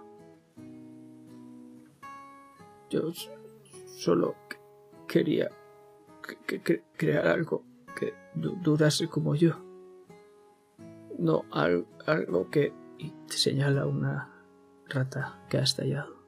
Yo 2.89 3.11
solo 3.95 4.35
que- 4.49 4.57
quería 5.07 5.49
que- 6.27 6.37
que- 6.45 6.61
que- 6.61 6.83
crear 6.97 7.27
algo 7.27 7.63
que 7.97 8.13
du- 8.35 8.57
durase 8.61 9.07
como 9.07 9.35
yo 9.35 9.53
no 11.17 11.43
al- 11.51 11.85
algo 12.07 12.49
que 12.49 12.73
y 13.01 13.09
te 13.27 13.33
señala 13.37 13.85
una 13.87 14.29
rata 14.87 15.39
que 15.49 15.57
ha 15.57 15.63
estallado. 15.63 16.21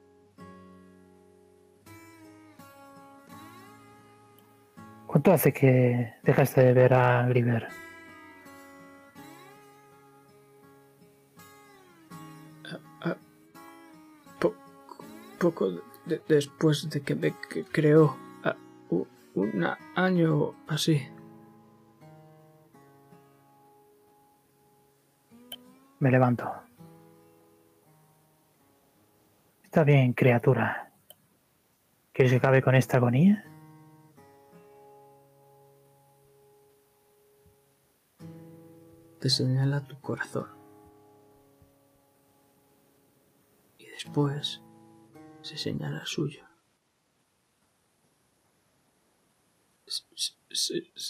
¿Cuánto 5.06 5.32
hace 5.32 5.52
que 5.52 6.14
dejaste 6.24 6.60
de 6.62 6.72
ver 6.72 6.92
a 6.94 7.26
Griver? 7.28 7.68
Ah, 13.02 13.16
po- 14.40 14.54
poco 15.38 15.70
de- 16.06 16.20
después 16.26 16.88
de 16.90 17.00
que 17.02 17.14
me 17.14 17.32
creó 17.70 18.16
ah, 18.42 18.56
un 19.34 19.64
año 19.94 20.54
así. 20.66 21.00
Me 26.00 26.10
levanto. 26.10 26.63
Está 29.74 29.82
bien, 29.82 30.12
criatura. 30.12 30.92
¿Quieres 32.12 32.30
que 32.30 32.36
acabe 32.36 32.62
con 32.62 32.76
esta 32.76 32.98
agonía? 32.98 33.44
Te 39.18 39.28
señala 39.28 39.84
tu 39.84 40.00
corazón. 40.00 40.46
Y 43.76 43.86
después 43.86 44.62
se 45.42 45.58
señala 45.58 46.06
suyo. 46.06 46.44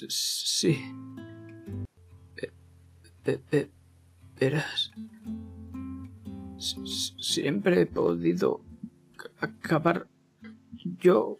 Sí. 0.08 0.82
Ve- 3.26 3.42
ve- 3.50 3.70
Verás. 4.40 4.90
Siempre 7.20 7.82
he 7.82 7.86
podido 7.86 8.60
acabar 9.40 10.08
yo. 10.98 11.38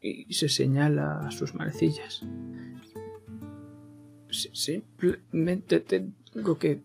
Y 0.00 0.32
se 0.34 0.48
señala 0.48 1.20
a 1.20 1.30
sus 1.30 1.54
manecillas. 1.54 2.22
Si- 4.30 4.50
Simplemente 4.52 5.80
tengo 5.80 6.58
que 6.58 6.82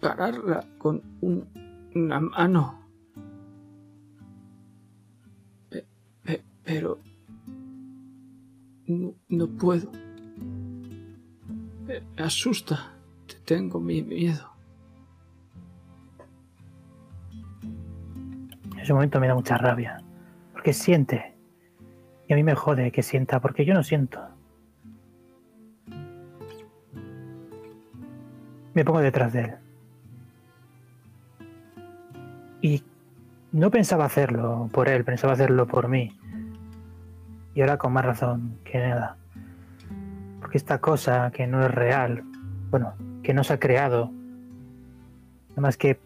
pararla 0.00 0.66
con 0.78 1.00
un- 1.20 1.46
una 1.94 2.20
mano. 2.20 2.80
Pe- 5.70 5.86
pe- 6.24 6.42
pero 6.64 6.98
no, 8.86 9.46
puedo. 9.48 9.90
Me 11.86 12.02
asusta. 12.22 12.94
Te- 13.26 13.36
Tengo 13.44 13.78
mi 13.80 14.02
miedo. 14.02 14.53
Ese 18.84 18.92
momento 18.92 19.18
me 19.18 19.28
da 19.28 19.34
mucha 19.34 19.56
rabia. 19.56 19.98
Porque 20.52 20.72
siente. 20.72 21.34
Y 22.28 22.32
a 22.32 22.36
mí 22.36 22.42
me 22.42 22.54
jode 22.54 22.92
que 22.92 23.02
sienta, 23.02 23.40
porque 23.40 23.64
yo 23.64 23.74
no 23.74 23.82
siento. 23.82 24.20
Me 28.74 28.84
pongo 28.84 29.00
detrás 29.00 29.32
de 29.32 29.40
él. 29.40 29.54
Y 32.60 32.84
no 33.52 33.70
pensaba 33.70 34.04
hacerlo 34.04 34.68
por 34.72 34.88
él, 34.88 35.04
pensaba 35.04 35.32
hacerlo 35.32 35.66
por 35.66 35.88
mí. 35.88 36.18
Y 37.54 37.60
ahora 37.60 37.78
con 37.78 37.92
más 37.92 38.04
razón 38.04 38.58
que 38.64 38.78
nada. 38.78 39.16
Porque 40.40 40.58
esta 40.58 40.80
cosa 40.80 41.30
que 41.30 41.46
no 41.46 41.64
es 41.64 41.70
real, 41.70 42.22
bueno, 42.70 42.94
que 43.22 43.32
no 43.32 43.44
se 43.44 43.54
ha 43.54 43.58
creado, 43.58 44.10
nada 45.50 45.62
más 45.62 45.76
que 45.76 46.00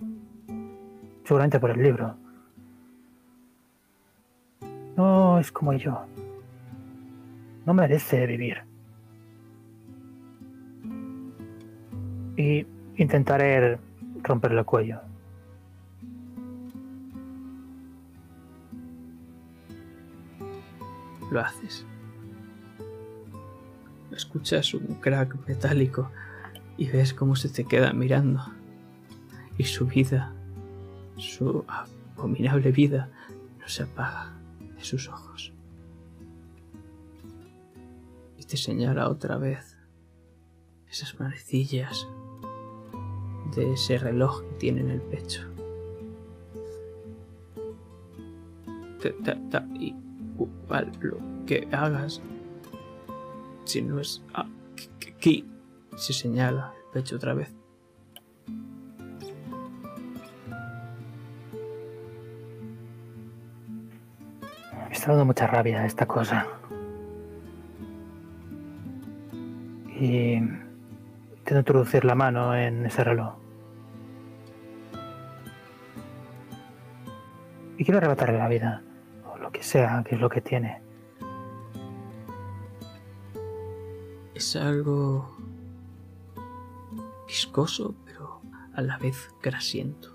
seguramente 1.25 1.59
por 1.59 1.71
el 1.71 1.83
libro, 1.83 2.17
no 4.99 5.39
es 5.39 5.53
como 5.53 5.73
yo. 5.75 6.07
No 7.65 7.73
merece 7.73 8.27
vivir. 8.27 8.65
Y 12.37 12.67
intentaré 12.97 13.79
romperle 14.25 14.59
el 14.59 14.65
cuello. 14.65 15.01
Lo 21.31 21.41
haces. 21.41 21.87
Escuchas 24.11 24.75
un 24.75 24.97
crack 25.01 25.47
metálico 25.47 26.11
y 26.77 26.89
ves 26.89 27.15
cómo 27.15 27.37
se 27.37 27.49
te 27.51 27.65
queda 27.65 27.93
mirando. 27.93 28.41
Y 29.59 29.65
su 29.65 29.87
vida, 29.87 30.33
su 31.17 31.65
abominable 32.17 32.73
vida, 32.73 33.11
no 33.61 33.69
se 33.69 33.85
apaga 33.85 34.38
sus 34.85 35.09
ojos. 35.09 35.53
Y 38.37 38.45
te 38.45 38.57
señala 38.57 39.09
otra 39.09 39.37
vez 39.39 39.77
esas 40.91 41.19
manecillas 41.21 42.09
de 43.55 43.73
ese 43.73 43.99
reloj 43.99 44.43
que 44.43 44.55
tiene 44.59 44.81
en 44.81 44.91
el 44.91 45.03
pecho. 45.03 45.43
Te- 49.01 49.15
y 49.79 49.95
lo 51.01 51.19
que 51.47 51.69
hagas, 51.73 52.21
si 53.65 53.83
no 53.83 54.01
es 54.01 54.23
aquí, 54.35 55.45
se 55.97 56.13
señala 56.13 56.73
el 56.77 56.93
pecho 56.93 57.17
otra 57.17 57.35
vez. 57.35 57.55
Está 64.99 65.13
dando 65.13 65.27
mucha 65.27 65.47
rabia 65.47 65.87
esta 65.87 66.07
cosa. 66.07 66.47
Y 70.01 70.35
intento 70.35 71.59
introducir 71.59 72.05
la 72.05 72.17
mano 72.17 72.55
en 72.55 72.87
ese 72.87 73.05
reloj. 73.05 73.35
Y 77.77 77.85
quiero 77.85 77.99
arrebatarle 77.99 78.39
la 78.39 78.49
vida, 78.49 78.83
o 79.25 79.39
lo 79.39 79.53
que 79.53 79.63
sea, 79.63 80.03
que 80.05 80.17
es 80.17 80.21
lo 80.21 80.29
que 80.29 80.41
tiene. 80.41 80.83
Es 84.35 84.57
algo 84.57 85.37
viscoso, 87.29 87.95
pero 88.05 88.41
a 88.75 88.83
la 88.83 88.99
vez 88.99 89.33
grasiento. 89.41 90.11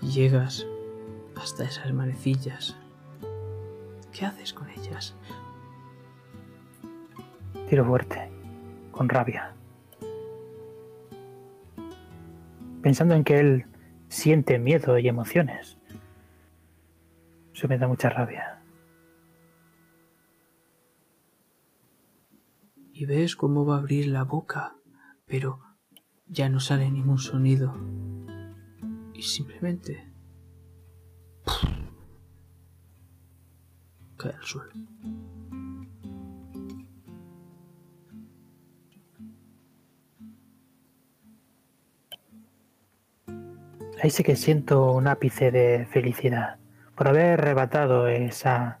Llegas 0.00 0.64
hasta 1.36 1.64
esas 1.64 1.92
manecillas. 1.92 2.76
¿Qué 4.12 4.24
haces 4.24 4.52
con 4.52 4.68
ellas? 4.70 5.14
Tiro 7.68 7.84
fuerte, 7.84 8.30
con 8.90 9.08
rabia. 9.08 9.54
Pensando 12.82 13.14
en 13.14 13.24
que 13.24 13.38
él 13.40 13.66
siente 14.08 14.58
miedo 14.58 14.98
y 14.98 15.08
emociones. 15.08 15.78
Eso 17.52 17.68
me 17.68 17.78
da 17.78 17.88
mucha 17.88 18.08
rabia. 18.08 18.62
Y 22.92 23.04
ves 23.04 23.36
cómo 23.36 23.66
va 23.66 23.76
a 23.76 23.78
abrir 23.78 24.06
la 24.06 24.24
boca, 24.24 24.76
pero 25.26 25.60
ya 26.26 26.48
no 26.48 26.60
sale 26.60 26.90
ningún 26.90 27.18
sonido. 27.18 27.74
Y 29.12 29.22
simplemente 29.22 30.15
cae 34.16 34.32
al 34.32 34.42
suelo. 34.42 34.70
Ahí 44.02 44.10
sí 44.10 44.22
que 44.22 44.36
siento 44.36 44.92
un 44.92 45.08
ápice 45.08 45.50
de 45.50 45.86
felicidad 45.86 46.58
por 46.94 47.08
haber 47.08 47.40
arrebatado 47.40 48.08
esa 48.08 48.78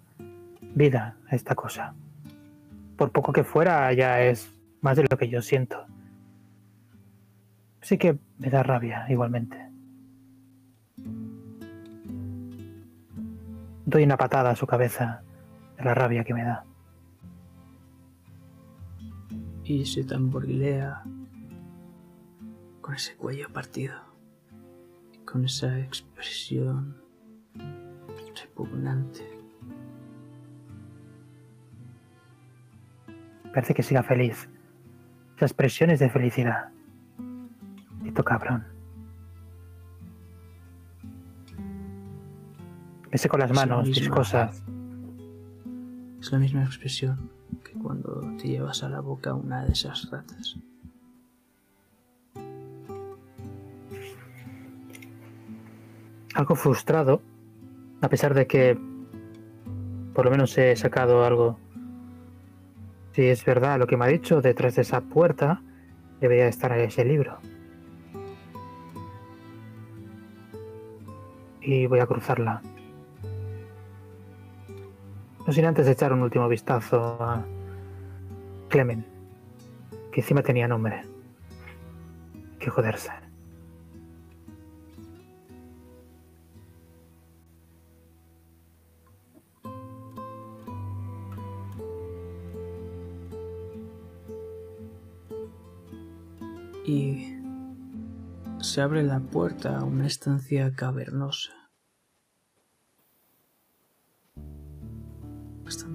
vida 0.74 1.16
a 1.28 1.34
esta 1.34 1.54
cosa. 1.54 1.94
Por 2.96 3.12
poco 3.12 3.32
que 3.32 3.44
fuera, 3.44 3.92
ya 3.92 4.20
es 4.20 4.50
más 4.82 4.96
de 4.96 5.06
lo 5.10 5.16
que 5.16 5.28
yo 5.28 5.42
siento. 5.42 5.86
Sí 7.80 7.98
que 7.98 8.18
me 8.38 8.50
da 8.50 8.62
rabia 8.62 9.06
igualmente. 9.08 9.75
Doy 13.86 14.02
una 14.02 14.16
patada 14.16 14.50
a 14.50 14.56
su 14.56 14.66
cabeza 14.66 15.22
de 15.78 15.84
la 15.84 15.94
rabia 15.94 16.24
que 16.24 16.34
me 16.34 16.44
da. 16.44 16.64
Y 19.62 19.86
se 19.86 20.04
tamborilea 20.04 21.02
con 22.80 22.94
ese 22.94 23.16
cuello 23.16 23.48
partido, 23.52 23.94
con 25.24 25.44
esa 25.44 25.78
expresión 25.78 26.96
repugnante. 28.34 29.24
Parece 33.54 33.72
que 33.72 33.84
siga 33.84 34.02
feliz. 34.02 34.48
Esas 35.36 35.50
expresiones 35.52 36.00
de 36.00 36.10
felicidad. 36.10 36.70
Tito 38.02 38.24
cabrón. 38.24 38.75
Ese 43.16 43.30
con 43.30 43.40
las 43.40 43.50
Es 43.50 43.56
la 43.56 43.64
manos, 43.64 43.88
misma. 43.88 44.00
viscosas. 44.02 44.62
Es 46.20 46.32
la 46.32 46.38
misma 46.38 46.64
expresión 46.64 47.30
que 47.64 47.72
cuando 47.72 48.20
te 48.36 48.48
llevas 48.48 48.82
a 48.82 48.90
la 48.90 49.00
boca 49.00 49.32
una 49.32 49.64
de 49.64 49.72
esas 49.72 50.10
ratas. 50.10 50.58
algo 56.34 56.54
frustrado, 56.56 57.22
a 58.02 58.10
pesar 58.10 58.34
de 58.34 58.46
que 58.46 58.78
por 60.12 60.26
lo 60.26 60.30
menos 60.30 60.58
he 60.58 60.76
sacado 60.76 61.24
algo. 61.24 61.58
Si 63.12 63.22
es 63.22 63.42
verdad 63.46 63.78
lo 63.78 63.86
que 63.86 63.96
me 63.96 64.04
ha 64.04 64.08
dicho, 64.08 64.42
detrás 64.42 64.74
de 64.74 64.82
esa 64.82 65.00
puerta 65.00 65.62
debería 66.20 66.48
estar 66.48 66.78
ese 66.78 67.06
libro. 67.06 67.38
Y 71.62 71.86
voy 71.86 72.00
a 72.00 72.06
cruzarla. 72.06 72.60
No 75.46 75.52
sin 75.52 75.64
antes 75.64 75.86
echar 75.86 76.12
un 76.12 76.22
último 76.22 76.48
vistazo 76.48 77.22
a 77.22 77.44
Clemen, 78.68 79.06
que 80.10 80.20
encima 80.20 80.42
tenía 80.42 80.66
nombre. 80.66 81.02
Que 82.58 82.68
joderse. 82.68 83.12
Y 96.84 97.36
se 98.60 98.80
abre 98.80 99.04
la 99.04 99.20
puerta 99.20 99.78
a 99.78 99.84
una 99.84 100.08
estancia 100.08 100.72
cavernosa. 100.74 101.65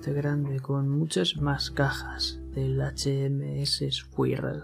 Grande, 0.10 0.60
con 0.60 0.90
muchas 0.90 1.38
más 1.38 1.70
cajas 1.70 2.42
del 2.56 2.82
HMS 2.82 3.84
Squirrel. 3.92 4.64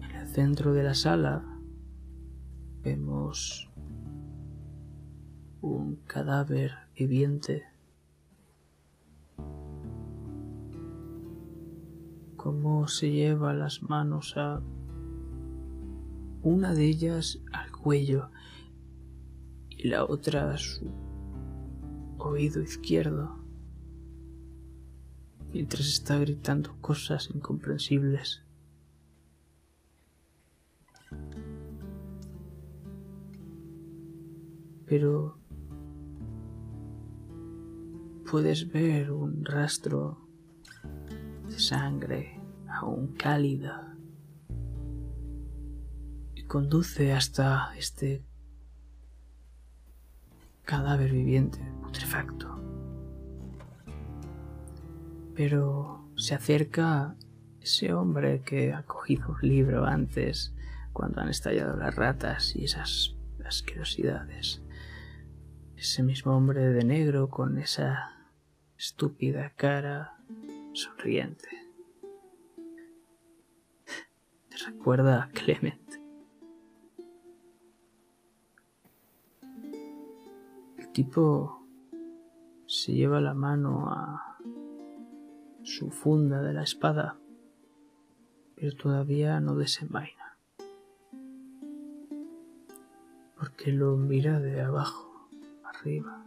En 0.00 0.10
el 0.10 0.26
centro 0.26 0.72
de 0.72 0.82
la 0.82 0.94
sala 0.94 1.44
vemos 2.82 3.68
un 5.60 5.96
cadáver 6.06 6.72
viviente 6.96 7.64
cómo 12.36 12.88
se 12.88 13.10
lleva 13.10 13.52
las 13.52 13.82
manos 13.82 14.34
a 14.36 14.62
una 16.42 16.72
de 16.72 16.86
ellas 16.86 17.40
al 17.52 17.70
cuello 17.72 18.30
y 19.68 19.88
la 19.88 20.04
otra 20.04 20.50
a 20.50 20.58
su 20.58 21.03
oído 22.24 22.62
izquierdo 22.62 23.44
mientras 25.52 25.86
está 25.86 26.18
gritando 26.18 26.74
cosas 26.80 27.30
incomprensibles. 27.32 28.42
Pero 34.86 35.38
puedes 38.28 38.70
ver 38.72 39.12
un 39.12 39.44
rastro 39.44 40.26
de 41.48 41.58
sangre 41.58 42.40
aún 42.68 43.14
cálida 43.14 43.96
y 46.34 46.42
conduce 46.42 47.12
hasta 47.12 47.72
este 47.76 48.24
cadáver 50.64 51.12
viviente 51.12 51.73
putrefacto. 51.94 52.48
Pero 55.36 56.08
se 56.16 56.34
acerca 56.34 57.14
ese 57.60 57.92
hombre 57.92 58.42
que 58.42 58.72
ha 58.72 58.82
cogido 58.82 59.28
un 59.28 59.48
libro 59.48 59.84
antes 59.84 60.52
cuando 60.92 61.20
han 61.20 61.28
estallado 61.28 61.76
las 61.76 61.94
ratas 61.94 62.56
y 62.56 62.64
esas 62.64 63.14
asquerosidades. 63.44 64.60
Ese 65.76 66.02
mismo 66.02 66.36
hombre 66.36 66.68
de 66.68 66.84
negro 66.84 67.30
con 67.30 67.58
esa 67.58 68.28
estúpida 68.76 69.52
cara 69.56 70.18
sonriente. 70.72 71.48
Te 74.48 74.56
recuerda 74.66 75.24
a 75.24 75.28
Clement. 75.30 75.80
El 80.78 80.88
tipo 80.92 81.63
se 82.74 82.92
lleva 82.92 83.20
la 83.20 83.34
mano 83.34 83.88
a 83.88 84.36
su 85.62 85.92
funda 85.92 86.42
de 86.42 86.52
la 86.52 86.64
espada, 86.64 87.16
pero 88.56 88.74
todavía 88.74 89.38
no 89.38 89.54
desenvaina. 89.54 90.36
Porque 93.38 93.70
lo 93.70 93.96
mira 93.96 94.40
de 94.40 94.60
abajo 94.60 95.28
arriba. 95.62 96.26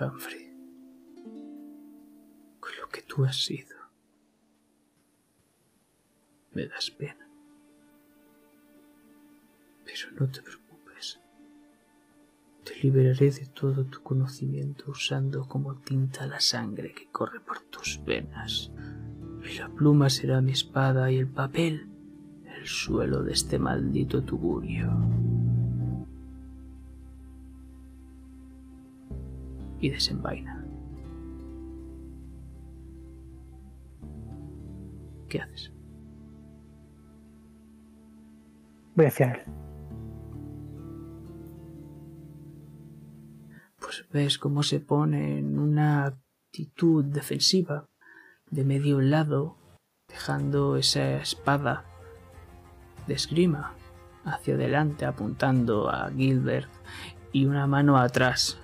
Humphrey, 0.00 0.50
con 2.60 2.72
lo 2.80 2.88
que 2.88 3.02
tú 3.02 3.26
has 3.26 3.36
sido, 3.36 3.76
me 6.52 6.66
das 6.66 6.90
pena. 6.90 7.28
Pero 9.84 10.12
no 10.18 10.30
te 10.30 10.40
preocupes 10.40 10.61
liberaré 12.82 13.30
de 13.30 13.46
todo 13.46 13.84
tu 13.84 14.02
conocimiento 14.02 14.90
usando 14.90 15.46
como 15.46 15.76
tinta 15.76 16.26
la 16.26 16.40
sangre 16.40 16.92
que 16.92 17.06
corre 17.10 17.40
por 17.40 17.60
tus 17.60 18.00
venas. 18.04 18.72
Y 19.48 19.58
la 19.58 19.68
pluma 19.68 20.10
será 20.10 20.40
mi 20.40 20.52
espada 20.52 21.10
y 21.10 21.16
el 21.16 21.28
papel 21.28 21.88
el 22.58 22.66
suelo 22.66 23.22
de 23.22 23.32
este 23.32 23.58
maldito 23.58 24.22
tugurio. 24.22 24.90
Y 29.80 29.90
desenvaina. 29.90 30.64
¿Qué 35.28 35.40
haces? 35.40 35.72
Voy 38.94 39.06
hacia 39.06 39.32
él. 39.32 39.71
Pues 43.92 44.06
ves 44.10 44.38
cómo 44.38 44.62
se 44.62 44.80
pone 44.80 45.38
en 45.38 45.58
una 45.58 46.06
actitud 46.06 47.04
defensiva 47.04 47.90
de 48.48 48.64
medio 48.64 49.02
lado, 49.02 49.58
dejando 50.08 50.76
esa 50.78 51.16
espada 51.16 51.84
de 53.06 53.12
esgrima 53.12 53.74
hacia 54.24 54.54
adelante 54.54 55.04
apuntando 55.04 55.90
a 55.90 56.10
Gilbert 56.10 56.70
y 57.32 57.44
una 57.44 57.66
mano 57.66 57.98
atrás 57.98 58.58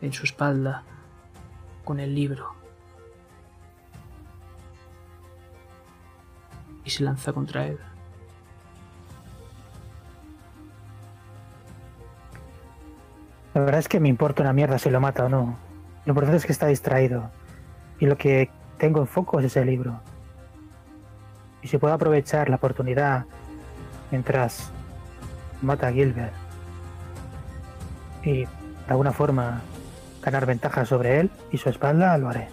en 0.00 0.14
su 0.14 0.24
espalda 0.24 0.84
con 1.84 2.00
el 2.00 2.14
libro. 2.14 2.54
Y 6.82 6.88
se 6.88 7.04
lanza 7.04 7.34
contra 7.34 7.66
él. 7.66 7.78
La 13.56 13.62
verdad 13.62 13.78
es 13.78 13.88
que 13.88 14.00
me 14.00 14.10
importa 14.10 14.42
una 14.42 14.52
mierda 14.52 14.78
si 14.78 14.90
lo 14.90 15.00
mata 15.00 15.24
o 15.24 15.30
no. 15.30 15.56
Lo 16.04 16.10
importante 16.10 16.36
es 16.36 16.44
que 16.44 16.52
está 16.52 16.66
distraído. 16.66 17.30
Y 17.98 18.04
lo 18.04 18.18
que 18.18 18.50
tengo 18.76 19.00
en 19.00 19.06
foco 19.06 19.40
es 19.40 19.46
ese 19.46 19.64
libro. 19.64 19.98
Y 21.62 21.68
si 21.68 21.78
puedo 21.78 21.94
aprovechar 21.94 22.50
la 22.50 22.56
oportunidad 22.56 23.24
mientras 24.10 24.70
mata 25.62 25.86
a 25.86 25.92
Gilbert 25.92 26.34
y 28.22 28.40
de 28.40 28.48
alguna 28.88 29.12
forma 29.12 29.62
ganar 30.20 30.44
ventaja 30.44 30.84
sobre 30.84 31.20
él 31.20 31.30
y 31.50 31.56
su 31.56 31.70
espalda, 31.70 32.18
lo 32.18 32.28
haré. 32.28 32.48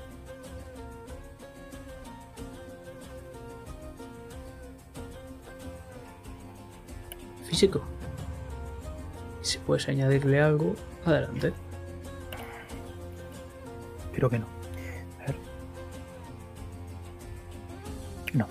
Físico. 7.49 7.81
Si 9.41 9.57
puedes 9.57 9.89
añadirle 9.89 10.41
algo, 10.41 10.75
adelante. 11.05 11.53
Creo 14.13 14.29
que 14.29 14.39
no. 14.39 14.45
A 15.21 15.25
ver. 15.27 15.35
No. 18.33 18.47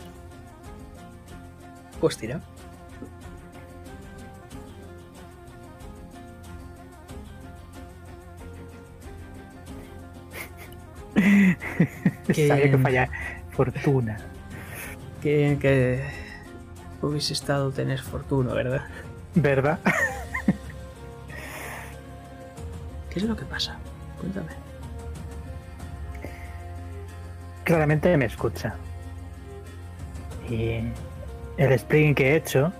Pues 2.00 2.16
tira. 2.16 2.40
Que- 12.26 12.48
Sabía 12.48 12.70
que 12.70 12.78
falla. 12.78 13.08
Fortuna. 13.50 14.18
Que, 15.22 15.58
que 15.60 16.02
hubiese 17.06 17.32
estado 17.32 17.70
tener 17.70 18.00
fortuna, 18.00 18.54
¿verdad? 18.54 18.82
¿Verdad? 19.34 19.78
¿Qué 23.12 23.18
es 23.18 23.24
lo 23.26 23.36
que 23.36 23.44
pasa? 23.44 23.76
Cuéntame. 24.18 24.52
Claramente 27.62 28.16
me 28.16 28.24
escucha. 28.24 28.74
Y 30.48 30.80
el 31.58 31.72
sprint 31.72 32.16
que 32.16 32.30
he 32.30 32.36
hecho 32.36 32.72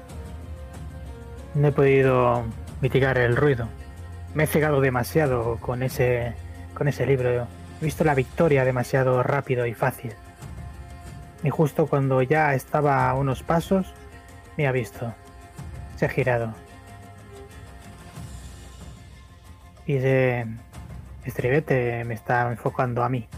no 1.55 1.69
he 1.69 1.73
podido 1.73 2.45
mitigar 2.81 3.19
el 3.19 3.37
ruido. 3.37 3.69
Me 4.35 4.45
he 4.45 4.47
cegado 4.47 4.81
demasiado 4.81 5.59
con 5.61 5.83
ese 5.83 6.33
con 6.73 6.89
ese 6.89 7.05
libro. 7.05 7.47
He 7.81 7.85
visto 7.85 8.03
la 8.03 8.15
victoria 8.15 8.65
demasiado 8.65 9.23
rápido 9.23 9.67
y 9.67 9.75
fácil. 9.75 10.15
Y 11.45 11.51
justo 11.51 11.87
cuando 11.87 12.23
ya 12.23 12.55
estaba 12.55 13.11
a 13.11 13.15
unos 13.15 13.43
pasos, 13.43 13.93
me 14.57 14.67
ha 14.67 14.73
visto. 14.73 15.13
Se 15.97 16.07
ha 16.07 16.09
girado. 16.09 16.55
Y 19.87 19.97
ese 19.97 20.47
estribete 21.25 22.05
me 22.05 22.15
está 22.15 22.51
enfocando 22.51 23.03
a 23.03 23.09
mí. 23.09 23.29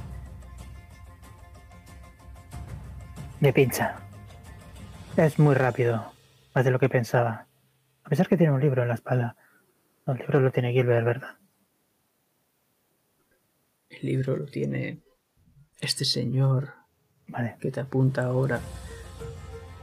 Me 3.40 3.52
pincha. 3.52 3.96
Es 5.16 5.38
muy 5.38 5.54
rápido, 5.54 6.12
más 6.54 6.64
de 6.64 6.70
lo 6.70 6.78
que 6.78 6.88
pensaba. 6.88 7.46
A 8.04 8.08
pesar 8.08 8.28
que 8.28 8.36
tiene 8.36 8.52
un 8.52 8.60
libro 8.60 8.82
en 8.82 8.88
la 8.88 8.94
espalda. 8.94 9.36
No, 10.06 10.14
el 10.14 10.18
libro 10.20 10.40
lo 10.40 10.50
tiene 10.50 10.72
Gilbert, 10.72 11.04
¿verdad? 11.04 11.36
El 13.88 14.06
libro 14.06 14.36
lo 14.36 14.46
tiene 14.46 15.00
este 15.80 16.04
señor 16.04 16.74
Vale. 17.28 17.56
que 17.60 17.70
te 17.70 17.80
apunta 17.80 18.24
ahora 18.24 18.60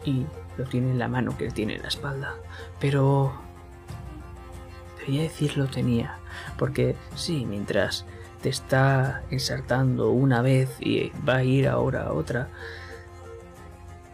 y 0.06 0.26
lo 0.58 0.66
tiene 0.66 0.92
en 0.92 1.00
la 1.00 1.08
mano 1.08 1.38
que 1.38 1.46
él 1.46 1.54
tiene 1.54 1.76
en 1.76 1.82
la 1.82 1.88
espalda. 1.88 2.36
Pero 2.80 3.34
debería 5.02 5.24
decir 5.24 5.58
lo 5.58 5.68
tenía, 5.68 6.18
porque 6.58 6.96
sí, 7.16 7.46
mientras 7.46 8.06
te 8.42 8.50
está 8.50 9.24
ensartando 9.30 10.12
una 10.12 10.42
vez 10.42 10.70
y 10.80 11.12
va 11.28 11.38
a 11.38 11.44
ir 11.44 11.68
ahora 11.68 12.04
a 12.04 12.14
otra, 12.14 12.50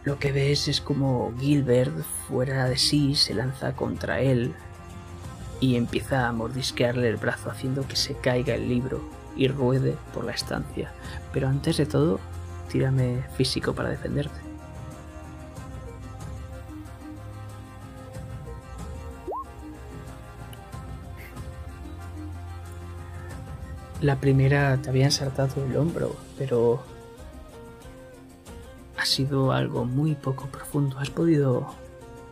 lo 0.04 0.18
que 0.18 0.32
ves 0.32 0.68
es 0.68 0.80
como 0.80 1.32
Gilbert 1.38 1.94
fuera 2.28 2.66
de 2.66 2.78
sí 2.78 3.14
se 3.14 3.34
lanza 3.34 3.74
contra 3.74 4.20
él 4.20 4.54
y 5.60 5.76
empieza 5.76 6.26
a 6.26 6.32
mordisquearle 6.32 7.08
el 7.08 7.16
brazo 7.16 7.50
haciendo 7.50 7.86
que 7.86 7.96
se 7.96 8.14
caiga 8.14 8.54
el 8.54 8.68
libro 8.68 9.02
y 9.36 9.48
ruede 9.48 9.96
por 10.14 10.24
la 10.24 10.32
estancia. 10.32 10.92
Pero 11.32 11.48
antes 11.48 11.76
de 11.76 11.86
todo, 11.86 12.20
tírame 12.70 13.22
físico 13.36 13.74
para 13.74 13.90
defenderte. 13.90 14.47
La 24.00 24.20
primera 24.20 24.80
te 24.80 24.90
había 24.90 25.06
ensartado 25.06 25.64
el 25.64 25.76
hombro, 25.76 26.14
pero 26.38 26.80
ha 28.96 29.04
sido 29.04 29.50
algo 29.50 29.84
muy 29.84 30.14
poco 30.14 30.46
profundo. 30.46 30.98
Has 31.00 31.10
podido 31.10 31.66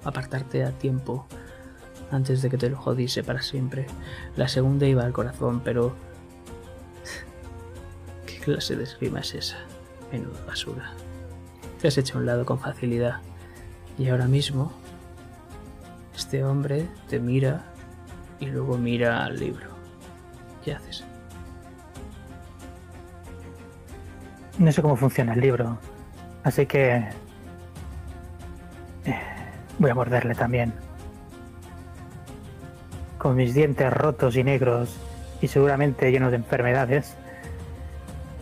apartarte 0.05 0.63
a 0.63 0.71
tiempo 0.71 1.27
antes 2.13 2.41
de 2.43 2.51
que 2.51 2.57
te 2.57 2.71
lo 2.71 2.77
jodiese 2.77 3.25
para 3.25 3.43
siempre. 3.43 3.87
La 4.37 4.47
segunda 4.47 4.87
iba 4.87 5.05
al 5.05 5.13
corazón, 5.13 5.61
pero... 5.65 5.97
¿Qué 8.27 8.39
clase 8.39 8.77
de 8.77 8.85
esgrima 8.85 9.21
es 9.21 9.35
esa? 9.35 9.57
Menuda 10.13 10.45
basura. 10.47 10.93
Te 11.81 11.89
has 11.89 11.99
hecho 11.99 12.17
a 12.17 12.21
un 12.21 12.27
lado 12.27 12.47
con 12.47 12.61
facilidad. 12.61 13.21
Y 13.99 14.09
ahora 14.09 14.27
mismo, 14.27 14.73
este 16.15 16.45
hombre 16.45 16.89
te 17.09 17.19
mira 17.19 17.65
y 18.39 18.47
luego 18.47 18.79
mira 18.79 19.25
al 19.25 19.41
libro. 19.41 19.67
¿Qué 20.65 20.73
haces? 20.73 21.06
No 24.59 24.73
sé 24.73 24.81
cómo 24.81 24.97
funciona 24.97 25.35
el 25.35 25.41
libro. 25.41 25.79
Así 26.43 26.67
que... 26.67 27.05
eh, 29.05 29.21
voy 29.79 29.91
a 29.91 29.95
morderle 29.95 30.35
también. 30.35 30.73
Con 33.19 33.37
mis 33.37 33.55
dientes 33.55 33.93
rotos 33.93 34.37
y 34.37 34.45
negros 34.45 34.97
y 35.43 35.49
seguramente 35.49 36.11
llenos 36.11 36.31
de 36.31 36.37
enfermedades, 36.37 37.17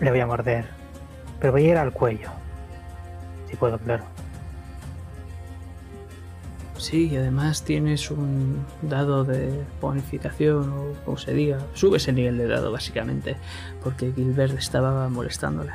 le 0.01 0.11
voy 0.11 0.21
a 0.21 0.27
morder. 0.27 0.67
Pero 1.41 1.53
voy 1.53 1.67
a 1.67 1.71
ir 1.71 1.77
al 1.79 1.93
cuello. 1.93 2.31
Si 3.51 3.57
puedo, 3.57 3.79
claro. 3.79 4.05
Sí, 6.77 7.09
y 7.09 7.17
además 7.17 7.65
tienes 7.65 8.11
un 8.11 8.65
dado 8.83 9.25
de 9.25 9.65
bonificación 9.81 10.71
o 10.71 10.93
como 11.05 11.17
se 11.17 11.33
diga. 11.33 11.59
Subes 11.73 12.07
el 12.09 12.17
nivel 12.17 12.39
de 12.39 12.47
dado 12.47 12.71
básicamente 12.71 13.37
porque 13.83 14.13
Gilbert 14.13 14.59
estaba 14.59 15.09
molestándole. 15.09 15.73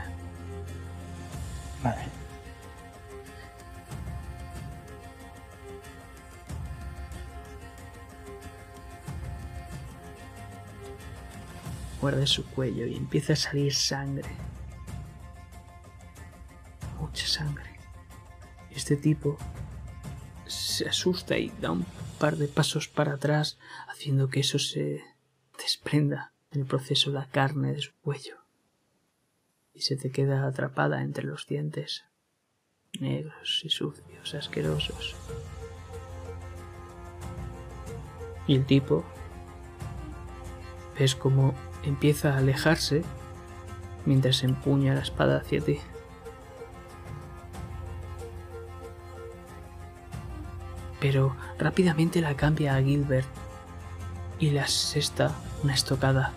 Vale. 1.84 2.20
Muerde 12.02 12.28
su 12.28 12.46
cuello 12.46 12.86
y 12.86 12.96
empieza 12.96 13.34
a 13.34 13.36
salir 13.36 13.74
sangre. 13.74 14.30
Mucha 17.00 17.28
sangre. 17.28 17.78
Este 18.72 18.96
tipo 18.96 19.38
se 20.48 20.88
asusta 20.88 21.38
y 21.38 21.50
da 21.62 21.72
un 21.72 21.86
par 22.18 22.38
de 22.38 22.48
pasos 22.48 22.88
para 22.88 23.14
atrás, 23.14 23.58
haciendo 23.90 24.30
que 24.30 24.40
eso 24.40 24.60
se 24.60 25.04
desprenda 25.58 26.34
en 26.52 26.62
el 26.62 26.68
proceso 26.68 27.12
la 27.12 27.26
carne 27.28 27.74
de 27.74 27.82
su 27.82 27.92
cuello. 28.02 28.39
Y 29.80 29.82
se 29.82 29.96
te 29.96 30.12
queda 30.12 30.46
atrapada 30.46 31.02
entre 31.04 31.24
los 31.24 31.48
dientes, 31.48 32.04
negros 33.00 33.62
y 33.64 33.70
sucios, 33.70 34.36
asquerosos. 34.36 35.16
Y 38.46 38.56
el 38.56 38.66
tipo 38.66 39.06
ves 41.00 41.16
como 41.16 41.54
empieza 41.84 42.34
a 42.34 42.40
alejarse 42.40 43.04
mientras 44.06 44.44
empuña 44.44 44.96
la 44.96 45.02
espada 45.02 45.38
hacia 45.38 45.62
ti. 45.62 45.80
pero 51.00 51.36
rápidamente 51.58 52.22
la 52.22 52.36
cambia 52.36 52.76
a 52.76 52.82
Gilbert 52.82 53.28
y 54.40 54.52
le 54.52 54.60
asesta 54.60 55.32
una 55.64 55.74
estocada 55.74 56.34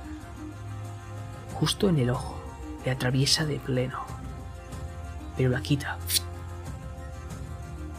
justo 1.55 1.89
en 1.89 1.99
el 1.99 2.11
ojo. 2.11 2.42
Le 2.85 2.91
atraviesa 2.91 3.45
de 3.45 3.59
pleno, 3.59 3.99
pero 5.37 5.51
la 5.51 5.61
quita. 5.61 5.99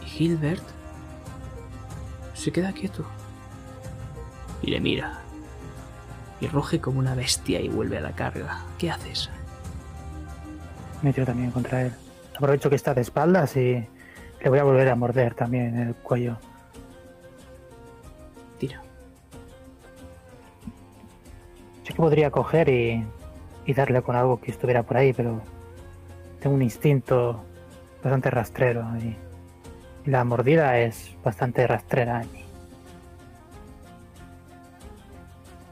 Y 0.02 0.06
Gilbert 0.06 0.62
se 2.34 2.52
queda 2.52 2.72
quieto 2.72 3.04
y 4.62 4.70
le 4.70 4.80
mira. 4.80 5.20
Y 6.40 6.48
roge 6.48 6.80
como 6.80 6.98
una 6.98 7.14
bestia 7.14 7.60
y 7.60 7.68
vuelve 7.68 7.98
a 7.98 8.00
la 8.00 8.12
carga. 8.12 8.62
¿Qué 8.78 8.90
haces? 8.90 9.30
Me 11.02 11.12
tiro 11.12 11.26
también 11.26 11.50
contra 11.50 11.82
él. 11.82 11.92
Aprovecho 12.36 12.68
que 12.68 12.76
está 12.76 12.92
de 12.92 13.02
espaldas 13.02 13.56
y 13.56 13.86
le 14.42 14.50
voy 14.50 14.58
a 14.58 14.64
volver 14.64 14.88
a 14.88 14.96
morder 14.96 15.34
también 15.34 15.74
en 15.76 15.88
el 15.88 15.94
cuello. 15.94 16.36
Tira. 18.58 18.82
Sé 21.84 21.92
que 21.92 21.94
podría 21.94 22.30
coger 22.30 22.68
y, 22.68 23.04
y 23.66 23.74
darle 23.74 24.02
con 24.02 24.16
algo 24.16 24.40
que 24.40 24.50
estuviera 24.50 24.82
por 24.82 24.96
ahí, 24.96 25.12
pero 25.12 25.40
tengo 26.40 26.56
un 26.56 26.62
instinto 26.62 27.44
bastante 28.02 28.30
rastrero 28.30 28.84
y, 28.98 29.16
la 30.06 30.22
mordida 30.24 30.78
es 30.78 31.16
bastante 31.24 31.66
rastrera. 31.66 32.24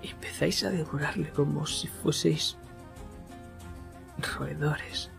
Y 0.02 0.08
empezáis 0.08 0.64
a 0.64 0.70
devorarle 0.70 1.28
como 1.30 1.66
si 1.66 1.88
fueseis 1.88 2.56
roedores. 4.38 5.10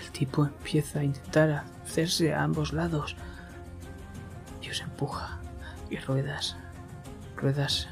El 0.00 0.10
tipo 0.12 0.46
empieza 0.46 1.00
a 1.00 1.04
intentar 1.04 1.64
hacerse 1.84 2.32
a 2.32 2.42
ambos 2.42 2.72
lados 2.72 3.16
y 4.62 4.70
os 4.70 4.80
empuja 4.80 5.38
y 5.90 5.98
ruedas, 5.98 6.56
ruedas 7.36 7.88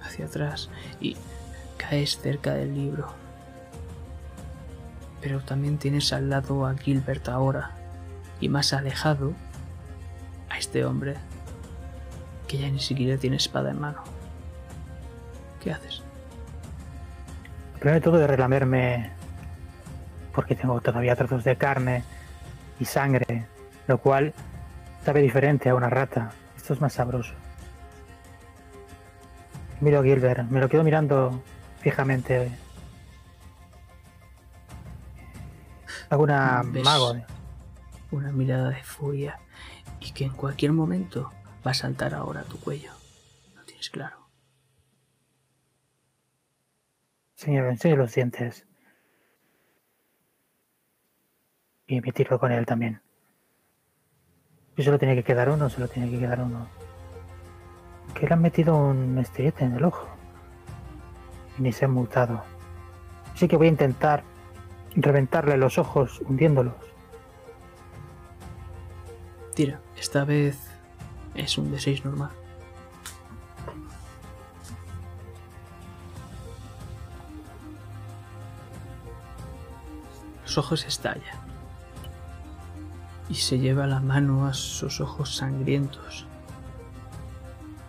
hacia 0.00 0.26
atrás 0.26 0.70
y 1.00 1.16
caes 1.82 2.18
cerca 2.20 2.54
del 2.54 2.74
libro. 2.74 3.08
Pero 5.20 5.40
también 5.40 5.78
tienes 5.78 6.12
al 6.12 6.30
lado 6.30 6.66
a 6.66 6.76
Gilbert 6.76 7.28
ahora 7.28 7.72
y 8.40 8.48
más 8.48 8.72
alejado 8.72 9.32
a 10.48 10.58
este 10.58 10.84
hombre 10.84 11.16
que 12.48 12.58
ya 12.58 12.68
ni 12.68 12.80
siquiera 12.80 13.16
tiene 13.18 13.36
espada 13.36 13.70
en 13.70 13.80
mano. 13.80 14.02
¿Qué 15.62 15.72
haces? 15.72 16.02
Primero 17.78 18.00
todo 18.00 18.18
de 18.18 18.26
relamerme 18.26 19.10
porque 20.32 20.54
tengo 20.54 20.80
todavía 20.80 21.16
trozos 21.16 21.44
de 21.44 21.56
carne 21.56 22.04
y 22.80 22.84
sangre, 22.84 23.46
lo 23.86 23.98
cual 23.98 24.32
sabe 25.04 25.20
diferente 25.20 25.68
a 25.68 25.74
una 25.74 25.90
rata. 25.90 26.32
Esto 26.56 26.74
es 26.74 26.80
más 26.80 26.94
sabroso. 26.94 27.34
Miro 29.80 30.00
a 30.00 30.02
Gilbert, 30.02 30.48
me 30.48 30.60
lo 30.60 30.68
quedo 30.68 30.84
mirando 30.84 31.42
fijamente. 31.82 32.50
Alguna 36.08 36.62
¿Ves? 36.64 36.84
mago. 36.84 37.16
Una 38.10 38.32
mirada 38.32 38.70
de 38.70 38.82
furia 38.82 39.40
y 40.00 40.12
que 40.12 40.24
en 40.24 40.32
cualquier 40.32 40.72
momento 40.72 41.32
va 41.66 41.70
a 41.70 41.74
saltar 41.74 42.14
ahora 42.14 42.40
a 42.40 42.44
tu 42.44 42.58
cuello. 42.60 42.92
¿Lo 43.54 43.64
tienes 43.64 43.88
claro? 43.90 44.28
Señor, 47.34 47.66
enseñe 47.66 47.96
los 47.96 48.14
dientes. 48.14 48.66
Y 51.86 52.00
me 52.00 52.12
tiro 52.12 52.38
con 52.38 52.52
él 52.52 52.66
también. 52.66 53.02
Si 54.76 54.82
solo 54.82 54.98
tiene 54.98 55.14
que 55.14 55.24
quedar 55.24 55.50
uno, 55.50 55.68
solo 55.68 55.88
tiene 55.88 56.10
que 56.10 56.18
quedar 56.18 56.40
uno. 56.40 56.68
Que 58.14 58.26
le 58.26 58.34
han 58.34 58.42
metido 58.42 58.76
un 58.76 59.18
estillete 59.18 59.64
en 59.64 59.74
el 59.74 59.84
ojo. 59.84 60.08
Ni 61.58 61.72
se 61.72 61.84
ha 61.84 61.88
mutado. 61.88 62.42
Así 63.34 63.48
que 63.48 63.56
voy 63.56 63.66
a 63.66 63.70
intentar 63.70 64.24
reventarle 64.94 65.56
los 65.56 65.78
ojos 65.78 66.20
hundiéndolos. 66.28 66.74
Tira, 69.54 69.80
esta 69.98 70.24
vez 70.24 70.58
es 71.34 71.58
un 71.58 71.72
D6 71.72 72.04
normal. 72.04 72.30
Los 80.42 80.58
ojos 80.58 80.84
estallan. 80.84 81.42
Y 83.28 83.36
se 83.36 83.58
lleva 83.58 83.86
la 83.86 84.00
mano 84.00 84.46
a 84.46 84.52
sus 84.52 85.00
ojos 85.00 85.36
sangrientos. 85.36 86.26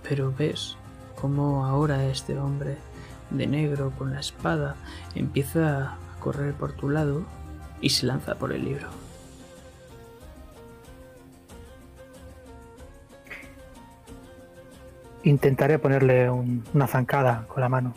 Pero 0.07 0.33
ves 0.37 0.77
cómo 1.19 1.65
ahora 1.65 2.05
este 2.05 2.37
hombre 2.37 2.77
de 3.33 3.47
negro 3.47 3.91
con 3.97 4.13
la 4.13 4.19
espada 4.19 4.75
empieza 5.15 5.93
a 5.93 5.97
correr 6.19 6.53
por 6.53 6.73
tu 6.73 6.89
lado 6.89 7.23
y 7.81 7.89
se 7.89 8.05
lanza 8.05 8.35
por 8.35 8.53
el 8.53 8.63
libro. 8.63 8.87
Intentaré 15.23 15.79
ponerle 15.79 16.29
un- 16.29 16.63
una 16.73 16.87
zancada 16.87 17.45
con 17.47 17.61
la 17.61 17.69
mano. 17.69 17.93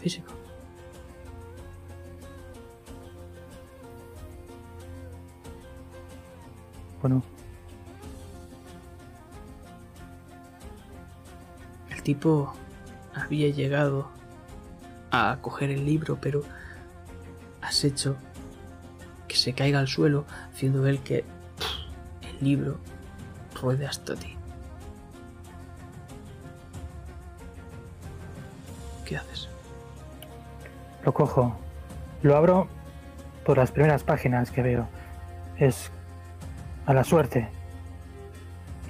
Físico. 0.00 0.32
Bueno, 7.00 7.22
El 12.00 12.04
tipo 12.04 12.54
había 13.14 13.50
llegado 13.50 14.08
a 15.10 15.36
coger 15.42 15.68
el 15.68 15.84
libro, 15.84 16.16
pero 16.18 16.42
has 17.60 17.84
hecho 17.84 18.16
que 19.28 19.36
se 19.36 19.52
caiga 19.52 19.80
al 19.80 19.86
suelo, 19.86 20.24
haciendo 20.50 20.86
él 20.86 21.00
que 21.00 21.26
el 22.22 22.42
libro 22.42 22.78
ruede 23.60 23.86
hasta 23.86 24.16
ti. 24.16 24.34
¿Qué 29.04 29.18
haces? 29.18 29.50
lo 31.04 31.12
cojo. 31.12 31.54
Lo 32.22 32.34
abro 32.34 32.66
por 33.44 33.58
las 33.58 33.72
primeras 33.72 34.04
páginas 34.04 34.50
que 34.50 34.62
veo. 34.62 34.88
Es 35.58 35.92
a 36.86 36.94
la 36.94 37.04
suerte. 37.04 37.50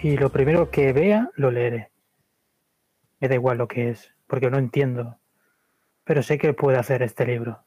Y 0.00 0.16
lo 0.16 0.30
primero 0.30 0.70
que 0.70 0.92
vea, 0.92 1.28
lo 1.34 1.50
leeré. 1.50 1.89
Me 3.20 3.28
da 3.28 3.34
igual 3.34 3.58
lo 3.58 3.68
que 3.68 3.90
es, 3.90 4.14
porque 4.26 4.50
no 4.50 4.56
entiendo. 4.56 5.18
Pero 6.04 6.22
sé 6.22 6.38
que 6.38 6.54
puede 6.54 6.78
hacer 6.78 7.02
este 7.02 7.26
libro. 7.26 7.62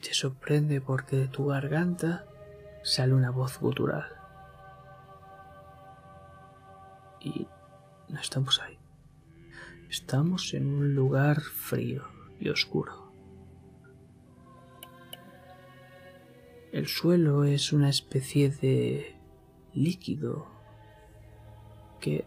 Te 0.00 0.14
sorprende 0.14 0.80
porque 0.80 1.16
de 1.16 1.28
tu 1.28 1.46
garganta 1.46 2.24
sale 2.82 3.12
una 3.12 3.30
voz 3.30 3.58
gutural. 3.60 4.06
Y 7.20 7.46
no 8.08 8.18
estamos 8.18 8.62
ahí. 8.62 8.78
Estamos 9.90 10.54
en 10.54 10.66
un 10.66 10.94
lugar 10.94 11.40
frío 11.40 12.04
y 12.40 12.48
oscuro. 12.48 13.12
El 16.72 16.86
suelo 16.88 17.44
es 17.44 17.72
una 17.72 17.88
especie 17.88 18.50
de 18.50 19.15
líquido 19.76 20.46
que 22.00 22.24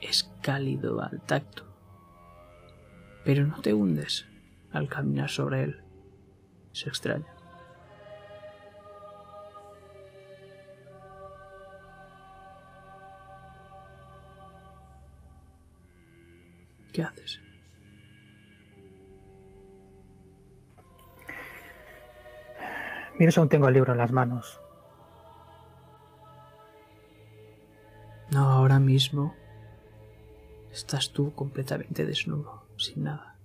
es 0.00 0.32
cálido 0.40 1.02
al 1.02 1.20
tacto, 1.20 1.64
pero 3.24 3.46
no 3.46 3.60
te 3.60 3.74
hundes 3.74 4.26
al 4.72 4.88
caminar 4.88 5.28
sobre 5.28 5.64
él. 5.64 5.84
Es 6.72 6.86
extraño. 6.86 7.26
¿Qué 16.92 17.02
haces? 17.02 17.40
Mira, 23.18 23.32
aún 23.36 23.48
tengo 23.48 23.68
el 23.68 23.74
libro 23.74 23.92
en 23.92 23.98
las 23.98 24.12
manos. 24.12 24.60
No, 28.30 28.48
ahora 28.48 28.78
mismo 28.78 29.34
estás 30.70 31.10
tú 31.10 31.34
completamente 31.34 32.06
desnudo, 32.06 32.64
sin 32.76 33.04
nada. 33.04 33.36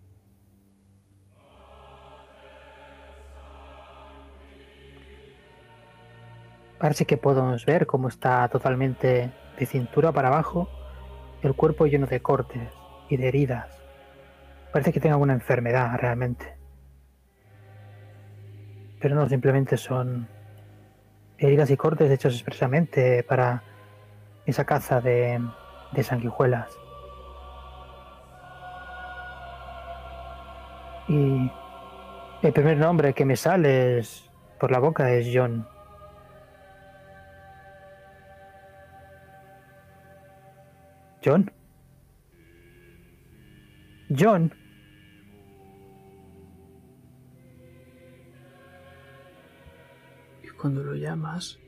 Parece 6.78 7.06
que 7.06 7.18
podemos 7.18 7.66
ver 7.66 7.88
cómo 7.88 8.10
está 8.10 8.48
totalmente 8.50 9.32
de 9.58 9.66
cintura 9.66 10.12
para 10.12 10.28
abajo, 10.28 10.70
el 11.42 11.56
cuerpo 11.56 11.88
lleno 11.88 12.06
de 12.06 12.22
cortes 12.22 12.70
y 13.10 13.18
de 13.18 13.28
heridas. 13.28 13.82
Parece 14.72 14.94
que 14.94 15.00
tenga 15.00 15.16
alguna 15.16 15.34
enfermedad 15.34 15.98
realmente. 15.98 16.58
Pero 19.00 19.16
no, 19.16 19.28
simplemente 19.28 19.78
son 19.78 20.28
heridas 21.40 21.72
y 21.72 21.78
cortes 21.78 22.12
hechos 22.12 22.36
expresamente 22.36 23.24
para 23.24 23.64
esa 24.46 24.66
caza 24.66 25.02
de, 25.02 25.42
de 25.92 26.04
sanguijuelas. 26.04 26.70
Y 31.08 31.52
el 32.42 32.54
primer 32.54 32.78
nombre 32.78 33.14
que 33.14 33.26
me 33.26 33.36
sale 33.36 34.02
por 34.60 34.72
la 34.72 34.80
boca 34.80 35.12
es 35.12 35.30
John. 35.34 35.68
John. 41.24 41.52
John. 44.16 44.54
Y 50.44 50.48
cuando 50.50 50.84
lo 50.84 50.94
llamas, 50.94 51.60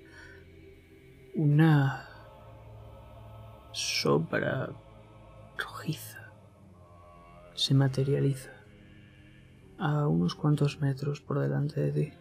una 1.36 2.17
sombra 3.78 4.72
rojiza 5.56 6.32
se 7.54 7.76
materializa 7.76 8.50
a 9.78 10.08
unos 10.08 10.34
cuantos 10.34 10.82
metros 10.82 11.22
por 11.22 11.40
delante 11.40 11.82
de 11.82 11.92
ti. 11.92 12.14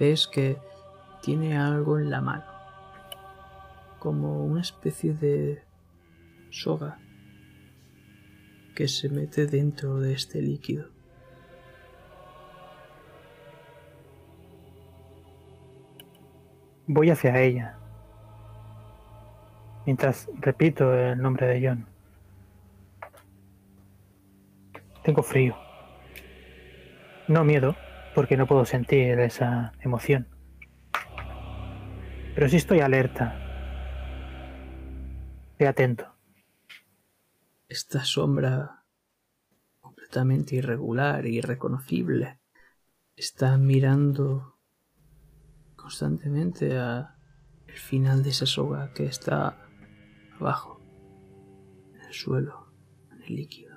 Ves 0.00 0.26
que 0.26 0.56
tiene 1.20 1.58
algo 1.58 1.98
en 1.98 2.10
la 2.10 2.22
mano, 2.22 2.46
como 3.98 4.42
una 4.42 4.62
especie 4.62 5.12
de 5.12 5.62
soga 6.50 6.98
que 8.74 8.88
se 8.88 9.10
mete 9.10 9.46
dentro 9.46 10.00
de 10.00 10.14
este 10.14 10.40
líquido. 10.40 10.88
Voy 16.86 17.10
hacia 17.10 17.38
ella, 17.40 17.83
mientras 19.86 20.28
repito 20.40 20.94
el 20.94 21.20
nombre 21.20 21.46
de 21.46 21.68
John. 21.68 21.86
Tengo 25.02 25.22
frío. 25.22 25.56
No 27.28 27.44
miedo, 27.44 27.76
porque 28.14 28.36
no 28.36 28.46
puedo 28.46 28.64
sentir 28.64 29.18
esa 29.18 29.72
emoción. 29.80 30.28
Pero 32.34 32.48
sí 32.48 32.56
estoy 32.56 32.80
alerta. 32.80 33.40
Estoy 35.52 35.66
atento. 35.66 36.14
Esta 37.68 38.04
sombra 38.04 38.82
completamente 39.80 40.56
irregular 40.56 41.26
e 41.26 41.30
irreconocible 41.30 42.38
está 43.16 43.56
mirando 43.58 44.58
constantemente 45.76 46.78
a 46.78 47.16
el 47.66 47.76
final 47.76 48.22
de 48.22 48.30
esa 48.30 48.46
soga 48.46 48.92
que 48.92 49.04
está 49.06 49.63
abajo, 50.40 50.80
en 51.94 52.00
el 52.02 52.12
suelo, 52.12 52.66
en 53.12 53.22
el 53.22 53.36
líquido. 53.36 53.74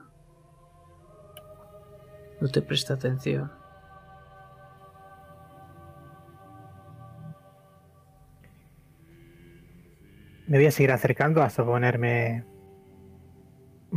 No 2.39 2.47
te 2.49 2.61
presta 2.61 2.93
atención. 2.93 3.51
Me 10.47 10.57
voy 10.57 10.67
a 10.67 10.71
seguir 10.71 10.91
acercando 10.91 11.41
hasta 11.41 11.65
ponerme 11.65 12.45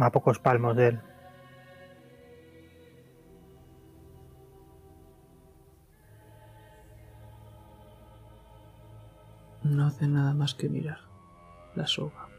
a 0.01 0.11
pocos 0.11 0.41
palmos 0.41 0.77
de 0.77 0.89
él. 0.89 1.01
No 9.63 9.87
hace 9.87 10.09
nada 10.09 10.35
más 10.35 10.55
que 10.55 10.69
mirar 10.69 10.99
la 11.77 11.87
soga. 11.87 12.30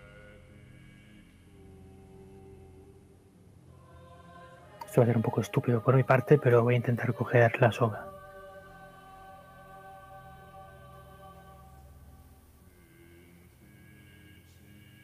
Esto 4.92 5.00
va 5.00 5.06
a 5.06 5.08
ser 5.08 5.16
un 5.16 5.24
poco 5.24 5.40
estúpido 5.40 5.82
por 5.82 5.96
mi 5.96 6.04
parte, 6.04 6.38
pero 6.38 6.64
voy 6.64 6.74
a 6.74 6.78
intentar 6.78 7.14
coger 7.14 7.62
la 7.62 7.72
soga. 7.72 8.12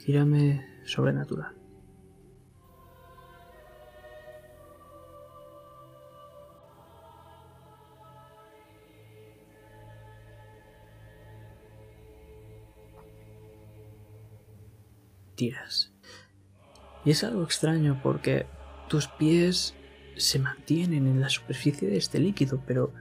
Tírame 0.03 0.81
sobrenatural. 0.83 1.55
Tiras. 15.35 15.93
Y 17.05 17.11
es 17.11 17.23
algo 17.23 17.43
extraño 17.43 18.01
porque 18.03 18.56
tus 18.87 19.07
pies 19.07 19.75
se 20.15 20.39
mantienen 20.39 21.07
en 21.07 21.21
la 21.21 21.29
superficie 21.29 21.87
de 21.87 21.97
este 21.97 22.19
líquido, 22.19 22.61
pero 22.65 22.93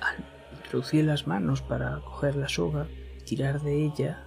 al 0.00 0.24
introducir 0.56 1.04
las 1.04 1.26
manos 1.26 1.62
para 1.62 2.00
coger 2.00 2.36
la 2.36 2.48
soga 2.48 2.86
tirar 3.24 3.60
de 3.60 3.84
ella, 3.84 4.24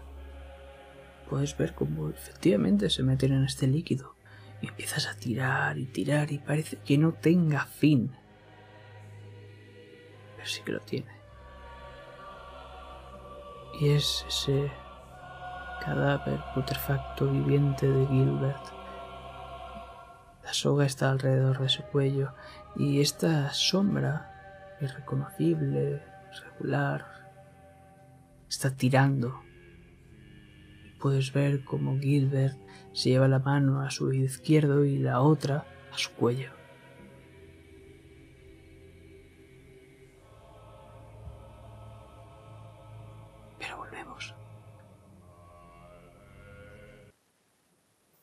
puedes 1.30 1.58
ver 1.58 1.74
cómo 1.74 2.10
efectivamente 2.10 2.90
se 2.90 3.04
meten 3.04 3.34
en 3.34 3.44
este 3.44 3.68
líquido. 3.68 4.16
Y 4.62 4.68
empiezas 4.68 5.08
a 5.08 5.16
tirar 5.16 5.78
y 5.78 5.86
tirar 5.86 6.32
y 6.32 6.38
parece 6.38 6.78
que 6.78 6.98
no 6.98 7.14
tenga 7.14 7.66
fin. 7.66 8.12
Pero 10.38 10.48
sí 10.48 10.62
que 10.64 10.72
lo 10.72 10.80
tiene. 10.80 11.12
Y 13.82 13.90
es 13.90 14.26
ese 14.28 14.72
cadáver 15.84 16.40
putrefacto 16.56 17.30
viviente 17.30 17.88
de 17.88 18.08
Gilbert. 18.08 18.83
La 20.44 20.54
soga 20.54 20.86
está 20.86 21.12
alrededor 21.12 21.60
de 21.60 21.70
su 21.70 21.84
cuello 21.84 22.34
y 22.76 23.02
esta 23.02 23.52
sombra 23.54 24.76
irreconocible, 24.82 26.04
regular, 26.32 27.06
está 28.50 28.72
tirando 28.72 29.44
puedes 31.04 31.34
ver 31.34 31.66
cómo 31.66 32.00
Gilbert 32.00 32.58
se 32.94 33.10
lleva 33.10 33.28
la 33.28 33.40
mano 33.40 33.82
a 33.82 33.92
su 33.92 34.14
izquierdo 34.14 34.86
y 34.86 35.00
la 35.00 35.20
otra 35.20 35.66
a 35.92 35.98
su 35.98 36.10
cuello. 36.12 36.50
Pero 43.60 43.76
volvemos. 43.76 44.34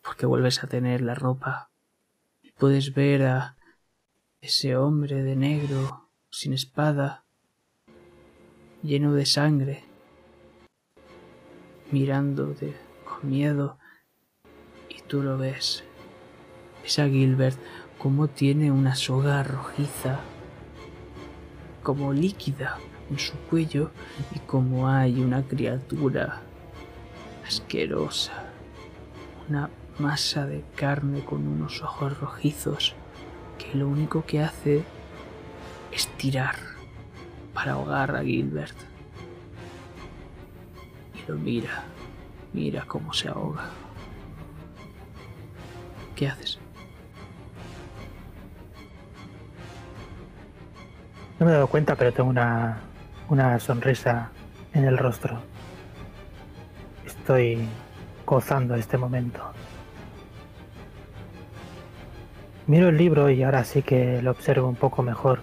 Porque 0.01 0.25
vuelves 0.25 0.65
a 0.65 0.67
tener 0.67 1.03
la 1.03 1.15
ropa 1.15 1.71
puedes 2.61 2.93
ver 2.93 3.23
a 3.23 3.57
ese 4.43 4.77
hombre 4.77 5.23
de 5.23 5.35
negro, 5.35 6.11
sin 6.31 6.53
espada, 6.53 7.25
lleno 8.83 9.15
de 9.15 9.25
sangre, 9.25 9.85
mirándote 11.91 12.77
con 13.07 13.31
miedo 13.31 13.79
y 14.91 15.01
tú 15.01 15.23
lo 15.23 15.39
ves. 15.39 15.85
Ves 16.83 16.99
a 16.99 17.09
Gilbert 17.09 17.59
como 17.99 18.29
tiene 18.29 18.71
una 18.71 18.95
soga 18.95 19.43
rojiza, 19.43 20.21
como 21.83 22.13
líquida 22.13 22.77
en 23.09 23.19
su 23.19 23.39
cuello 23.49 23.91
y 24.35 24.39
como 24.41 24.87
hay 24.87 25.23
una 25.23 25.43
criatura 25.49 26.43
asquerosa, 27.47 28.45
una 29.49 29.71
masa 30.01 30.47
de 30.47 30.65
carne 30.77 31.25
con 31.25 31.47
unos 31.47 31.83
ojos 31.83 32.19
rojizos 32.19 32.95
que 33.59 33.77
lo 33.77 33.89
único 33.89 34.25
que 34.25 34.43
hace 34.43 34.83
es 35.93 36.09
tirar 36.17 36.57
para 37.53 37.73
ahogar 37.73 38.17
a 38.17 38.23
Gilbert 38.23 38.91
mira, 41.39 41.83
mira 42.53 42.85
cómo 42.87 43.13
se 43.13 43.29
ahoga. 43.29 43.65
¿Qué 46.17 46.29
haces? 46.29 46.59
No 51.39 51.47
me 51.47 51.53
he 51.53 51.55
dado 51.55 51.69
cuenta, 51.69 51.97
pero 51.97 52.13
tengo 52.13 52.29
una, 52.29 52.81
una 53.29 53.59
sonrisa 53.59 54.31
en 54.75 54.85
el 54.85 54.99
rostro. 54.99 55.41
Estoy 57.07 57.59
gozando 58.27 58.75
este 58.75 58.99
momento. 58.99 59.41
Miro 62.71 62.89
el 62.89 62.97
libro 62.97 63.29
y 63.31 63.43
ahora 63.43 63.65
sí 63.65 63.83
que 63.83 64.23
lo 64.23 64.31
observo 64.31 64.69
un 64.69 64.77
poco 64.77 65.03
mejor. 65.03 65.43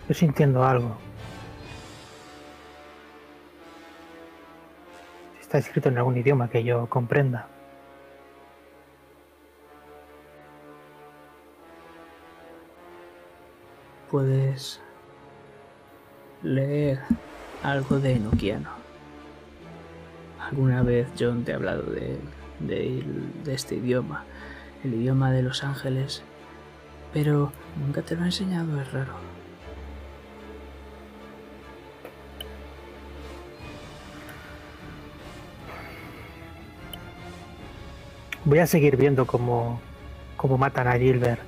Estoy 0.00 0.16
sintiendo 0.16 0.64
algo. 0.64 0.96
Está 5.40 5.58
escrito 5.58 5.90
en 5.90 5.98
algún 5.98 6.16
idioma 6.16 6.50
que 6.50 6.64
yo 6.64 6.88
comprenda. 6.88 7.46
puedes 14.10 14.80
leer 16.42 16.98
algo 17.62 18.00
de 18.00 18.14
Enoquiano. 18.14 18.70
Alguna 20.40 20.82
vez 20.82 21.08
John 21.16 21.44
te 21.44 21.52
ha 21.52 21.56
hablado 21.56 21.82
de, 21.82 22.18
de, 22.58 23.04
de 23.44 23.54
este 23.54 23.76
idioma, 23.76 24.24
el 24.84 24.94
idioma 24.94 25.32
de 25.32 25.42
los 25.42 25.64
ángeles, 25.64 26.22
pero 27.12 27.52
nunca 27.76 28.02
te 28.02 28.14
lo 28.14 28.22
ha 28.22 28.26
enseñado, 28.26 28.80
es 28.80 28.92
raro. 28.92 29.14
Voy 38.44 38.58
a 38.58 38.66
seguir 38.66 38.98
viendo 38.98 39.26
cómo, 39.26 39.80
cómo 40.36 40.58
matan 40.58 40.86
a 40.86 40.98
Gilbert. 40.98 41.40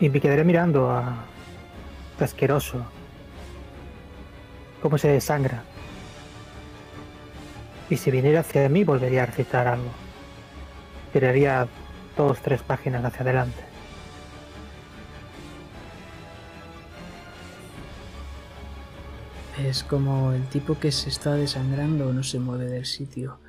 Y 0.00 0.08
me 0.08 0.20
quedaré 0.20 0.42
mirando 0.42 0.90
a 0.90 1.24
este 2.12 2.24
asqueroso. 2.24 2.84
Cómo 4.82 4.98
se 4.98 5.08
desangra. 5.08 5.62
Y 7.88 7.96
si 7.96 8.10
viniera 8.10 8.40
hacia 8.40 8.68
mí 8.68 8.82
volvería 8.82 9.22
a 9.22 9.26
recitar 9.26 9.68
algo. 9.68 10.07
Tiraría 11.12 11.66
dos, 12.16 12.40
tres 12.40 12.62
páginas 12.62 13.04
hacia 13.04 13.22
adelante. 13.22 13.68
Es 19.58 19.82
como 19.82 20.32
el 20.32 20.46
tipo 20.48 20.78
que 20.78 20.92
se 20.92 21.08
está 21.08 21.34
desangrando 21.34 22.12
no 22.12 22.22
se 22.22 22.38
mueve 22.38 22.66
del 22.66 22.86
sitio. 22.86 23.40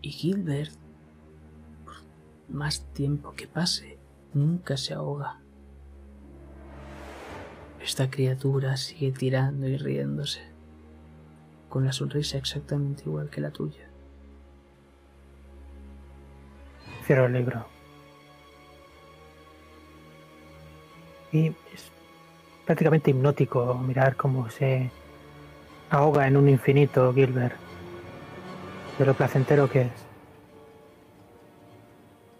Y 0.00 0.10
Gilbert, 0.10 0.72
por 1.84 1.94
más 2.48 2.86
tiempo 2.94 3.34
que 3.34 3.46
pase, 3.46 3.98
nunca 4.32 4.76
se 4.76 4.94
ahoga. 4.94 5.40
Esta 7.82 8.10
criatura 8.10 8.76
sigue 8.76 9.12
tirando 9.12 9.68
y 9.68 9.76
riéndose, 9.76 10.40
con 11.68 11.84
la 11.84 11.92
sonrisa 11.92 12.38
exactamente 12.38 13.02
igual 13.06 13.28
que 13.28 13.40
la 13.40 13.50
tuya. 13.50 13.91
Cierro 17.04 17.26
el 17.26 17.32
libro. 17.32 17.66
Y 21.32 21.48
es 21.72 21.90
prácticamente 22.64 23.10
hipnótico 23.10 23.74
mirar 23.74 24.16
cómo 24.16 24.48
se 24.50 24.90
ahoga 25.90 26.26
en 26.26 26.36
un 26.36 26.48
infinito 26.48 27.12
Gilbert, 27.12 27.56
de 28.98 29.06
lo 29.06 29.14
placentero 29.14 29.68
que 29.68 29.82
es. 29.82 29.92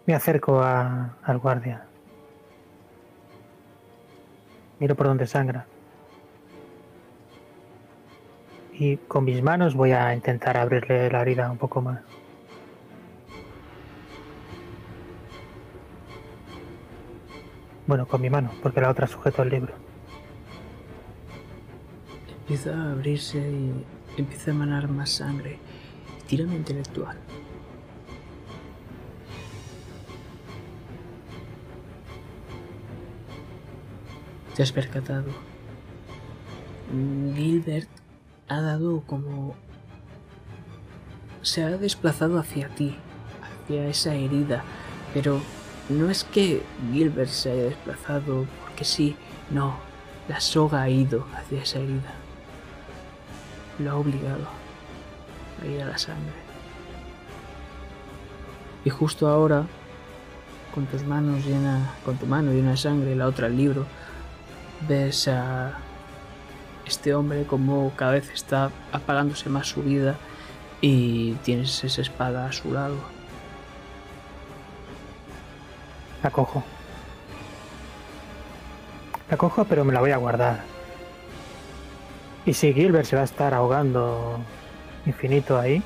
Me 0.05 0.13
acerco 0.13 0.61
a- 0.61 1.17
al 1.23 1.37
guardia. 1.39 1.85
Miro 4.79 4.95
por 4.95 5.07
donde 5.07 5.27
sangra. 5.27 5.65
Y 8.73 8.97
con 8.97 9.23
mis 9.23 9.41
manos 9.43 9.75
voy 9.75 9.91
a 9.91 10.13
intentar 10.13 10.57
abrirle 10.57 11.09
la 11.09 11.21
herida 11.21 11.49
un 11.51 11.57
poco 11.57 11.81
más. 11.81 12.01
Bueno, 17.85 18.07
con 18.07 18.21
mi 18.21 18.29
mano, 18.29 18.51
porque 18.61 18.79
la 18.79 18.89
otra 18.89 19.07
sujeto 19.07 19.43
el 19.43 19.49
libro. 19.49 19.73
Empieza 22.41 22.75
a 22.75 22.91
abrirse 22.91 23.39
y 23.39 23.85
empieza 24.17 24.51
a 24.51 24.53
emanar 24.53 24.87
más 24.87 25.09
sangre. 25.09 25.59
Tírame 26.27 26.55
intelectual. 26.55 27.17
Te 34.55 34.63
has 34.63 34.71
percatado. 34.71 35.31
Gilbert 37.35 37.89
ha 38.47 38.61
dado 38.61 39.01
como... 39.01 39.55
Se 41.41 41.63
ha 41.63 41.71
desplazado 41.71 42.39
hacia 42.39 42.69
ti, 42.69 42.95
hacia 43.41 43.87
esa 43.87 44.15
herida, 44.15 44.63
pero 45.13 45.41
no 45.89 46.09
es 46.09 46.23
que 46.23 46.63
Gilbert 46.91 47.29
se 47.29 47.51
haya 47.51 47.63
desplazado 47.63 48.45
porque 48.61 48.85
sí, 48.85 49.15
no, 49.49 49.77
la 50.27 50.39
soga 50.39 50.81
ha 50.81 50.89
ido 50.89 51.25
hacia 51.35 51.61
esa 51.61 51.79
herida. 51.79 52.13
Lo 53.79 53.91
ha 53.91 53.95
obligado 53.95 54.47
a 55.61 55.65
ir 55.65 55.81
a 55.81 55.85
la 55.85 55.97
sangre. 55.97 56.33
Y 58.85 58.89
justo 58.89 59.27
ahora, 59.27 59.65
con 60.73 60.85
tus 60.85 61.03
manos 61.03 61.45
llenas, 61.45 61.89
con 62.03 62.17
tu 62.17 62.25
mano 62.25 62.51
llena 62.51 62.71
de 62.71 62.77
sangre 62.77 63.11
y 63.11 63.15
la 63.15 63.27
otra 63.27 63.47
el 63.47 63.57
libro, 63.57 63.85
ves 64.87 65.27
a 65.27 65.77
este 66.85 67.15
hombre 67.15 67.45
como 67.45 67.91
cada 67.95 68.13
vez 68.13 68.29
está 68.31 68.71
apagándose 68.91 69.49
más 69.49 69.67
su 69.67 69.81
vida 69.81 70.15
y 70.81 71.33
tienes 71.43 71.83
esa 71.83 72.01
espada 72.01 72.47
a 72.47 72.51
su 72.51 72.71
lado. 72.73 73.12
La 76.23 76.29
cojo. 76.29 76.63
La 79.29 79.35
cojo, 79.35 79.65
pero 79.65 79.83
me 79.83 79.91
la 79.91 79.99
voy 79.99 80.11
a 80.11 80.17
guardar. 80.17 80.61
Y 82.45 82.53
si 82.53 82.73
Gilbert 82.73 83.05
se 83.05 83.17
va 83.17 83.23
a 83.23 83.25
estar 83.25 83.53
ahogando 83.53 84.39
infinito 85.05 85.59
ahí, 85.59 85.83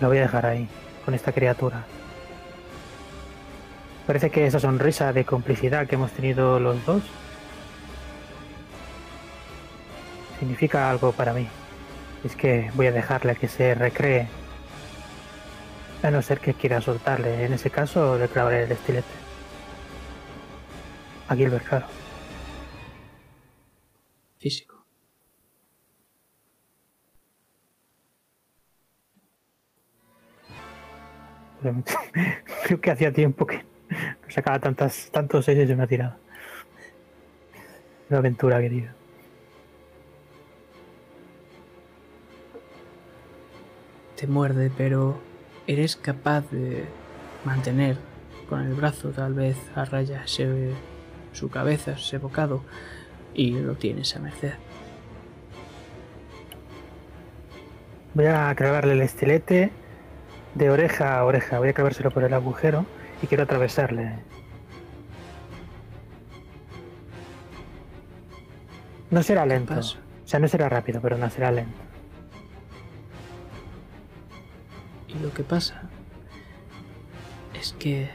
lo 0.00 0.08
voy 0.08 0.18
a 0.18 0.22
dejar 0.22 0.44
ahí, 0.44 0.68
con 1.04 1.14
esta 1.14 1.32
criatura. 1.32 1.84
Parece 4.06 4.30
que 4.30 4.46
esa 4.46 4.60
sonrisa 4.60 5.14
de 5.14 5.24
complicidad 5.24 5.86
que 5.86 5.94
hemos 5.94 6.12
tenido 6.12 6.60
los 6.60 6.84
dos 6.84 7.02
significa 10.38 10.90
algo 10.90 11.12
para 11.12 11.32
mí. 11.32 11.48
Es 12.22 12.36
que 12.36 12.70
voy 12.74 12.88
a 12.88 12.92
dejarle 12.92 13.34
que 13.36 13.48
se 13.48 13.74
recree. 13.74 14.28
A 16.02 16.10
no 16.10 16.20
ser 16.20 16.38
que 16.40 16.52
quiera 16.52 16.82
soltarle. 16.82 17.46
En 17.46 17.54
ese 17.54 17.70
caso 17.70 18.18
le 18.18 18.28
clavaré 18.28 18.64
el 18.64 18.72
estilete. 18.72 19.23
A 21.28 21.34
Gilbert, 21.34 21.64
claro. 21.66 21.86
Físico. 24.38 24.84
Creo 32.64 32.80
que 32.80 32.90
hacía 32.90 33.12
tiempo 33.12 33.46
que 33.46 33.58
no 33.58 34.30
sacaba 34.30 34.58
tantas, 34.58 35.10
tantos 35.10 35.44
seis 35.44 35.66
de 35.66 35.74
una 35.74 35.86
tirada. 35.86 36.18
Una 38.10 38.18
aventura, 38.18 38.60
querido. 38.60 38.92
Te 44.16 44.26
muerde, 44.26 44.70
pero 44.76 45.18
eres 45.66 45.96
capaz 45.96 46.48
de 46.50 46.84
mantener 47.44 47.96
con 48.48 48.60
el 48.60 48.74
brazo 48.74 49.10
tal 49.10 49.34
vez 49.34 49.56
a 49.74 49.84
raya 49.84 50.22
ese- 50.24 50.72
su 51.34 51.50
cabeza, 51.50 51.92
ese 51.92 52.18
bocado, 52.18 52.64
y 53.34 53.50
lo 53.50 53.74
tienes 53.74 54.14
a 54.16 54.20
merced. 54.20 54.54
Voy 58.14 58.26
a 58.26 58.54
clavarle 58.54 58.92
el 58.92 59.02
estilete 59.02 59.72
de 60.54 60.70
oreja 60.70 61.18
a 61.18 61.24
oreja. 61.24 61.58
Voy 61.58 61.70
a 61.70 61.72
clavárselo 61.72 62.12
por 62.12 62.22
el 62.22 62.32
agujero 62.32 62.86
y 63.20 63.26
quiero 63.26 63.42
atravesarle. 63.42 64.20
No 69.10 69.22
será 69.22 69.44
lento. 69.44 69.74
O 69.74 70.26
sea, 70.26 70.38
no 70.38 70.46
será 70.46 70.68
rápido, 70.68 71.00
pero 71.00 71.18
no 71.18 71.28
será 71.28 71.50
lento. 71.50 71.76
Y 75.08 75.18
lo 75.18 75.32
que 75.32 75.42
pasa 75.42 75.82
es 77.52 77.72
que 77.72 78.10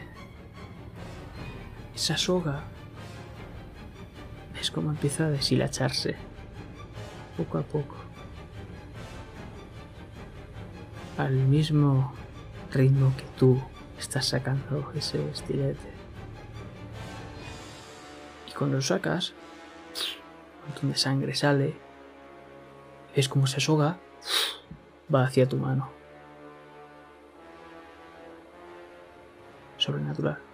esa 1.94 2.18
soga 2.18 2.64
es 4.70 4.76
como 4.76 4.92
empieza 4.92 5.26
a 5.26 5.30
deshilacharse 5.32 6.16
poco 7.36 7.58
a 7.58 7.64
poco. 7.64 7.96
Al 11.18 11.34
mismo 11.34 12.14
ritmo 12.72 13.12
que 13.18 13.24
tú 13.36 13.60
estás 13.98 14.28
sacando 14.28 14.92
ese 14.94 15.28
estilete. 15.32 15.92
Y 18.48 18.52
cuando 18.52 18.76
lo 18.76 18.84
sacas, 18.84 19.34
un 20.62 20.70
montón 20.70 20.92
de 20.92 20.98
sangre 20.98 21.34
sale. 21.34 21.76
Es 23.16 23.28
como 23.28 23.46
esa 23.46 23.60
soga 23.60 23.98
va 25.14 25.24
hacia 25.24 25.50
tu 25.50 25.58
mano. 25.58 25.90
sobrenatural. 29.78 30.49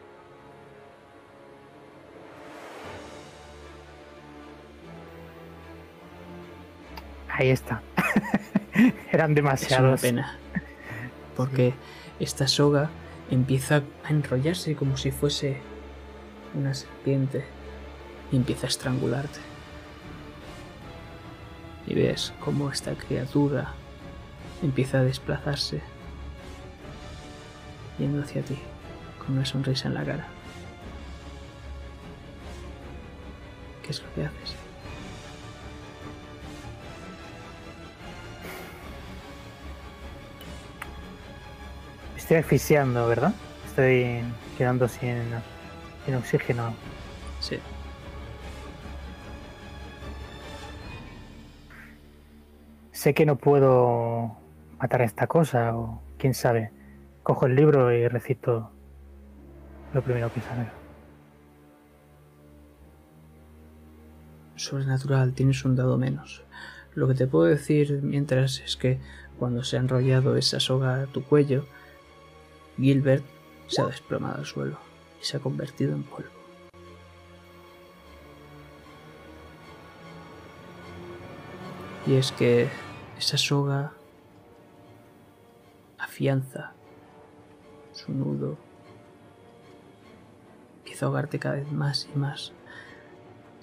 Ahí 7.37 7.49
está. 7.49 7.81
Eran 8.73 8.95
Es 9.11 9.13
una 9.13 9.27
demasiados. 9.35 10.01
pena. 10.01 10.37
Porque 11.35 11.73
esta 12.19 12.47
soga 12.47 12.89
empieza 13.29 13.83
a 14.03 14.09
enrollarse 14.09 14.75
como 14.75 14.95
si 14.97 15.11
fuese 15.11 15.57
una 16.53 16.73
serpiente. 16.73 17.43
y 18.31 18.37
empieza 18.37 18.67
a 18.67 18.69
estrangularte. 18.69 19.39
Y 21.87 21.93
ves 21.93 22.33
cómo 22.39 22.71
esta 22.71 22.93
criatura 22.95 23.73
empieza 24.63 24.99
a 24.99 25.03
desplazarse, 25.03 25.81
yendo 27.99 28.23
hacia 28.23 28.41
ti, 28.41 28.57
con 29.19 29.35
una 29.37 29.45
sonrisa 29.45 29.87
en 29.89 29.93
la 29.93 30.03
cara. 30.03 30.27
¿Qué 33.83 33.91
es 33.91 34.01
lo 34.01 34.11
que 34.15 34.25
haces? 34.25 34.55
Estoy 42.25 42.37
asfixiando, 42.37 43.07
¿verdad? 43.07 43.35
Estoy 43.67 44.23
quedando 44.57 44.87
sin, 44.87 45.21
sin 46.03 46.15
oxígeno. 46.15 46.73
Sí. 47.39 47.59
Sé 52.91 53.13
que 53.13 53.27
no 53.27 53.35
puedo 53.35 54.37
matar 54.79 55.03
a 55.03 55.05
esta 55.05 55.27
cosa, 55.27 55.77
o 55.77 56.01
quién 56.17 56.33
sabe. 56.33 56.71
Cojo 57.21 57.45
el 57.45 57.55
libro 57.55 57.93
y 57.93 58.07
recito 58.07 58.71
lo 59.93 60.01
primero 60.01 60.33
que 60.33 60.41
sale. 60.41 60.65
Sobrenatural, 64.55 65.33
tienes 65.33 65.63
un 65.63 65.75
dado 65.75 65.99
menos. 65.99 66.43
Lo 66.95 67.07
que 67.07 67.13
te 67.13 67.27
puedo 67.27 67.45
decir 67.45 67.99
mientras 68.01 68.61
es 68.61 68.77
que 68.77 68.99
cuando 69.37 69.63
se 69.63 69.77
ha 69.77 69.79
enrollado 69.79 70.35
esa 70.37 70.59
soga 70.59 71.03
a 71.03 71.05
tu 71.05 71.23
cuello, 71.23 71.67
Gilbert 72.77 73.23
se 73.67 73.81
ha 73.81 73.85
desplomado 73.85 74.39
al 74.39 74.45
suelo 74.45 74.77
y 75.21 75.25
se 75.25 75.37
ha 75.37 75.39
convertido 75.39 75.93
en 75.93 76.03
polvo. 76.03 76.29
Y 82.07 82.15
es 82.15 82.31
que 82.31 82.69
esa 83.17 83.37
soga 83.37 83.93
afianza 85.97 86.73
su 87.95 88.11
nudo, 88.11 88.57
empieza 90.79 91.05
a 91.05 91.07
ahogarte 91.07 91.39
cada 91.39 91.55
vez 91.55 91.71
más 91.71 92.07
y 92.13 92.17
más. 92.17 92.53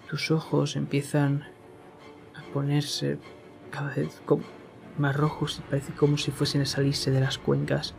Tus 0.09 0.31
ojos 0.31 0.77
empiezan 0.77 1.45
a 2.35 2.43
ponerse 2.53 3.19
cada 3.71 3.95
vez 3.95 4.21
más 4.99 5.17
rojos 5.17 5.59
y 5.59 5.71
parece 5.71 5.95
como 5.95 6.19
si 6.19 6.31
fuesen 6.31 6.63
a 6.63 6.67
salirse 6.67 7.11
de 7.11 7.21
las 7.21 7.39
cuencas. 7.39 7.95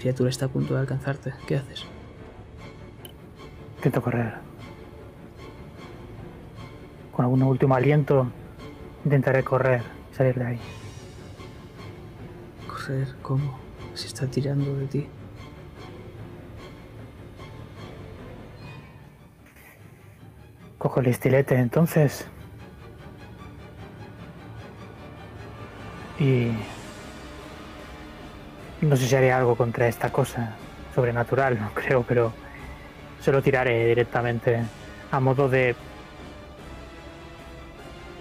Criatura 0.00 0.30
está 0.30 0.46
a 0.46 0.48
punto 0.48 0.72
de 0.72 0.80
alcanzarte. 0.80 1.34
¿Qué 1.46 1.56
haces? 1.56 1.84
Intento 3.76 4.00
correr. 4.00 4.32
Con 7.12 7.26
algún 7.26 7.42
último 7.42 7.74
aliento 7.74 8.26
intentaré 9.04 9.44
correr 9.44 9.82
y 10.10 10.14
salir 10.14 10.36
de 10.36 10.46
ahí. 10.46 10.60
¿Correr? 12.66 13.08
¿Cómo? 13.20 13.58
Se 13.92 14.06
está 14.06 14.26
tirando 14.26 14.74
de 14.74 14.86
ti. 14.86 15.06
Cojo 20.78 21.00
el 21.00 21.08
estilete 21.08 21.56
entonces. 21.56 22.26
Y... 26.18 26.52
No 28.82 28.96
sé 28.96 29.06
si 29.06 29.14
haré 29.14 29.30
algo 29.30 29.56
contra 29.56 29.88
esta 29.88 30.10
cosa 30.10 30.54
sobrenatural, 30.94 31.60
no 31.60 31.70
creo, 31.74 32.02
pero 32.02 32.32
se 33.20 33.30
lo 33.30 33.42
tiraré 33.42 33.86
directamente 33.88 34.62
a 35.10 35.20
modo 35.20 35.48
de 35.48 35.74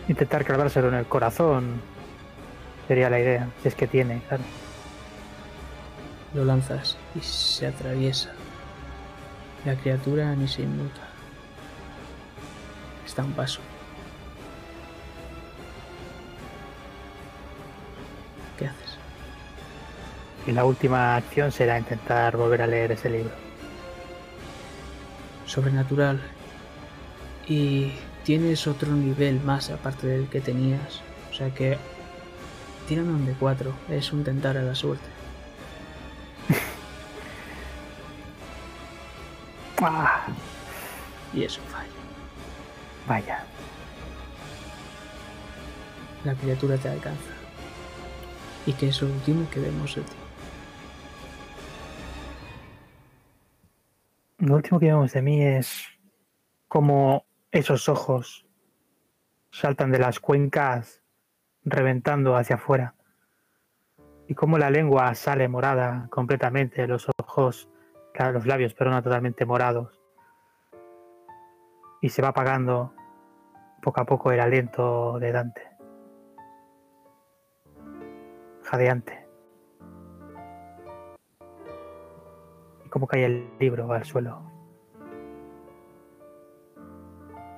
intentar 0.08 0.44
clavárselo 0.44 0.90
en 0.90 0.96
el 0.96 1.06
corazón. 1.06 1.82
Sería 2.88 3.10
la 3.10 3.20
idea, 3.20 3.48
si 3.62 3.68
es 3.68 3.76
que 3.76 3.88
tiene, 3.88 4.22
claro. 4.28 4.44
Lo 6.34 6.44
lanzas 6.44 6.98
y 7.16 7.22
se 7.22 7.68
atraviesa. 7.68 8.32
La 9.66 9.76
criatura 9.76 10.36
ni 10.36 10.48
se 10.48 10.64
inmuta. 10.64 11.02
Está 13.06 13.24
un 13.24 13.34
paso. 13.34 13.62
Y 20.50 20.52
la 20.52 20.66
última 20.66 21.16
acción 21.16 21.52
será 21.52 21.78
intentar 21.78 22.36
volver 22.36 22.64
a 22.64 22.68
leer 22.68 22.94
ese 22.94 23.08
libro. 23.08 23.36
Sobrenatural. 25.46 26.20
Y 27.48 27.92
tienes 28.24 28.66
otro 28.66 28.92
nivel 28.92 29.40
más 29.42 29.70
aparte 29.70 30.08
del 30.08 30.28
que 30.28 30.42
tenías. 30.42 31.02
O 31.30 31.36
sea 31.36 31.54
que 31.54 31.78
tiran 32.88 33.10
un 33.10 33.28
de 33.28 33.34
4. 33.34 33.72
Es 33.90 34.12
un 34.12 34.24
tentar 34.24 34.58
a 34.58 34.64
la 34.64 34.74
suerte. 34.74 35.06
¡Ah! 39.84 40.26
Y 41.32 41.44
es 41.44 41.60
un 41.60 41.66
fallo. 41.66 41.92
Vaya. 43.08 43.44
La 46.24 46.34
criatura 46.34 46.76
te 46.78 46.90
alcanza. 46.90 47.34
Y 48.66 48.74
que 48.74 48.88
es 48.88 49.00
lo 49.00 49.10
último 49.10 49.48
que 49.52 49.60
vemos 49.60 49.94
de 49.94 50.02
ti. 50.02 50.16
Lo 54.50 54.56
último 54.56 54.80
que 54.80 54.88
vemos 54.88 55.14
de 55.14 55.22
mí 55.22 55.44
es 55.44 55.86
cómo 56.68 57.28
esos 57.52 57.88
ojos 57.88 58.48
saltan 59.52 59.92
de 59.92 60.00
las 60.00 60.20
cuencas 60.20 61.04
reventando 61.62 62.36
hacia 62.36 62.56
afuera. 62.56 62.96
Y 64.28 64.34
cómo 64.34 64.58
la 64.58 64.72
lengua 64.72 65.14
sale 65.14 65.48
morada 65.48 66.08
completamente, 66.10 66.88
los 66.88 67.08
ojos, 67.22 67.70
los 68.34 68.48
labios, 68.48 68.74
perdona, 68.74 69.04
totalmente 69.04 69.46
morados. 69.46 70.02
Y 72.02 72.10
se 72.10 72.24
va 72.24 72.30
apagando 72.30 72.96
poco 73.84 74.02
a 74.02 74.06
poco 74.06 74.32
el 74.32 74.40
aliento 74.40 75.20
de 75.20 75.32
Dante. 75.32 75.70
Jadeante. 78.64 79.29
Cómo 83.00 83.24
el 83.24 83.50
libro 83.60 83.92
al 83.92 84.04
suelo. 84.04 84.42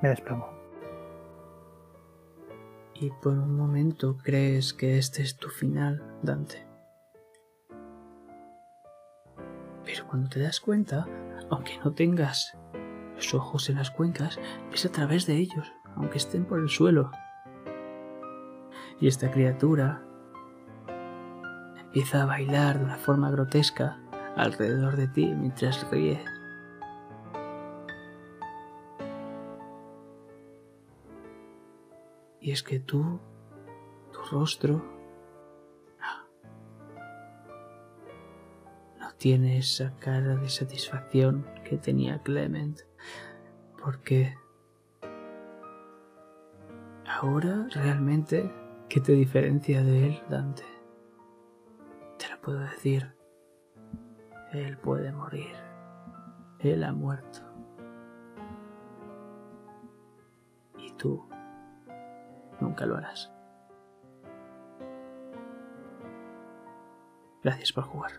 Me 0.02 0.10
desplomo. 0.10 0.48
Y 2.94 3.10
por 3.22 3.34
un 3.34 3.56
momento 3.56 4.18
crees 4.18 4.74
que 4.74 4.98
este 4.98 5.24
es 5.24 5.38
tu 5.38 5.50
final, 5.50 6.04
Dante. 6.22 6.68
Pero 9.84 10.08
cuando 10.08 10.30
te 10.30 10.40
das 10.40 10.60
cuenta, 10.60 11.08
aunque 11.50 11.80
no 11.84 11.94
tengas 11.94 12.56
los 13.16 13.34
ojos 13.34 13.70
en 13.70 13.78
las 13.78 13.90
cuencas, 13.90 14.40
ves 14.70 14.86
a 14.86 14.92
través 14.92 15.26
de 15.26 15.36
ellos, 15.36 15.72
aunque 15.96 16.18
estén 16.18 16.46
por 16.46 16.60
el 16.60 16.70
suelo. 16.70 17.12
Y 19.00 19.08
esta 19.08 19.32
criatura 19.32 20.04
empieza 21.80 22.22
a 22.22 22.26
bailar 22.26 22.78
de 22.78 22.86
una 22.86 22.98
forma 22.98 23.32
grotesca 23.32 24.00
alrededor 24.36 24.96
de 24.96 25.08
ti 25.08 25.34
mientras 25.36 25.90
ríe. 25.90 26.24
Y 32.40 32.52
es 32.52 32.64
que 32.64 32.80
tú, 32.80 33.20
tu 34.12 34.20
rostro, 34.32 34.84
no, 36.00 36.26
no 39.00 39.14
tiene 39.14 39.60
esa 39.60 39.94
cara 40.00 40.36
de 40.36 40.50
satisfacción 40.50 41.46
que 41.64 41.78
tenía 41.78 42.24
Clement, 42.24 42.82
porque 43.80 44.36
ahora 47.06 47.68
realmente, 47.70 48.52
¿qué 48.90 49.00
te 49.00 49.12
diferencia 49.12 49.84
de 49.84 50.08
él, 50.08 50.24
Dante? 50.28 50.64
Te 52.18 52.28
lo 52.28 52.42
puedo 52.42 52.60
decir, 52.60 53.14
él 54.54 54.78
puede 54.78 55.12
morir, 55.12 55.56
él 56.60 56.84
ha 56.84 56.92
muerto. 56.92 57.40
Y 60.78 60.92
tú 60.94 61.26
nunca 62.60 62.86
lo 62.86 62.98
harás. 62.98 63.32
Gracias 67.44 67.72
por 67.72 67.86
jugar. 67.86 68.12